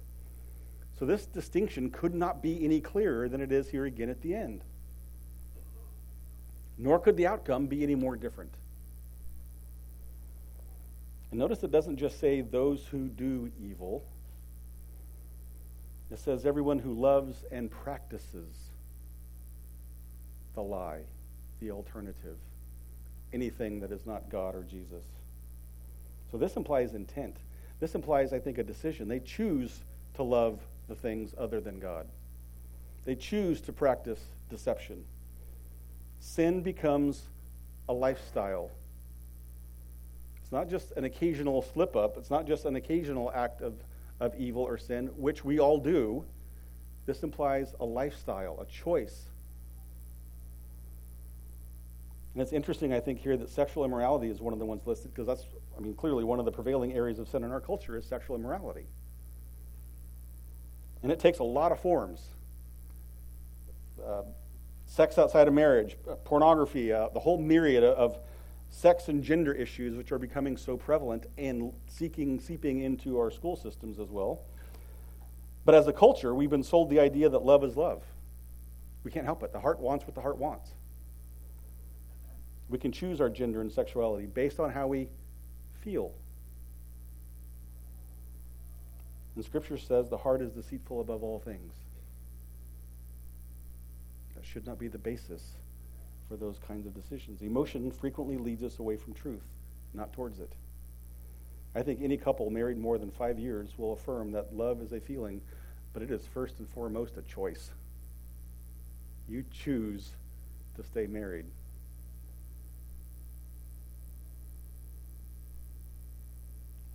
So 0.99 1.07
this 1.07 1.27
distinction 1.27 1.91
could 1.91 2.15
not 2.15 2.43
be 2.43 2.65
any 2.65 2.81
clearer 2.81 3.29
than 3.29 3.41
it 3.41 3.53
is 3.53 3.69
here 3.69 3.85
again 3.85 4.09
at 4.09 4.21
the 4.23 4.35
end. 4.35 4.65
Nor 6.79 6.99
could 6.99 7.17
the 7.17 7.27
outcome 7.27 7.67
be 7.67 7.83
any 7.83 7.95
more 7.95 8.17
different. 8.17 8.55
And 11.31 11.39
notice 11.39 11.63
it 11.63 11.71
doesn't 11.71 11.97
just 11.97 12.21
say 12.21 12.41
those 12.41 12.87
who 12.87 13.09
do 13.09 13.51
evil, 13.61 14.05
it 16.13 16.19
says, 16.19 16.45
everyone 16.45 16.79
who 16.79 16.93
loves 16.93 17.45
and 17.51 17.71
practices 17.71 18.53
the 20.55 20.63
lie, 20.63 21.01
the 21.61 21.71
alternative, 21.71 22.37
anything 23.33 23.81
that 23.81 23.91
is 23.91 24.05
not 24.05 24.29
God 24.31 24.55
or 24.55 24.63
Jesus. 24.63 25.05
So 26.31 26.37
this 26.37 26.57
implies 26.57 26.95
intent. 26.95 27.37
This 27.81 27.95
implies, 27.95 28.33
I 28.33 28.39
think, 28.39 28.59
a 28.59 28.63
decision. 28.63 29.09
They 29.09 29.21
choose 29.21 29.81
to 30.15 30.23
love 30.23 30.61
the 30.89 30.95
things 30.95 31.35
other 31.39 31.61
than 31.61 31.79
God, 31.79 32.07
they 33.05 33.15
choose 33.15 33.61
to 33.63 33.73
practice 33.73 34.21
deception. 34.51 35.05
Sin 36.21 36.61
becomes 36.61 37.23
a 37.89 37.93
lifestyle. 37.93 38.71
It's 40.43 40.53
not 40.53 40.69
just 40.69 40.93
an 40.93 41.05
occasional 41.05 41.63
slip 41.63 41.97
up, 41.97 42.17
it's 42.19 42.31
not 42.31 42.47
just 42.47 42.67
an 42.67 42.77
occasional 42.77 43.33
act 43.33 43.63
of 43.63 43.75
of 44.23 44.35
evil 44.37 44.63
or 44.63 44.79
sin, 44.79 45.09
which 45.17 45.45
we 45.45 45.59
all 45.59 45.79
do, 45.79 46.25
this 47.07 47.25
implies 47.25 47.75
a 47.81 47.85
lifestyle, 47.85 48.61
a 48.61 48.67
choice. 48.67 49.25
And 52.33 52.41
it's 52.41 52.53
interesting, 52.53 52.95
I 52.95 53.01
think, 53.01 53.19
here 53.19 53.37
that 53.37 53.51
sexual 53.51 53.85
immorality 53.85 54.29
is 54.29 54.41
one 54.41 54.53
of 54.53 54.61
the 54.61 54.65
ones 54.65 54.87
listed 54.87 55.13
because 55.13 55.27
that's, 55.27 55.45
I 55.77 55.81
mean, 55.81 55.95
clearly 55.95 56.23
one 56.23 56.39
of 56.39 56.45
the 56.45 56.53
prevailing 56.53 56.93
areas 56.93 57.19
of 57.19 57.29
sin 57.29 57.43
in 57.43 57.51
our 57.51 57.61
culture 57.61 57.97
is 57.97 58.07
sexual 58.07 58.37
immorality. 58.37 58.87
And 61.03 61.11
it 61.11 61.19
takes 61.19 61.41
a 61.41 61.45
lot 61.45 61.73
of 61.73 61.81
forms 61.81 62.21
uh, 64.07 64.23
sex 64.87 65.19
outside 65.19 65.49
of 65.49 65.55
marriage, 65.55 65.97
uh, 66.09 66.15
pornography, 66.15 66.93
uh, 66.93 67.09
the 67.09 67.21
whole 67.21 67.39
myriad 67.39 67.83
of 67.83 68.19
sex 68.73 69.09
and 69.09 69.23
gender 69.23 69.53
issues, 69.53 69.95
which 69.97 70.11
are 70.13 70.19
becoming 70.19 70.57
so 70.57 70.79
prevalent 70.79 71.27
and 71.37 71.73
seeking, 71.87 72.41
seeping 72.41 72.81
into 72.81 73.19
our 73.19 73.31
school 73.31 73.55
systems 73.55 74.01
as 74.01 74.09
well. 74.09 74.41
But 75.67 75.75
as 75.75 75.87
a 75.87 75.93
culture, 75.93 76.35
we've 76.35 76.51
been 76.51 76.65
sold 76.65 76.89
the 76.89 76.99
idea 76.99 77.29
that 77.29 77.45
love 77.45 77.63
is 77.65 77.77
love. 77.77 78.03
We 79.05 79.11
can't 79.11 79.27
help 79.27 79.43
it. 79.43 79.53
The 79.53 79.61
heart 79.61 79.79
wants 79.79 80.07
what 80.07 80.15
the 80.15 80.23
heart 80.23 80.39
wants. 80.39 80.71
We 82.71 82.79
can 82.79 82.93
choose 82.93 83.21
our 83.21 83.29
gender 83.29 83.61
and 83.61 83.71
sexuality 83.71 84.27
based 84.27 84.59
on 84.59 84.71
how 84.71 84.87
we 84.87 85.09
feel. 85.83 86.13
And 89.37 89.45
Scripture 89.45 89.77
says 89.77 90.09
the 90.09 90.17
heart 90.17 90.41
is 90.41 90.51
deceitful 90.51 91.03
above 91.03 91.23
all 91.23 91.41
things. 91.41 91.75
That 94.35 94.47
should 94.47 94.67
not 94.67 94.79
be 94.79 94.89
the 94.89 94.99
basis 94.99 95.43
for 96.33 96.39
those 96.39 96.59
kinds 96.67 96.87
of 96.87 96.95
decisions. 96.95 97.43
Emotion 97.43 97.91
frequently 97.91 98.39
leads 98.39 98.63
us 98.63 98.79
away 98.79 98.97
from 98.97 99.13
truth, 99.13 99.45
not 99.93 100.15
towards 100.15 100.41
it. 100.41 100.51
I 101.75 101.83
think 101.83 102.01
any 102.01 102.17
couple 102.17 102.49
married 102.49 102.79
more 102.79 102.97
than 102.97 103.11
five 103.11 103.39
years 103.39 103.69
will 103.77 103.93
affirm 103.93 104.33
that 104.33 104.57
love 104.57 104.81
is 104.81 104.93
a 104.93 105.01
feeling, 105.01 105.43
but 105.93 106.03
it 106.03 106.11
is 106.11 106.25
first 106.25 106.59
and 106.59 106.67
foremost 106.71 107.19
a 107.19 107.23
choice. 107.23 107.71
You 109.29 109.45
choose 109.53 110.13
to 110.77 110.83
stay 110.83 111.07
married. 111.07 111.45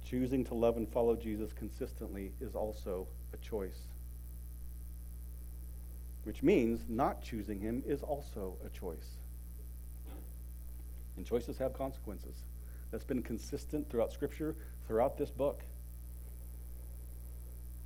Choosing 0.04 0.46
to 0.46 0.56
love 0.56 0.78
and 0.78 0.90
follow 0.90 1.16
Jesus 1.16 1.54
consistently 1.54 2.32
is 2.42 2.56
also 2.56 3.06
a 3.36 3.38
choice. 3.38 3.82
Which 6.24 6.42
means 6.42 6.86
not 6.90 7.22
choosing 7.22 7.60
him 7.60 7.84
is 7.86 8.02
also 8.02 8.58
a 8.66 8.70
choice. 8.70 9.18
And 11.18 11.26
choices 11.26 11.58
have 11.58 11.74
consequences. 11.74 12.36
That's 12.92 13.04
been 13.04 13.24
consistent 13.24 13.90
throughout 13.90 14.14
Scripture, 14.14 14.56
throughout 14.88 15.18
this 15.18 15.32
book. 15.32 15.64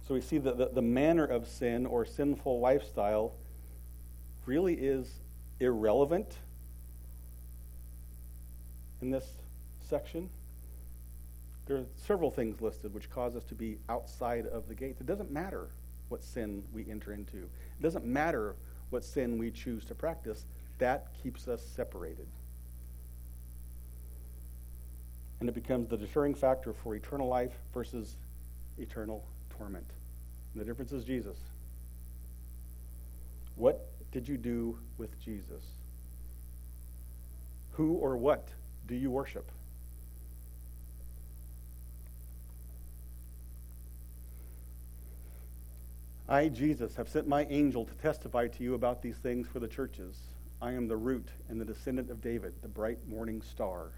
So 0.07 0.13
we 0.13 0.21
see 0.21 0.37
that 0.39 0.57
the, 0.57 0.69
the 0.69 0.81
manner 0.81 1.25
of 1.25 1.47
sin 1.47 1.85
or 1.85 2.05
sinful 2.05 2.59
lifestyle 2.59 3.33
really 4.45 4.73
is 4.73 5.09
irrelevant 5.59 6.37
in 9.01 9.11
this 9.11 9.25
section. 9.89 10.29
There 11.67 11.77
are 11.77 11.85
several 11.95 12.31
things 12.31 12.61
listed 12.61 12.93
which 12.93 13.09
cause 13.09 13.35
us 13.35 13.43
to 13.45 13.55
be 13.55 13.77
outside 13.87 14.45
of 14.47 14.67
the 14.67 14.75
gates. 14.75 14.99
It 14.99 15.07
doesn't 15.07 15.31
matter 15.31 15.69
what 16.09 16.23
sin 16.23 16.63
we 16.73 16.85
enter 16.89 17.13
into, 17.13 17.37
it 17.37 17.81
doesn't 17.81 18.05
matter 18.05 18.55
what 18.89 19.05
sin 19.05 19.37
we 19.37 19.51
choose 19.51 19.85
to 19.85 19.95
practice. 19.95 20.45
That 20.79 21.07
keeps 21.23 21.47
us 21.47 21.61
separated 21.61 22.27
and 25.41 25.49
it 25.49 25.55
becomes 25.55 25.89
the 25.89 25.97
deterring 25.97 26.35
factor 26.35 26.71
for 26.71 26.95
eternal 26.95 27.27
life 27.27 27.53
versus 27.73 28.15
eternal 28.77 29.25
torment. 29.49 29.89
And 30.53 30.61
the 30.61 30.65
difference 30.65 30.91
is 30.91 31.03
Jesus. 31.03 31.37
What 33.55 33.89
did 34.11 34.27
you 34.27 34.37
do 34.37 34.77
with 34.99 35.19
Jesus? 35.19 35.63
Who 37.71 37.93
or 37.93 38.17
what 38.17 38.49
do 38.85 38.95
you 38.95 39.09
worship? 39.09 39.51
I, 46.29 46.49
Jesus, 46.49 46.95
have 46.95 47.09
sent 47.09 47.27
my 47.27 47.45
angel 47.45 47.83
to 47.85 47.93
testify 47.95 48.47
to 48.47 48.63
you 48.63 48.75
about 48.75 49.01
these 49.01 49.17
things 49.17 49.47
for 49.47 49.59
the 49.59 49.67
churches. 49.67 50.17
I 50.61 50.73
am 50.73 50.87
the 50.87 50.95
root 50.95 51.27
and 51.49 51.59
the 51.59 51.65
descendant 51.65 52.11
of 52.11 52.21
David, 52.21 52.53
the 52.61 52.67
bright 52.67 52.99
morning 53.07 53.41
star. 53.41 53.91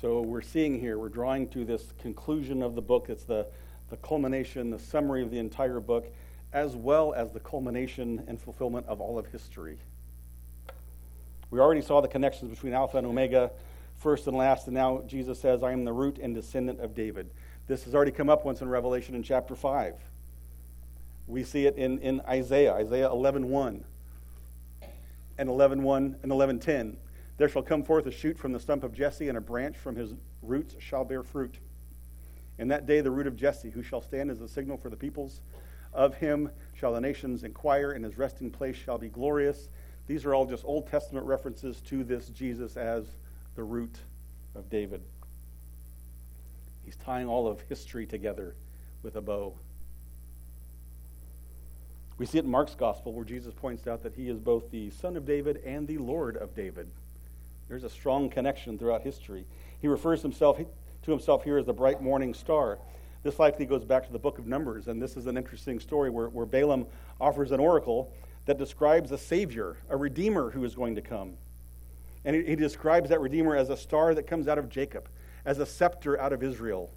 So 0.00 0.20
we're 0.20 0.42
seeing 0.42 0.78
here, 0.78 0.96
we're 0.96 1.08
drawing 1.08 1.48
to 1.48 1.64
this 1.64 1.92
conclusion 2.00 2.62
of 2.62 2.76
the 2.76 2.82
book. 2.82 3.06
It's 3.08 3.24
the, 3.24 3.48
the 3.90 3.96
culmination, 3.96 4.70
the 4.70 4.78
summary 4.78 5.22
of 5.22 5.32
the 5.32 5.40
entire 5.40 5.80
book, 5.80 6.06
as 6.52 6.76
well 6.76 7.12
as 7.14 7.32
the 7.32 7.40
culmination 7.40 8.22
and 8.28 8.40
fulfillment 8.40 8.86
of 8.86 9.00
all 9.00 9.18
of 9.18 9.26
history. 9.26 9.76
We 11.50 11.58
already 11.58 11.80
saw 11.80 12.00
the 12.00 12.06
connections 12.06 12.48
between 12.48 12.74
Alpha 12.74 12.96
and 12.96 13.08
Omega, 13.08 13.50
first 13.96 14.28
and 14.28 14.36
last, 14.36 14.68
and 14.68 14.74
now 14.74 15.02
Jesus 15.08 15.40
says, 15.40 15.64
I 15.64 15.72
am 15.72 15.84
the 15.84 15.92
root 15.92 16.18
and 16.22 16.32
descendant 16.32 16.78
of 16.78 16.94
David. 16.94 17.28
This 17.66 17.82
has 17.82 17.92
already 17.92 18.12
come 18.12 18.30
up 18.30 18.44
once 18.44 18.60
in 18.60 18.68
Revelation 18.68 19.16
in 19.16 19.24
chapter 19.24 19.56
5. 19.56 19.94
We 21.26 21.42
see 21.42 21.66
it 21.66 21.74
in, 21.74 21.98
in 21.98 22.20
Isaiah, 22.20 22.74
Isaiah 22.74 23.08
11.1 23.08 23.42
1, 23.46 23.84
and 25.38 25.48
11.1 25.48 26.22
and 26.22 26.30
11.10. 26.30 26.96
There 27.38 27.48
shall 27.48 27.62
come 27.62 27.84
forth 27.84 28.04
a 28.06 28.10
shoot 28.10 28.36
from 28.36 28.52
the 28.52 28.60
stump 28.60 28.82
of 28.84 28.92
Jesse, 28.92 29.28
and 29.28 29.38
a 29.38 29.40
branch 29.40 29.76
from 29.76 29.96
his 29.96 30.12
roots 30.42 30.74
shall 30.80 31.04
bear 31.04 31.22
fruit. 31.22 31.58
In 32.58 32.68
that 32.68 32.84
day, 32.84 33.00
the 33.00 33.12
root 33.12 33.28
of 33.28 33.36
Jesse, 33.36 33.70
who 33.70 33.82
shall 33.82 34.02
stand 34.02 34.30
as 34.30 34.40
a 34.40 34.48
signal 34.48 34.76
for 34.76 34.90
the 34.90 34.96
peoples, 34.96 35.40
of 35.92 36.16
him 36.16 36.50
shall 36.74 36.92
the 36.92 37.00
nations 37.00 37.44
inquire, 37.44 37.92
and 37.92 38.04
his 38.04 38.18
resting 38.18 38.50
place 38.50 38.76
shall 38.76 38.98
be 38.98 39.08
glorious. 39.08 39.68
These 40.08 40.24
are 40.24 40.34
all 40.34 40.46
just 40.46 40.64
Old 40.64 40.88
Testament 40.88 41.26
references 41.26 41.80
to 41.82 42.02
this 42.02 42.28
Jesus 42.28 42.76
as 42.76 43.04
the 43.54 43.62
root 43.62 43.98
of 44.56 44.68
David. 44.68 45.02
He's 46.84 46.96
tying 46.96 47.28
all 47.28 47.46
of 47.46 47.60
history 47.68 48.06
together 48.06 48.56
with 49.02 49.14
a 49.14 49.20
bow. 49.20 49.54
We 52.16 52.26
see 52.26 52.38
it 52.38 52.44
in 52.44 52.50
Mark's 52.50 52.74
gospel 52.74 53.12
where 53.12 53.24
Jesus 53.24 53.54
points 53.54 53.86
out 53.86 54.02
that 54.02 54.14
he 54.14 54.28
is 54.28 54.40
both 54.40 54.72
the 54.72 54.90
son 54.90 55.16
of 55.16 55.24
David 55.24 55.58
and 55.64 55.86
the 55.86 55.98
Lord 55.98 56.36
of 56.36 56.54
David. 56.54 56.90
There's 57.68 57.84
a 57.84 57.90
strong 57.90 58.30
connection 58.30 58.78
throughout 58.78 59.02
history. 59.02 59.46
He 59.80 59.88
refers 59.88 60.22
himself 60.22 60.58
to 60.58 61.10
himself 61.10 61.44
here 61.44 61.58
as 61.58 61.66
the 61.66 61.72
bright 61.72 62.02
morning 62.02 62.34
star. 62.34 62.78
This 63.22 63.38
likely 63.38 63.66
goes 63.66 63.84
back 63.84 64.06
to 64.06 64.12
the 64.12 64.18
book 64.18 64.38
of 64.38 64.46
Numbers, 64.46 64.88
and 64.88 65.02
this 65.02 65.16
is 65.16 65.26
an 65.26 65.36
interesting 65.36 65.80
story 65.80 66.10
where, 66.10 66.28
where 66.28 66.46
Balaam 66.46 66.86
offers 67.20 67.50
an 67.52 67.60
oracle 67.60 68.12
that 68.46 68.58
describes 68.58 69.12
a 69.12 69.18
Savior, 69.18 69.76
a 69.90 69.96
Redeemer 69.96 70.50
who 70.50 70.64
is 70.64 70.74
going 70.74 70.94
to 70.94 71.02
come. 71.02 71.34
And 72.24 72.34
he, 72.34 72.44
he 72.44 72.56
describes 72.56 73.10
that 73.10 73.20
Redeemer 73.20 73.56
as 73.56 73.70
a 73.70 73.76
star 73.76 74.14
that 74.14 74.26
comes 74.26 74.48
out 74.48 74.58
of 74.58 74.68
Jacob, 74.68 75.08
as 75.44 75.58
a 75.58 75.66
scepter 75.66 76.20
out 76.20 76.32
of 76.32 76.42
Israel, 76.42 76.90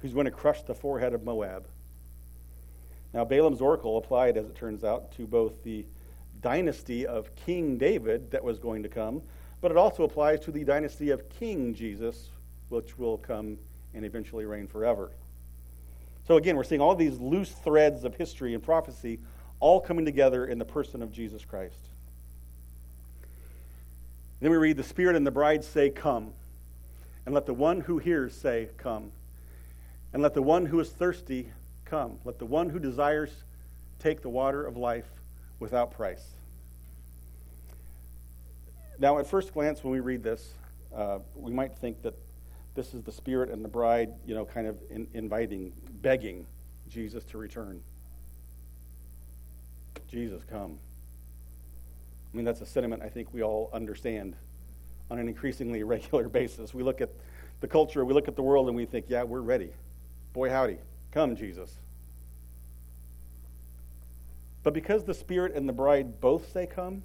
who's 0.00 0.12
going 0.12 0.26
to 0.26 0.30
crush 0.30 0.62
the 0.62 0.74
forehead 0.74 1.12
of 1.14 1.24
Moab. 1.24 1.66
Now, 3.12 3.24
Balaam's 3.24 3.60
oracle 3.60 3.98
applied, 3.98 4.36
as 4.36 4.46
it 4.46 4.54
turns 4.54 4.84
out, 4.84 5.12
to 5.16 5.26
both 5.26 5.64
the 5.64 5.84
dynasty 6.40 7.06
of 7.06 7.34
King 7.34 7.76
David 7.76 8.30
that 8.30 8.44
was 8.44 8.58
going 8.58 8.82
to 8.82 8.88
come, 8.88 9.22
but 9.60 9.70
it 9.70 9.76
also 9.76 10.04
applies 10.04 10.40
to 10.40 10.50
the 10.50 10.64
dynasty 10.64 11.10
of 11.10 11.28
King 11.28 11.74
Jesus, 11.74 12.30
which 12.68 12.98
will 12.98 13.18
come 13.18 13.58
and 13.94 14.04
eventually 14.04 14.44
reign 14.44 14.66
forever. 14.66 15.10
So, 16.26 16.36
again, 16.36 16.56
we're 16.56 16.64
seeing 16.64 16.80
all 16.80 16.94
these 16.94 17.18
loose 17.18 17.50
threads 17.50 18.04
of 18.04 18.14
history 18.14 18.54
and 18.54 18.62
prophecy 18.62 19.18
all 19.58 19.80
coming 19.80 20.04
together 20.04 20.46
in 20.46 20.58
the 20.58 20.64
person 20.64 21.02
of 21.02 21.12
Jesus 21.12 21.44
Christ. 21.44 21.88
Then 24.40 24.50
we 24.50 24.56
read, 24.56 24.76
The 24.76 24.82
Spirit 24.82 25.16
and 25.16 25.26
the 25.26 25.30
bride 25.30 25.64
say, 25.64 25.90
Come. 25.90 26.32
And 27.26 27.34
let 27.34 27.46
the 27.46 27.54
one 27.54 27.82
who 27.82 27.98
hears 27.98 28.34
say, 28.34 28.70
Come. 28.78 29.12
And 30.12 30.22
let 30.22 30.34
the 30.34 30.42
one 30.42 30.66
who 30.66 30.80
is 30.80 30.90
thirsty 30.90 31.52
Come, 31.84 32.18
let 32.24 32.38
the 32.38 32.46
one 32.46 32.70
who 32.70 32.78
desires 32.78 33.30
take 33.98 34.22
the 34.22 34.28
water 34.28 34.64
of 34.64 34.76
life 34.76 35.10
without 35.58 35.90
price. 35.90 36.36
Now, 39.00 39.18
at 39.18 39.26
first 39.26 39.54
glance, 39.54 39.82
when 39.82 39.92
we 39.92 40.00
read 40.00 40.22
this, 40.22 40.52
uh, 40.94 41.20
we 41.34 41.50
might 41.52 41.74
think 41.74 42.02
that 42.02 42.14
this 42.74 42.92
is 42.92 43.02
the 43.02 43.10
Spirit 43.10 43.48
and 43.50 43.64
the 43.64 43.68
bride, 43.68 44.10
you 44.26 44.34
know, 44.34 44.44
kind 44.44 44.66
of 44.66 44.76
in, 44.90 45.08
inviting, 45.14 45.72
begging 46.02 46.46
Jesus 46.86 47.24
to 47.24 47.38
return. 47.38 47.80
Jesus, 50.06 50.42
come. 50.44 50.78
I 52.32 52.36
mean, 52.36 52.44
that's 52.44 52.60
a 52.60 52.66
sentiment 52.66 53.02
I 53.02 53.08
think 53.08 53.32
we 53.32 53.42
all 53.42 53.70
understand 53.72 54.36
on 55.10 55.18
an 55.18 55.28
increasingly 55.28 55.82
regular 55.84 56.28
basis. 56.28 56.74
We 56.74 56.82
look 56.82 57.00
at 57.00 57.08
the 57.60 57.68
culture, 57.68 58.04
we 58.04 58.12
look 58.12 58.28
at 58.28 58.36
the 58.36 58.42
world, 58.42 58.68
and 58.68 58.76
we 58.76 58.84
think, 58.84 59.06
yeah, 59.08 59.22
we're 59.22 59.40
ready. 59.40 59.70
Boy, 60.34 60.50
howdy. 60.50 60.76
Come, 61.10 61.36
Jesus. 61.36 61.78
But 64.62 64.74
because 64.74 65.04
the 65.04 65.14
Spirit 65.14 65.54
and 65.54 65.66
the 65.66 65.72
bride 65.72 66.20
both 66.20 66.52
say 66.52 66.66
come, 66.66 67.02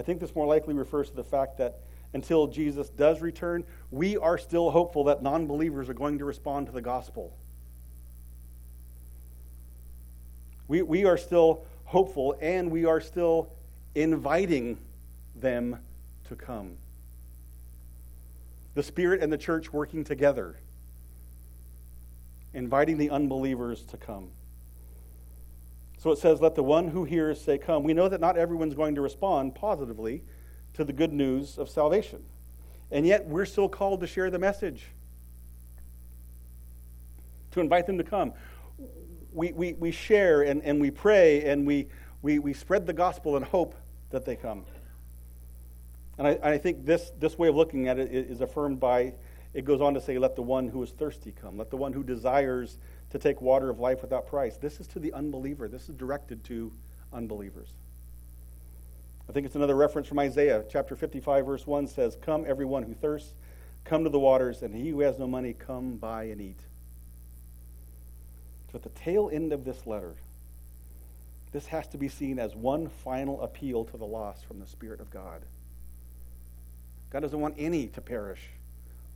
I 0.00 0.02
think 0.02 0.18
this 0.18 0.34
more 0.34 0.46
likely 0.46 0.72
refers 0.72 1.10
to 1.10 1.16
the 1.16 1.22
fact 1.22 1.58
that 1.58 1.80
until 2.14 2.46
Jesus 2.46 2.88
does 2.88 3.20
return, 3.20 3.64
we 3.90 4.16
are 4.16 4.38
still 4.38 4.70
hopeful 4.70 5.04
that 5.04 5.22
non 5.22 5.46
believers 5.46 5.90
are 5.90 5.94
going 5.94 6.16
to 6.20 6.24
respond 6.24 6.68
to 6.68 6.72
the 6.72 6.80
gospel. 6.80 7.36
We, 10.68 10.80
we 10.80 11.04
are 11.04 11.18
still 11.18 11.66
hopeful 11.84 12.34
and 12.40 12.70
we 12.70 12.86
are 12.86 13.02
still 13.02 13.52
inviting 13.94 14.78
them 15.36 15.78
to 16.28 16.34
come. 16.34 16.78
The 18.74 18.82
Spirit 18.82 19.22
and 19.22 19.30
the 19.30 19.38
church 19.38 19.70
working 19.70 20.02
together 20.02 20.56
inviting 22.54 22.96
the 22.96 23.10
unbelievers 23.10 23.82
to 23.82 23.98
come. 23.98 24.30
So 26.00 26.10
it 26.12 26.18
says, 26.18 26.40
Let 26.40 26.54
the 26.54 26.62
one 26.62 26.88
who 26.88 27.04
hears 27.04 27.38
say, 27.38 27.58
Come. 27.58 27.82
We 27.82 27.92
know 27.92 28.08
that 28.08 28.22
not 28.22 28.38
everyone's 28.38 28.72
going 28.72 28.94
to 28.94 29.02
respond 29.02 29.54
positively 29.54 30.24
to 30.72 30.82
the 30.82 30.94
good 30.94 31.12
news 31.12 31.58
of 31.58 31.68
salvation. 31.68 32.24
And 32.90 33.06
yet 33.06 33.26
we're 33.26 33.44
still 33.44 33.68
called 33.68 34.00
to 34.00 34.06
share 34.06 34.30
the 34.30 34.38
message, 34.38 34.86
to 37.50 37.60
invite 37.60 37.86
them 37.86 37.98
to 37.98 38.04
come. 38.04 38.32
We, 39.30 39.52
we, 39.52 39.74
we 39.74 39.90
share 39.90 40.40
and, 40.40 40.62
and 40.64 40.80
we 40.80 40.90
pray 40.90 41.44
and 41.44 41.66
we, 41.66 41.88
we, 42.22 42.38
we 42.38 42.54
spread 42.54 42.86
the 42.86 42.94
gospel 42.94 43.36
and 43.36 43.44
hope 43.44 43.74
that 44.08 44.24
they 44.24 44.36
come. 44.36 44.64
And 46.16 46.26
I, 46.26 46.38
I 46.42 46.58
think 46.58 46.86
this, 46.86 47.12
this 47.18 47.36
way 47.38 47.48
of 47.48 47.56
looking 47.56 47.88
at 47.88 47.98
it 47.98 48.10
is 48.10 48.40
affirmed 48.40 48.80
by 48.80 49.12
it 49.52 49.64
goes 49.66 49.82
on 49.82 49.92
to 49.94 50.00
say, 50.00 50.16
Let 50.16 50.34
the 50.34 50.42
one 50.42 50.68
who 50.68 50.82
is 50.82 50.92
thirsty 50.92 51.32
come. 51.32 51.58
Let 51.58 51.68
the 51.68 51.76
one 51.76 51.92
who 51.92 52.02
desires 52.02 52.78
to 53.10 53.18
take 53.18 53.40
water 53.40 53.68
of 53.68 53.78
life 53.78 54.02
without 54.02 54.26
price. 54.26 54.56
This 54.56 54.80
is 54.80 54.86
to 54.88 54.98
the 54.98 55.12
unbeliever. 55.12 55.68
This 55.68 55.88
is 55.88 55.94
directed 55.94 56.44
to 56.44 56.72
unbelievers. 57.12 57.68
I 59.28 59.32
think 59.32 59.46
it's 59.46 59.56
another 59.56 59.76
reference 59.76 60.08
from 60.08 60.18
Isaiah. 60.18 60.64
Chapter 60.68 60.96
55, 60.96 61.46
verse 61.46 61.66
1 61.66 61.86
says, 61.86 62.16
Come, 62.20 62.44
everyone 62.46 62.82
who 62.82 62.94
thirsts, 62.94 63.34
come 63.84 64.04
to 64.04 64.10
the 64.10 64.18
waters, 64.18 64.62
and 64.62 64.74
he 64.74 64.90
who 64.90 65.00
has 65.00 65.18
no 65.18 65.26
money, 65.26 65.54
come 65.54 65.96
buy 65.96 66.24
and 66.24 66.40
eat. 66.40 66.58
So 68.70 68.76
at 68.76 68.82
the 68.82 68.88
tail 68.90 69.30
end 69.32 69.52
of 69.52 69.64
this 69.64 69.86
letter, 69.86 70.14
this 71.52 71.66
has 71.66 71.88
to 71.88 71.98
be 71.98 72.08
seen 72.08 72.38
as 72.38 72.54
one 72.54 72.88
final 72.88 73.40
appeal 73.42 73.84
to 73.86 73.96
the 73.96 74.06
lost 74.06 74.44
from 74.44 74.60
the 74.60 74.66
Spirit 74.66 75.00
of 75.00 75.10
God. 75.10 75.42
God 77.10 77.20
doesn't 77.20 77.40
want 77.40 77.56
any 77.58 77.88
to 77.88 78.00
perish 78.00 78.40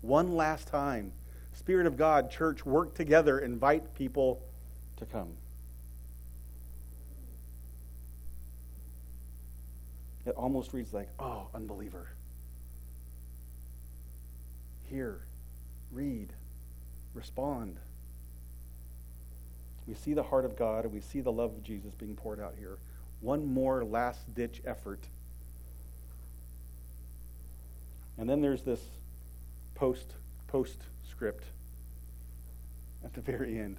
one 0.00 0.34
last 0.34 0.66
time. 0.66 1.12
Spirit 1.54 1.86
of 1.86 1.96
God, 1.96 2.30
church, 2.30 2.66
work 2.66 2.94
together, 2.94 3.38
invite 3.38 3.94
people 3.94 4.42
to 4.96 5.06
come. 5.06 5.28
It 10.26 10.34
almost 10.36 10.72
reads 10.72 10.92
like, 10.92 11.08
oh, 11.18 11.48
unbeliever. 11.54 12.08
Hear, 14.90 15.20
read, 15.92 16.32
respond. 17.14 17.76
We 19.86 19.94
see 19.94 20.14
the 20.14 20.22
heart 20.22 20.44
of 20.44 20.56
God 20.56 20.84
and 20.84 20.94
we 20.94 21.00
see 21.00 21.20
the 21.20 21.32
love 21.32 21.50
of 21.52 21.62
Jesus 21.62 21.94
being 21.94 22.16
poured 22.16 22.40
out 22.40 22.54
here. 22.58 22.78
One 23.20 23.46
more 23.46 23.84
last 23.84 24.34
ditch 24.34 24.62
effort. 24.66 25.00
And 28.16 28.28
then 28.28 28.40
there's 28.40 28.62
this 28.62 28.80
post 29.74 30.14
postscript 30.54 31.46
at 33.04 33.12
the 33.12 33.20
very 33.20 33.58
end. 33.58 33.76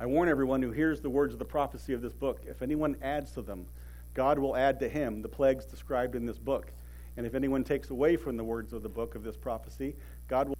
I 0.00 0.06
warn 0.06 0.28
everyone 0.28 0.60
who 0.60 0.72
hears 0.72 1.00
the 1.00 1.08
words 1.08 1.32
of 1.32 1.38
the 1.38 1.44
prophecy 1.44 1.92
of 1.92 2.02
this 2.02 2.12
book 2.12 2.40
if 2.48 2.62
anyone 2.62 2.96
adds 3.00 3.30
to 3.32 3.42
them, 3.42 3.64
God 4.12 4.40
will 4.40 4.56
add 4.56 4.80
to 4.80 4.88
him 4.88 5.22
the 5.22 5.28
plagues 5.28 5.66
described 5.66 6.16
in 6.16 6.26
this 6.26 6.40
book. 6.40 6.72
And 7.16 7.24
if 7.24 7.36
anyone 7.36 7.62
takes 7.62 7.90
away 7.90 8.16
from 8.16 8.36
the 8.36 8.42
words 8.42 8.72
of 8.72 8.82
the 8.82 8.88
book 8.88 9.14
of 9.14 9.22
this 9.22 9.36
prophecy, 9.36 9.94
God 10.26 10.48
will 10.48 10.56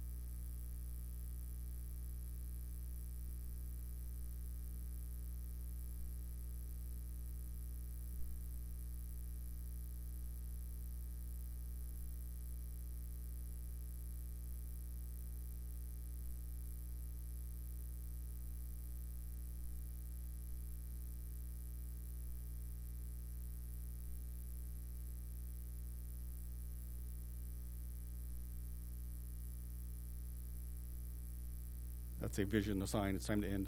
That's 32.33 32.49
a 32.49 32.51
vision, 32.51 32.81
a 32.81 32.87
sign. 32.87 33.13
It's 33.13 33.27
time 33.27 33.43
to 33.43 33.47
end. 33.47 33.67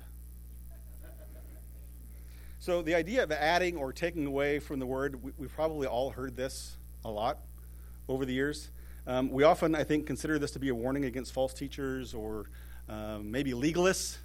So, 2.57 2.81
the 2.81 2.95
idea 2.95 3.21
of 3.21 3.31
adding 3.31 3.77
or 3.77 3.93
taking 3.93 4.25
away 4.25 4.57
from 4.57 4.79
the 4.79 4.87
word, 4.87 5.23
we, 5.23 5.45
have 5.45 5.53
probably 5.53 5.85
all 5.85 6.09
heard 6.09 6.35
this 6.35 6.77
a 7.03 7.11
lot 7.11 7.41
over 8.09 8.25
the 8.25 8.33
years. 8.33 8.71
Um, 9.05 9.29
we 9.29 9.43
often, 9.43 9.75
I 9.75 9.83
think, 9.83 10.07
consider 10.07 10.39
this 10.39 10.49
to 10.49 10.59
be 10.59 10.69
a 10.69 10.73
warning 10.73 11.05
against 11.05 11.31
false 11.31 11.53
teachers 11.53 12.15
or 12.15 12.49
um, 12.89 13.29
maybe 13.29 13.51
legalists, 13.51 14.17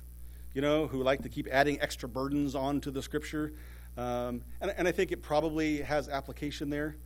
you 0.54 0.62
know, 0.62 0.86
who 0.86 1.02
like 1.02 1.20
to 1.24 1.28
keep 1.28 1.46
adding 1.52 1.78
extra 1.82 2.08
burdens 2.08 2.54
onto 2.54 2.90
the 2.90 3.02
scripture. 3.02 3.52
Um, 3.98 4.40
and, 4.62 4.72
and, 4.74 4.88
I 4.88 4.92
think 4.92 5.12
it 5.12 5.20
probably 5.20 5.82
has 5.82 6.08
application 6.08 6.70
there. 6.70 6.96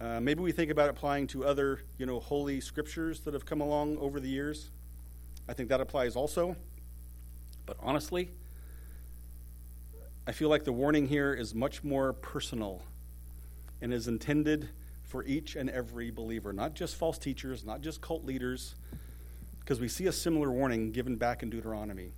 Uh, 0.00 0.20
maybe 0.20 0.42
we 0.42 0.52
think 0.52 0.70
about 0.70 0.90
applying 0.90 1.26
to 1.28 1.44
other, 1.44 1.80
you 1.98 2.06
know, 2.06 2.20
holy 2.20 2.60
scriptures 2.60 3.18
that 3.22 3.34
have 3.34 3.44
come 3.44 3.60
along 3.60 3.98
over 3.98 4.20
the 4.20 4.28
years. 4.28 4.70
I 5.48 5.54
think 5.54 5.68
that 5.70 5.80
applies 5.80 6.14
also. 6.14 6.54
But 7.66 7.76
honestly, 7.80 8.30
I 10.26 10.32
feel 10.32 10.48
like 10.48 10.64
the 10.64 10.72
warning 10.72 11.06
here 11.06 11.34
is 11.34 11.54
much 11.54 11.84
more 11.84 12.12
personal 12.12 12.82
and 13.80 13.92
is 13.92 14.08
intended 14.08 14.68
for 15.02 15.24
each 15.24 15.54
and 15.54 15.68
every 15.68 16.10
believer, 16.10 16.52
not 16.52 16.74
just 16.74 16.96
false 16.96 17.18
teachers, 17.18 17.64
not 17.64 17.82
just 17.82 18.00
cult 18.00 18.24
leaders, 18.24 18.74
because 19.60 19.80
we 19.80 19.88
see 19.88 20.06
a 20.06 20.12
similar 20.12 20.50
warning 20.50 20.92
given 20.92 21.16
back 21.16 21.42
in 21.42 21.50
Deuteronomy. 21.50 22.12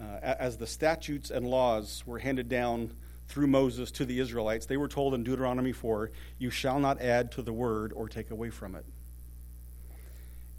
Uh, 0.00 0.18
as 0.22 0.56
the 0.56 0.66
statutes 0.66 1.30
and 1.30 1.46
laws 1.46 2.04
were 2.06 2.18
handed 2.18 2.48
down 2.48 2.92
through 3.28 3.46
Moses 3.46 3.90
to 3.92 4.04
the 4.04 4.20
Israelites, 4.20 4.66
they 4.66 4.76
were 4.76 4.88
told 4.88 5.14
in 5.14 5.24
Deuteronomy 5.24 5.72
4, 5.72 6.10
You 6.38 6.50
shall 6.50 6.78
not 6.78 7.00
add 7.00 7.32
to 7.32 7.42
the 7.42 7.52
word 7.52 7.92
or 7.94 8.08
take 8.08 8.30
away 8.30 8.50
from 8.50 8.74
it. 8.74 8.84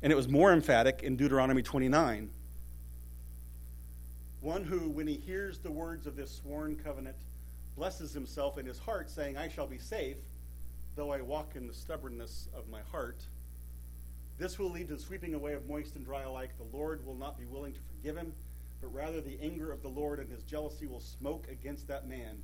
And 0.02 0.12
it 0.12 0.16
was 0.16 0.28
more 0.28 0.52
emphatic 0.52 1.04
in 1.04 1.16
Deuteronomy 1.16 1.62
29. 1.62 2.32
One 4.42 4.64
who, 4.64 4.90
when 4.90 5.08
he 5.08 5.16
hears 5.16 5.60
the 5.60 5.72
words 5.72 6.08
of 6.08 6.16
this 6.16 6.32
sworn 6.32 6.76
covenant, 6.76 7.16
blesses 7.76 8.12
himself 8.12 8.58
in 8.58 8.66
his 8.66 8.80
heart, 8.80 9.10
saying, 9.10 9.38
I 9.38 9.48
shall 9.48 9.68
be 9.68 9.78
safe, 9.78 10.18
though 10.96 11.12
I 11.12 11.22
walk 11.22 11.56
in 11.56 11.68
the 11.68 11.74
stubbornness 11.74 12.50
of 12.56 12.68
my 12.68 12.82
heart. 12.92 13.22
This 14.40 14.58
will 14.58 14.72
lead 14.72 14.88
to 14.88 14.96
the 14.96 15.02
sweeping 15.02 15.36
away 15.36 15.54
of 15.54 15.70
moist 15.70 15.96
and 15.96 16.04
dry 16.04 16.24
alike. 16.24 16.52
The 16.58 16.76
Lord 16.76 17.06
will 17.06 17.16
not 17.16 17.38
be 17.38 17.46
willing 17.46 17.74
to 17.74 17.80
forgive 17.96 18.18
him, 18.18 18.34
but 18.82 18.92
rather 18.92 19.22
the 19.22 19.38
anger 19.40 19.72
of 19.72 19.84
the 19.84 19.88
Lord 19.88 20.20
and 20.20 20.32
his 20.32 20.42
jealousy 20.42 20.88
will 20.88 21.02
smoke 21.02 21.46
against 21.50 21.88
that 21.88 22.08
man. 22.08 22.42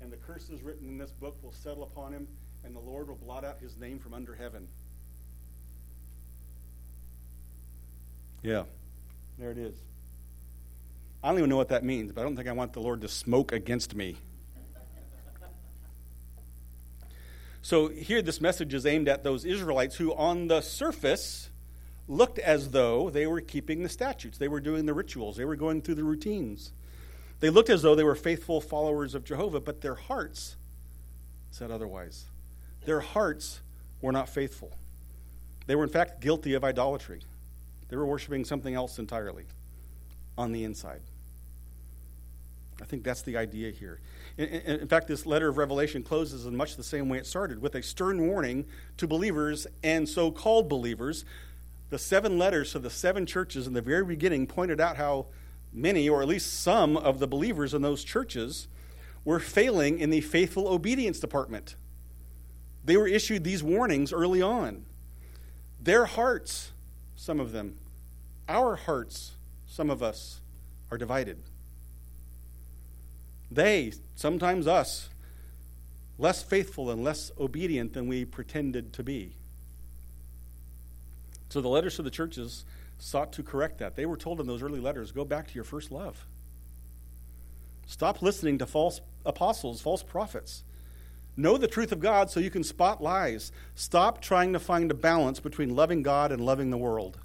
And 0.00 0.12
the 0.12 0.16
curses 0.16 0.62
written 0.62 0.88
in 0.88 0.98
this 0.98 1.10
book 1.10 1.36
will 1.42 1.52
settle 1.52 1.82
upon 1.82 2.12
him, 2.12 2.28
and 2.64 2.76
the 2.76 2.80
Lord 2.80 3.08
will 3.08 3.16
blot 3.16 3.44
out 3.44 3.58
his 3.58 3.76
name 3.76 3.98
from 3.98 4.14
under 4.14 4.36
heaven. 4.36 4.68
Yeah, 8.44 8.62
there 9.36 9.50
it 9.50 9.58
is. 9.58 9.74
I 11.22 11.28
don't 11.28 11.38
even 11.38 11.50
know 11.50 11.56
what 11.56 11.68
that 11.68 11.84
means, 11.84 12.12
but 12.12 12.22
I 12.22 12.24
don't 12.24 12.36
think 12.36 12.48
I 12.48 12.52
want 12.52 12.72
the 12.72 12.80
Lord 12.80 13.02
to 13.02 13.08
smoke 13.08 13.52
against 13.52 13.94
me. 13.94 14.16
So 17.62 17.88
here, 17.88 18.22
this 18.22 18.40
message 18.40 18.72
is 18.72 18.86
aimed 18.86 19.06
at 19.06 19.22
those 19.22 19.44
Israelites 19.44 19.96
who, 19.96 20.14
on 20.14 20.48
the 20.48 20.62
surface, 20.62 21.50
looked 22.08 22.38
as 22.38 22.70
though 22.70 23.10
they 23.10 23.26
were 23.26 23.40
keeping 23.42 23.82
the 23.82 23.88
statutes, 23.88 24.38
they 24.38 24.48
were 24.48 24.60
doing 24.60 24.86
the 24.86 24.94
rituals, 24.94 25.36
they 25.36 25.44
were 25.44 25.56
going 25.56 25.82
through 25.82 25.94
the 25.96 26.04
routines. 26.04 26.72
They 27.40 27.50
looked 27.50 27.70
as 27.70 27.82
though 27.82 27.94
they 27.94 28.04
were 28.04 28.14
faithful 28.14 28.60
followers 28.60 29.14
of 29.14 29.24
Jehovah, 29.24 29.60
but 29.60 29.80
their 29.80 29.94
hearts 29.94 30.56
said 31.50 31.70
otherwise. 31.70 32.26
Their 32.84 33.00
hearts 33.00 33.60
were 34.00 34.12
not 34.12 34.28
faithful. 34.28 34.72
They 35.66 35.74
were, 35.74 35.84
in 35.84 35.90
fact, 35.90 36.20
guilty 36.20 36.54
of 36.54 36.64
idolatry. 36.64 37.20
They 37.88 37.96
were 37.96 38.06
worshiping 38.06 38.44
something 38.44 38.74
else 38.74 38.98
entirely 38.98 39.44
on 40.36 40.52
the 40.52 40.64
inside. 40.64 41.02
I 42.80 42.84
think 42.84 43.04
that's 43.04 43.22
the 43.22 43.36
idea 43.36 43.70
here. 43.70 44.00
In, 44.36 44.48
in, 44.48 44.80
in, 44.80 44.88
fact, 44.88 45.06
this 45.06 45.26
letter 45.26 45.48
of 45.48 45.58
Revelation 45.58 46.02
closes 46.02 46.46
in 46.46 46.56
much 46.56 46.76
the 46.76 46.82
same 46.82 47.08
way 47.08 47.18
it 47.18 47.26
started, 47.26 47.60
with 47.60 47.74
a 47.74 47.82
stern 47.82 48.26
warning 48.26 48.66
to 48.96 49.06
believers 49.06 49.66
and 49.82 50.08
so 50.08 50.30
called 50.30 50.68
believers. 50.68 51.24
The 51.90 51.98
seven 51.98 52.38
letters 52.38 52.72
to 52.72 52.78
the 52.78 52.90
seven 52.90 53.26
churches 53.26 53.66
in 53.66 53.72
the 53.72 53.82
very 53.82 54.04
beginning 54.04 54.46
pointed 54.46 54.80
out 54.80 54.96
how 54.96 55.26
many, 55.72 56.08
or 56.08 56.22
at 56.22 56.28
least 56.28 56.60
some, 56.60 56.96
of 56.96 57.18
the 57.18 57.26
believers 57.26 57.74
in 57.74 57.82
those 57.82 58.04
churches 58.04 58.68
were 59.24 59.38
failing 59.38 59.98
in 59.98 60.10
the 60.10 60.20
faithful 60.20 60.68
obedience 60.68 61.20
department. 61.20 61.76
They 62.84 62.96
were 62.96 63.06
issued 63.06 63.44
these 63.44 63.62
warnings 63.62 64.12
early 64.12 64.40
on. 64.40 64.86
Their 65.80 66.06
hearts, 66.06 66.72
some 67.14 67.40
of 67.40 67.52
them, 67.52 67.78
our 68.48 68.76
hearts, 68.76 69.32
some 69.66 69.90
of 69.90 70.02
us, 70.02 70.40
are 70.90 70.98
divided. 70.98 71.38
They, 73.50 73.92
sometimes 74.14 74.66
us, 74.66 75.08
less 76.18 76.42
faithful 76.42 76.90
and 76.90 77.02
less 77.02 77.32
obedient 77.38 77.94
than 77.94 78.06
we 78.06 78.24
pretended 78.24 78.92
to 78.92 79.02
be. 79.02 79.36
So 81.48 81.60
the 81.60 81.68
letters 81.68 81.96
to 81.96 82.02
the 82.02 82.10
churches 82.10 82.64
sought 82.98 83.32
to 83.32 83.42
correct 83.42 83.78
that. 83.78 83.96
They 83.96 84.06
were 84.06 84.16
told 84.16 84.40
in 84.40 84.46
those 84.46 84.62
early 84.62 84.80
letters 84.80 85.12
go 85.12 85.24
back 85.24 85.48
to 85.48 85.54
your 85.54 85.64
first 85.64 85.90
love. 85.90 86.26
Stop 87.86 88.22
listening 88.22 88.58
to 88.58 88.66
false 88.66 89.00
apostles, 89.26 89.80
false 89.80 90.02
prophets. 90.02 90.62
Know 91.36 91.56
the 91.56 91.66
truth 91.66 91.90
of 91.90 92.00
God 92.00 92.30
so 92.30 92.38
you 92.38 92.50
can 92.50 92.62
spot 92.62 93.02
lies. 93.02 93.50
Stop 93.74 94.20
trying 94.20 94.52
to 94.52 94.60
find 94.60 94.90
a 94.90 94.94
balance 94.94 95.40
between 95.40 95.74
loving 95.74 96.02
God 96.02 96.30
and 96.30 96.44
loving 96.44 96.70
the 96.70 96.78
world. 96.78 97.18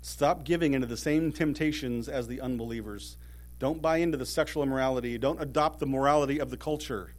Stop 0.00 0.44
giving 0.44 0.74
into 0.74 0.86
the 0.86 0.96
same 0.96 1.32
temptations 1.32 2.08
as 2.08 2.28
the 2.28 2.40
unbelievers. 2.40 3.16
Don't 3.62 3.80
buy 3.80 3.98
into 3.98 4.18
the 4.18 4.26
sexual 4.26 4.64
immorality. 4.64 5.16
Don't 5.18 5.40
adopt 5.40 5.78
the 5.78 5.86
morality 5.86 6.40
of 6.40 6.50
the 6.50 6.56
culture. 6.56 7.12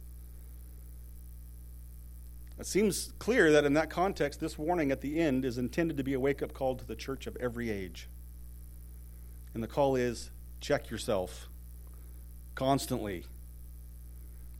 It 2.58 2.66
seems 2.66 3.14
clear 3.18 3.50
that 3.52 3.64
in 3.64 3.72
that 3.72 3.88
context, 3.88 4.40
this 4.40 4.58
warning 4.58 4.90
at 4.90 5.00
the 5.00 5.18
end 5.18 5.46
is 5.46 5.56
intended 5.56 5.96
to 5.96 6.04
be 6.04 6.12
a 6.12 6.20
wake 6.20 6.42
up 6.42 6.52
call 6.52 6.76
to 6.76 6.84
the 6.84 6.96
church 6.96 7.26
of 7.26 7.34
every 7.40 7.70
age. 7.70 8.10
And 9.54 9.62
the 9.62 9.66
call 9.66 9.96
is 9.96 10.32
check 10.60 10.90
yourself 10.90 11.48
constantly. 12.54 13.24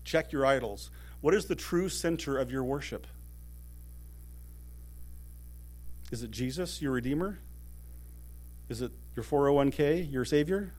Check 0.04 0.32
your 0.32 0.46
idols. 0.46 0.90
What 1.20 1.34
is 1.34 1.44
the 1.44 1.54
true 1.54 1.90
center 1.90 2.38
of 2.38 2.50
your 2.50 2.64
worship? 2.64 3.06
Is 6.10 6.22
it 6.22 6.30
Jesus, 6.30 6.80
your 6.80 6.92
Redeemer? 6.92 7.40
Is 8.70 8.80
it 8.80 8.92
your 9.14 9.24
401k, 9.26 10.10
your 10.10 10.24
Savior? 10.24 10.72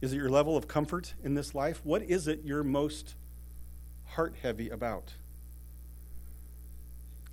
Is 0.00 0.12
it 0.12 0.16
your 0.16 0.28
level 0.28 0.56
of 0.56 0.68
comfort 0.68 1.14
in 1.24 1.34
this 1.34 1.54
life? 1.54 1.80
What 1.84 2.02
is 2.02 2.28
it 2.28 2.42
you're 2.44 2.62
most 2.62 3.14
heart 4.04 4.34
heavy 4.42 4.68
about? 4.68 5.14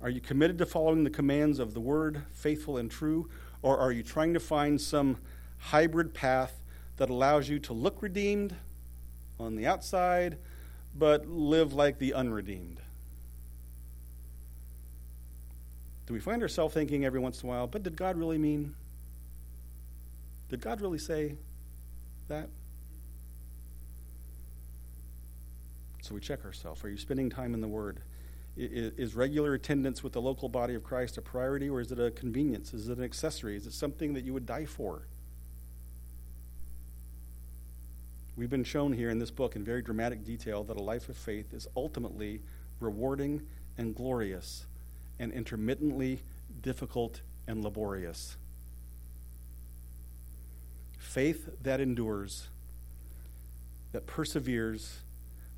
Are 0.00 0.10
you 0.10 0.20
committed 0.20 0.58
to 0.58 0.66
following 0.66 1.04
the 1.04 1.10
commands 1.10 1.58
of 1.58 1.74
the 1.74 1.80
Word, 1.80 2.22
faithful 2.32 2.76
and 2.76 2.90
true, 2.90 3.28
or 3.62 3.78
are 3.78 3.92
you 3.92 4.02
trying 4.02 4.34
to 4.34 4.40
find 4.40 4.80
some 4.80 5.18
hybrid 5.58 6.12
path 6.12 6.62
that 6.96 7.10
allows 7.10 7.48
you 7.48 7.58
to 7.60 7.72
look 7.72 8.02
redeemed 8.02 8.54
on 9.38 9.56
the 9.56 9.66
outside, 9.66 10.38
but 10.94 11.26
live 11.26 11.72
like 11.72 11.98
the 11.98 12.12
unredeemed? 12.12 12.80
Do 16.06 16.12
we 16.12 16.20
find 16.20 16.42
ourselves 16.42 16.74
thinking 16.74 17.04
every 17.04 17.20
once 17.20 17.42
in 17.42 17.48
a 17.48 17.52
while, 17.52 17.66
but 17.66 17.82
did 17.82 17.96
God 17.96 18.16
really 18.16 18.36
mean? 18.38 18.74
Did 20.50 20.60
God 20.60 20.82
really 20.82 20.98
say 20.98 21.36
that? 22.28 22.48
So 26.02 26.14
we 26.14 26.20
check 26.20 26.44
ourselves. 26.44 26.84
Are 26.84 26.90
you 26.90 26.98
spending 26.98 27.30
time 27.30 27.54
in 27.54 27.60
the 27.60 27.68
Word? 27.68 28.00
Is 28.56 29.14
regular 29.16 29.54
attendance 29.54 30.04
with 30.04 30.12
the 30.12 30.20
local 30.20 30.48
body 30.48 30.74
of 30.74 30.84
Christ 30.84 31.16
a 31.18 31.22
priority 31.22 31.68
or 31.68 31.80
is 31.80 31.90
it 31.90 31.98
a 31.98 32.10
convenience? 32.10 32.72
Is 32.74 32.88
it 32.88 32.98
an 32.98 33.04
accessory? 33.04 33.56
Is 33.56 33.66
it 33.66 33.72
something 33.72 34.14
that 34.14 34.22
you 34.22 34.32
would 34.32 34.46
die 34.46 34.66
for? 34.66 35.08
We've 38.36 38.50
been 38.50 38.64
shown 38.64 38.92
here 38.92 39.10
in 39.10 39.18
this 39.18 39.30
book 39.30 39.56
in 39.56 39.64
very 39.64 39.80
dramatic 39.80 40.24
detail 40.24 40.62
that 40.64 40.76
a 40.76 40.82
life 40.82 41.08
of 41.08 41.16
faith 41.16 41.54
is 41.54 41.66
ultimately 41.76 42.42
rewarding 42.80 43.42
and 43.78 43.94
glorious 43.94 44.66
and 45.18 45.32
intermittently 45.32 46.22
difficult 46.60 47.22
and 47.46 47.62
laborious. 47.64 48.36
Faith 51.14 51.48
that 51.62 51.80
endures, 51.80 52.48
that 53.92 54.04
perseveres, 54.04 55.02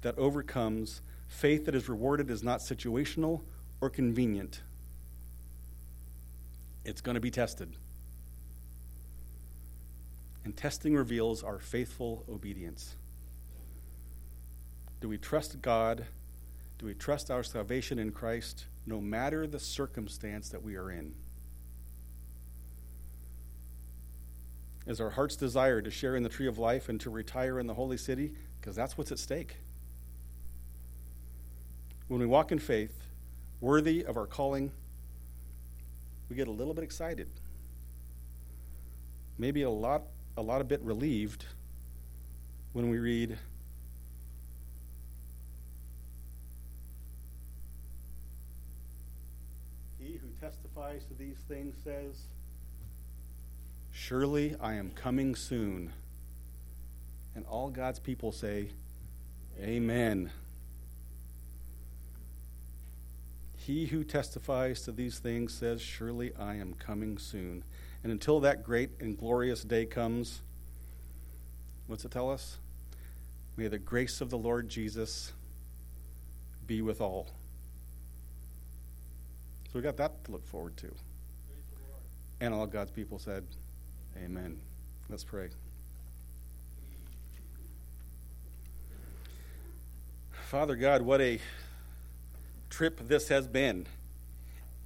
that 0.02 0.18
overcomes. 0.18 1.00
Faith 1.28 1.64
that 1.64 1.74
is 1.74 1.88
rewarded 1.88 2.30
is 2.30 2.42
not 2.42 2.60
situational 2.60 3.40
or 3.80 3.88
convenient. 3.88 4.60
It's 6.84 7.00
going 7.00 7.14
to 7.14 7.22
be 7.22 7.30
tested. 7.30 7.74
And 10.44 10.54
testing 10.54 10.94
reveals 10.94 11.42
our 11.42 11.58
faithful 11.58 12.26
obedience. 12.30 12.94
Do 15.00 15.08
we 15.08 15.16
trust 15.16 15.62
God? 15.62 16.04
Do 16.76 16.84
we 16.84 16.92
trust 16.92 17.30
our 17.30 17.42
salvation 17.42 17.98
in 17.98 18.12
Christ 18.12 18.66
no 18.84 19.00
matter 19.00 19.46
the 19.46 19.58
circumstance 19.58 20.50
that 20.50 20.62
we 20.62 20.76
are 20.76 20.90
in? 20.90 21.14
Is 24.86 25.00
our 25.00 25.10
heart's 25.10 25.36
desire 25.36 25.82
to 25.82 25.90
share 25.90 26.14
in 26.14 26.22
the 26.22 26.28
tree 26.28 26.46
of 26.46 26.58
life 26.58 26.88
and 26.88 27.00
to 27.00 27.10
retire 27.10 27.58
in 27.58 27.66
the 27.66 27.74
holy 27.74 27.96
city? 27.96 28.32
Because 28.60 28.76
that's 28.76 28.96
what's 28.96 29.10
at 29.10 29.18
stake. 29.18 29.56
When 32.08 32.20
we 32.20 32.26
walk 32.26 32.52
in 32.52 32.58
faith, 32.60 33.06
worthy 33.60 34.04
of 34.04 34.16
our 34.16 34.26
calling, 34.26 34.70
we 36.28 36.36
get 36.36 36.46
a 36.46 36.52
little 36.52 36.74
bit 36.74 36.84
excited. 36.84 37.28
Maybe 39.38 39.62
a 39.62 39.70
lot, 39.70 40.02
a 40.36 40.42
lot 40.42 40.60
of 40.60 40.68
bit 40.68 40.80
relieved 40.82 41.44
when 42.72 42.90
we 42.90 42.98
read 42.98 43.38
He 49.98 50.18
who 50.18 50.28
testifies 50.40 51.04
to 51.06 51.14
these 51.14 51.38
things 51.48 51.74
says, 51.82 52.26
Surely 54.06 54.54
I 54.60 54.74
am 54.74 54.90
coming 54.90 55.34
soon. 55.34 55.92
And 57.34 57.44
all 57.46 57.70
God's 57.70 57.98
people 57.98 58.30
say, 58.30 58.68
Amen. 59.60 60.30
he 63.56 63.86
who 63.86 64.04
testifies 64.04 64.82
to 64.82 64.92
these 64.92 65.18
things 65.18 65.52
says, 65.52 65.82
Surely 65.82 66.32
I 66.38 66.54
am 66.54 66.74
coming 66.74 67.18
soon. 67.18 67.64
And 68.04 68.12
until 68.12 68.38
that 68.40 68.62
great 68.62 68.90
and 69.00 69.18
glorious 69.18 69.64
day 69.64 69.84
comes, 69.86 70.40
what's 71.88 72.04
it 72.04 72.12
tell 72.12 72.30
us? 72.30 72.58
May 73.56 73.66
the 73.66 73.80
grace 73.80 74.20
of 74.20 74.30
the 74.30 74.38
Lord 74.38 74.68
Jesus 74.68 75.32
be 76.64 76.80
with 76.80 77.00
all. 77.00 77.26
So 79.64 79.70
we 79.74 79.80
got 79.80 79.96
that 79.96 80.24
to 80.26 80.30
look 80.30 80.46
forward 80.46 80.76
to. 80.76 80.94
And 82.40 82.54
all 82.54 82.68
God's 82.68 82.92
people 82.92 83.18
said, 83.18 83.44
Amen. 84.24 84.58
Let's 85.08 85.24
pray. 85.24 85.48
Father 90.46 90.76
God, 90.76 91.02
what 91.02 91.20
a 91.20 91.38
trip 92.70 93.00
this 93.08 93.28
has 93.28 93.46
been 93.46 93.86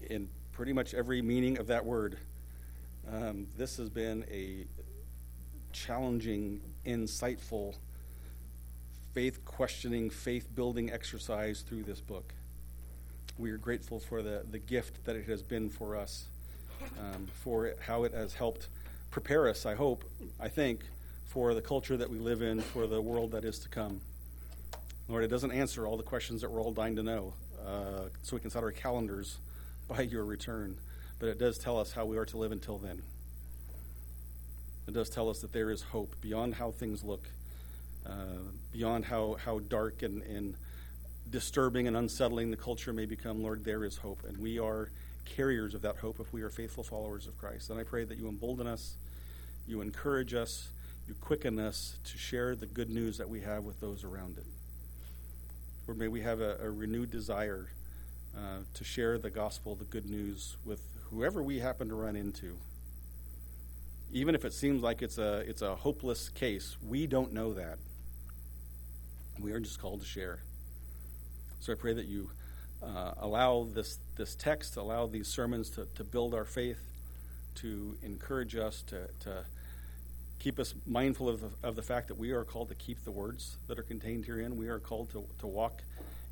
in 0.01 0.29
pretty 0.53 0.73
much 0.73 0.95
every 0.95 1.23
meaning 1.23 1.59
of 1.59 1.69
that 1.69 1.85
word. 1.85 2.19
Um, 3.11 3.47
this 3.57 3.77
has 3.77 3.89
been 3.89 4.25
a 4.31 4.67
challenging, 5.73 6.61
insightful, 6.85 7.77
faith 9.13 9.45
questioning, 9.45 10.11
faith 10.11 10.49
building 10.55 10.91
exercise 10.91 11.63
through 11.63 11.85
this 11.85 12.01
book. 12.01 12.33
We 13.39 13.51
are 13.51 13.59
grateful 13.59 14.01
for 14.01 14.23
the, 14.23 14.45
the 14.51 14.59
gift 14.59 15.05
that 15.05 15.15
it 15.17 15.27
has 15.29 15.43
been 15.43 15.71
for 15.71 15.97
us, 15.97 16.29
um, 16.99 17.27
for 17.33 17.67
it, 17.67 17.79
how 17.81 18.05
it 18.05 18.13
has 18.13 18.35
helped 18.35 18.69
prepare 19.11 19.49
us, 19.49 19.67
I 19.67 19.75
hope, 19.75 20.05
I 20.39 20.49
think, 20.49 20.85
for 21.27 21.55
the 21.55 21.63
culture 21.63 21.97
that 21.97 22.11
we 22.11 22.19
live 22.19 22.43
in, 22.43 22.61
for 22.61 22.87
the 22.87 23.01
world 23.01 23.33
that 23.33 23.45
is 23.45 23.59
to 23.61 23.69
come. 23.69 24.01
Lord, 25.09 25.25
it 25.25 25.29
doesn't 25.29 25.51
answer 25.53 25.87
all 25.87 25.97
the 25.97 26.03
questions 26.03 26.41
that 26.41 26.51
we're 26.51 26.63
all 26.63 26.73
dying 26.73 26.97
to 26.97 27.03
know 27.03 27.35
uh, 27.67 28.09
so 28.23 28.37
we 28.37 28.41
can 28.41 28.51
set 28.51 28.63
our 28.63 28.73
calendars 28.73 29.39
by 29.89 30.03
your 30.03 30.25
return. 30.25 30.77
But 31.19 31.29
it 31.29 31.39
does 31.39 31.59
tell 31.59 31.79
us 31.79 31.93
how 31.93 32.07
we 32.07 32.17
are 32.17 32.25
to 32.27 32.37
live 32.37 32.53
until 32.53 32.79
then. 32.79 33.03
It 34.89 34.95
does 34.95 35.11
tell 35.11 35.29
us 35.29 35.41
that 35.41 35.53
there 35.53 35.71
is 35.71 35.83
hope 35.83 36.17
beyond 36.21 36.55
how 36.55 36.71
things 36.71 37.05
look, 37.05 37.29
uh, 38.07 38.41
beyond 38.73 39.05
how, 39.05 39.37
how 39.45 39.59
dark 39.61 40.03
and, 40.03 40.23
and 40.23 40.55
disturbing 41.31 41.87
and 41.87 41.97
unsettling 41.97 42.51
the 42.51 42.57
culture 42.57 42.93
may 42.93 43.07
become. 43.07 43.43
Lord, 43.43 43.65
there 43.65 43.85
is 43.85 43.99
hope. 43.99 44.25
And 44.27 44.39
we 44.39 44.59
are 44.59 44.91
carriers 45.25 45.75
of 45.75 45.83
that 45.83 45.97
hope 45.97 46.21
if 46.21 46.33
we 46.33 46.43
are 46.43 46.51
faithful 46.51 46.83
followers 46.83 47.27
of 47.27 47.39
Christ. 47.39 47.71
And 47.71 47.79
I 47.79 47.85
pray 47.85 48.05
that 48.05 48.19
you 48.19 48.29
embolden 48.29 48.67
us, 48.67 48.97
you 49.67 49.81
encourage 49.81 50.35
us, 50.35 50.69
you 51.07 51.15
quicken 51.21 51.59
us 51.59 51.97
to 52.05 52.19
share 52.19 52.55
the 52.55 52.67
good 52.67 52.91
news 52.91 53.19
that 53.19 53.29
we 53.29 53.41
have 53.41 53.65
with 53.65 53.81
those 53.81 54.05
around 54.05 54.39
it. 54.39 54.47
Or 55.89 55.95
may 55.95 56.09
we 56.09 56.21
have 56.21 56.41
a, 56.41 56.57
a 56.63 56.71
renewed 56.71 57.11
desire 57.11 57.69
uh, 58.37 58.59
to 58.75 58.85
share 58.85 59.19
the 59.19 59.31
gospel, 59.31 59.75
the 59.75 59.85
good 59.85 60.09
news, 60.09 60.57
with 60.65 60.81
whoever 61.11 61.43
we 61.43 61.59
happen 61.59 61.89
to 61.89 61.95
run 61.95 62.15
into. 62.15 62.57
Even 64.13 64.35
if 64.35 64.45
it 64.45 64.53
seems 64.53 64.83
like 64.83 65.03
it's 65.03 65.19
a, 65.19 65.39
it's 65.49 65.63
a 65.63 65.75
hopeless 65.75 66.29
case, 66.29 66.77
we 66.87 67.07
don't 67.07 67.33
know 67.33 67.55
that. 67.55 67.79
We 69.41 69.53
are 69.53 69.61
just 69.61 69.81
called 69.81 70.01
to 70.01 70.07
share. 70.07 70.41
So 71.61 71.73
I 71.73 71.77
pray 71.77 71.95
that 71.95 72.07
you 72.07 72.31
uh, 72.83 73.13
allow 73.19 73.69
this, 73.73 73.99
this 74.21 74.35
text, 74.35 74.77
allow 74.77 75.07
these 75.07 75.27
sermons 75.27 75.71
to, 75.71 75.89
to 75.95 76.05
build 76.05 76.35
our 76.35 76.45
faith, 76.45 76.79
to 77.55 77.97
encourage 78.03 78.55
us, 78.55 78.83
to, 78.83 79.09
to 79.21 79.45
keep 80.39 80.61
us 80.61 80.75
mindful 80.87 81.27
of 81.27 81.41
the, 81.41 81.49
of 81.67 81.75
the 81.75 81.83
fact 81.83 82.09
that 82.09 82.19
we 82.19 82.31
are 82.33 82.45
called 82.45 82.69
to 82.69 82.75
keep 82.75 83.03
the 83.05 83.11
words 83.11 83.57
that 83.67 83.79
are 83.79 83.83
contained 83.83 84.27
herein. 84.27 84.59
We 84.59 84.69
are 84.69 84.79
called 84.79 85.11
to, 85.13 85.25
to 85.39 85.47
walk 85.47 85.81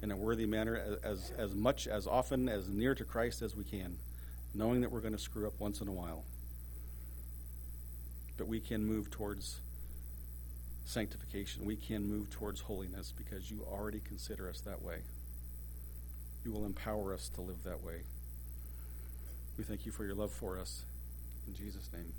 in 0.02 0.10
a 0.10 0.16
worthy 0.16 0.44
manner 0.44 0.98
as, 1.02 1.32
as 1.38 1.54
much, 1.54 1.86
as 1.86 2.06
often, 2.06 2.46
as 2.46 2.68
near 2.68 2.94
to 2.94 3.04
Christ 3.04 3.40
as 3.40 3.56
we 3.56 3.64
can, 3.64 3.96
knowing 4.52 4.82
that 4.82 4.92
we're 4.92 5.00
going 5.00 5.16
to 5.16 5.18
screw 5.18 5.46
up 5.46 5.58
once 5.58 5.80
in 5.80 5.88
a 5.88 5.92
while. 5.92 6.24
But 8.36 8.48
we 8.48 8.60
can 8.60 8.84
move 8.84 9.10
towards 9.10 9.60
sanctification. 10.84 11.64
We 11.64 11.76
can 11.76 12.06
move 12.06 12.28
towards 12.28 12.60
holiness 12.60 13.14
because 13.16 13.50
you 13.50 13.66
already 13.66 14.00
consider 14.00 14.50
us 14.50 14.60
that 14.60 14.82
way. 14.82 14.98
You 16.44 16.52
will 16.52 16.64
empower 16.64 17.14
us 17.14 17.28
to 17.34 17.40
live 17.40 17.62
that 17.64 17.82
way. 17.82 18.02
We 19.56 19.64
thank 19.64 19.84
you 19.86 19.92
for 19.92 20.04
your 20.04 20.14
love 20.14 20.30
for 20.30 20.58
us. 20.58 20.84
In 21.46 21.54
Jesus' 21.54 21.90
name. 21.92 22.12